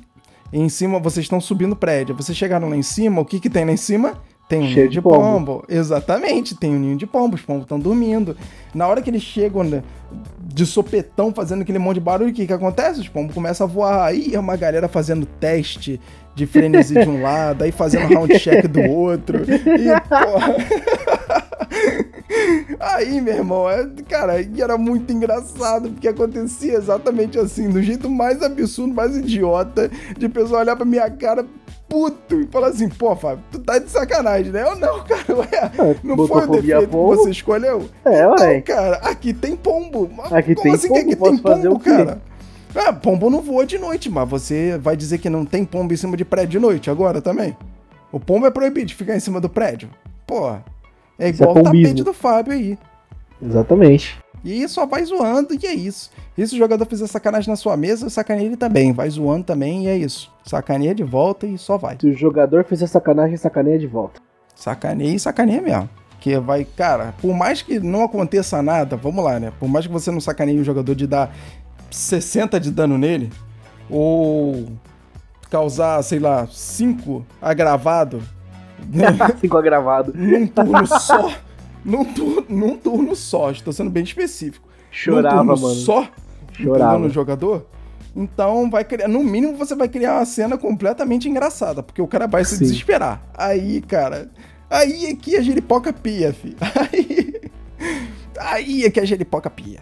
em 0.51 0.68
cima, 0.68 0.99
vocês 0.99 1.26
estão 1.26 1.39
subindo 1.39 1.76
prédio. 1.76 2.16
Vocês 2.16 2.38
chegaram 2.38 2.70
lá 2.70 2.76
em 2.76 2.82
cima, 2.82 3.22
o 3.22 3.26
que 3.26 3.39
que 3.39 3.49
tem 3.49 3.66
lá 3.66 3.72
em 3.72 3.78
cima? 3.78 4.16
Tem 4.47 4.62
um 4.62 4.64
Cheio 4.64 4.78
ninho 4.78 4.89
de 4.89 5.01
pombo. 5.01 5.20
pombo. 5.20 5.66
Exatamente, 5.70 6.55
tem 6.55 6.76
um 6.76 6.80
ninho 6.80 6.97
de 6.97 7.05
pombo, 7.05 7.36
os 7.36 7.41
pombos 7.41 7.64
estão 7.64 7.80
dormindo. 7.80 8.36
Na 8.74 8.88
hora 8.88 8.99
que 8.99 9.10
eles 9.10 9.22
chegam 9.22 9.64
né, 9.64 9.84
de 10.60 10.66
sopetão, 10.66 11.34
fazendo 11.34 11.62
aquele 11.62 11.80
monte 11.80 11.95
de 11.95 12.01
barulho, 12.01 12.32
o 12.32 12.34
que 12.34 12.45
que 12.45 12.51
acontece? 12.51 12.99
Os 12.99 13.07
pombos 13.07 13.34
começam 13.34 13.66
a 13.66 13.70
voar. 13.70 14.05
Aí 14.05 14.36
é 14.36 14.39
uma 14.39 14.57
galera 14.57 14.89
fazendo 14.89 15.26
teste 15.26 16.01
de 16.36 16.45
frenesi 16.45 16.95
de 16.95 17.07
um 17.07 17.22
lado, 17.24 17.64
aí 17.64 17.72
fazendo 17.72 18.14
round 18.14 18.38
check 18.38 18.68
do 18.68 18.82
outro. 18.82 19.39
E, 19.39 20.01
porra... 20.10 20.55
Aí, 22.80 23.20
meu 23.20 23.36
irmão, 23.36 23.70
é, 23.70 23.88
cara, 24.07 24.36
era 24.57 24.78
muito 24.78 25.12
engraçado, 25.12 25.89
porque 25.89 26.07
acontecia 26.07 26.74
exatamente 26.74 27.38
assim, 27.38 27.70
do 27.70 27.82
jeito 27.82 28.10
mais 28.10 28.41
absurdo, 28.41 28.93
mais 28.93 29.18
idiota, 29.18 29.89
de 30.18 30.30
pessoa 30.30 30.62
olhar 30.62 30.76
pra 30.76 30.86
minha 30.86 31.10
cara 31.10 31.45
puto 31.89 32.39
e 32.39 32.47
falar 32.47 32.67
assim, 32.67 32.87
pô, 32.87 33.15
Fábio, 33.15 33.43
tu 33.51 33.59
tá 33.59 33.79
de 33.79 33.89
sacanagem, 33.89 34.51
né? 34.51 34.61
Eu 34.61 34.75
não, 34.75 35.03
cara, 35.03 35.35
ué, 35.35 35.47
é, 35.51 35.95
não 36.03 36.27
foi 36.27 36.43
o 36.43 36.47
defeito 36.47 36.87
pombo? 36.87 37.17
que 37.17 37.23
você 37.23 37.31
escolheu? 37.31 37.89
É, 38.05 38.27
ué. 38.27 38.55
Não, 38.55 38.61
cara, 38.61 38.95
aqui 38.97 39.33
tem 39.33 39.55
pombo. 39.55 40.09
Aqui 40.31 40.53
Como 40.53 40.63
tem 40.63 40.73
assim 40.73 40.87
pombo, 40.87 40.99
que 40.99 41.13
aqui 41.13 41.15
tem 41.15 41.37
pombo, 41.37 41.79
cara? 41.79 42.21
Ah, 42.75 42.93
pombo 42.93 43.29
não 43.29 43.41
voa 43.41 43.65
de 43.65 43.79
noite, 43.79 44.09
mas 44.09 44.29
você 44.29 44.77
vai 44.77 44.95
dizer 44.95 45.17
que 45.17 45.29
não 45.29 45.43
tem 45.43 45.65
pombo 45.65 45.91
em 45.91 45.97
cima 45.97 46.15
de 46.15 46.23
prédio 46.23 46.51
de 46.51 46.59
noite 46.59 46.89
agora 46.89 47.19
também? 47.19 47.57
O 48.11 48.19
pombo 48.19 48.45
é 48.45 48.51
proibido 48.51 48.85
de 48.87 48.95
ficar 48.95 49.15
em 49.15 49.19
cima 49.19 49.41
do 49.41 49.49
prédio. 49.49 49.89
Porra. 50.25 50.63
É, 51.17 51.25
é 51.25 51.29
igual 51.29 51.57
é 51.57 51.59
o 51.59 51.63
tapete 51.63 52.03
do 52.03 52.13
Fábio 52.13 52.53
aí. 52.53 52.77
Exatamente. 53.41 54.19
E 54.43 54.67
só 54.67 54.85
vai 54.85 55.03
zoando 55.03 55.53
e 55.53 55.65
é 55.65 55.73
isso. 55.73 56.11
E 56.37 56.45
se 56.47 56.55
o 56.55 56.57
jogador 56.57 56.85
fizer 56.85 57.07
sacanagem 57.07 57.49
na 57.49 57.55
sua 57.55 57.75
mesa, 57.75 58.09
sacaneia 58.09 58.45
ele 58.45 58.57
também. 58.57 58.93
Vai 58.93 59.09
zoando 59.09 59.43
também 59.43 59.85
e 59.85 59.87
é 59.87 59.97
isso. 59.97 60.31
Sacaneia 60.45 60.95
de 60.95 61.03
volta 61.03 61.45
e 61.45 61.57
só 61.57 61.77
vai. 61.77 61.97
Se 61.99 62.07
o 62.07 62.13
jogador 62.13 62.63
fizer 62.63 62.87
sacanagem, 62.87 63.35
sacaneia 63.37 63.77
de 63.77 63.87
volta. 63.87 64.21
Sacaneia 64.55 65.15
e 65.15 65.19
sacaneia 65.19 65.61
mesmo. 65.61 65.89
Que 66.19 66.37
vai, 66.37 66.65
cara, 66.65 67.13
por 67.21 67.33
mais 67.33 67.61
que 67.61 67.79
não 67.79 68.03
aconteça 68.03 68.61
nada, 68.61 68.97
vamos 68.97 69.23
lá, 69.23 69.39
né? 69.39 69.53
Por 69.59 69.69
mais 69.69 69.87
que 69.87 69.91
você 69.91 70.11
não 70.11 70.19
sacaneie 70.19 70.59
o 70.59 70.63
jogador 70.65 70.93
de 70.93 71.07
dar 71.07 71.33
60 71.89 72.59
de 72.59 72.71
dano 72.71 72.97
nele, 72.97 73.31
ou 73.89 74.67
causar, 75.49 76.01
sei 76.03 76.19
lá, 76.19 76.47
5 76.47 77.25
agravado, 77.41 78.21
5 79.39 79.57
agravado. 79.57 80.13
Num 80.15 80.45
turno 80.47 80.85
só. 80.87 81.31
Num, 81.84 82.05
num 82.49 82.77
turno 82.77 83.15
só. 83.15 83.51
Estou 83.51 83.73
sendo 83.73 83.89
bem 83.89 84.03
específico. 84.03 84.67
Chorava, 84.91 85.43
num 85.43 85.55
turno 85.55 85.61
mano. 85.61 85.75
só. 85.75 86.09
Chorava. 86.53 86.99
No 86.99 87.09
jogador. 87.09 87.65
Então, 88.15 88.69
vai 88.69 88.84
criar, 88.84 89.07
no 89.07 89.23
mínimo, 89.23 89.55
você 89.55 89.75
vai 89.75 89.88
criar 89.88 90.17
uma 90.17 90.25
cena 90.25 90.57
completamente 90.57 91.30
engraçada, 91.30 91.84
porque 91.84 92.01
o 92.01 92.07
cara 92.07 92.27
vai 92.27 92.43
se 92.43 92.57
Sim. 92.57 92.65
desesperar. 92.65 93.21
Aí, 93.38 93.82
cara, 93.82 94.30
aí 94.69 95.05
é 95.05 95.15
que 95.15 95.38
a 95.38 95.41
giripoca 95.41 95.93
pia, 95.93 96.34
fi. 96.34 96.55
Aí, 96.75 97.41
aí 98.38 98.86
é 98.86 98.89
que 98.89 98.99
a 98.99 99.05
giripoca 99.05 99.49
pia. 99.49 99.82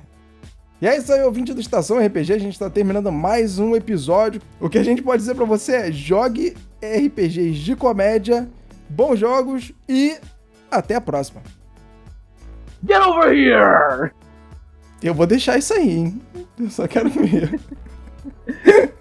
E 0.80 0.88
é 0.88 0.96
isso 0.96 1.12
aí, 1.12 1.24
ouvinte 1.24 1.54
do 1.54 1.60
Estação 1.60 1.98
RPG, 1.98 2.34
a 2.34 2.38
gente 2.38 2.54
está 2.54 2.70
terminando 2.70 3.12
mais 3.12 3.58
um 3.58 3.76
episódio. 3.76 4.40
O 4.60 4.70
que 4.70 4.78
a 4.78 4.84
gente 4.84 5.02
pode 5.02 5.22
dizer 5.22 5.34
para 5.34 5.46
você 5.46 5.76
é: 5.76 5.92
jogue 5.92 6.56
RPGs 6.80 7.54
de 7.60 7.76
comédia 7.76 8.48
bons 8.90 9.20
jogos 9.20 9.72
e 9.90 10.16
até 10.70 10.96
a 10.96 11.02
próxima. 11.02 11.42
Get 12.86 13.02
over 13.02 13.32
here! 13.34 14.12
Eu 15.02 15.14
vou 15.14 15.28
deixar 15.28 15.58
isso 15.58 15.74
aí, 15.74 15.90
hein? 15.90 16.22
Eu 16.60 16.70
só 16.70 16.88
quero 16.88 17.10
ver. 17.10 17.60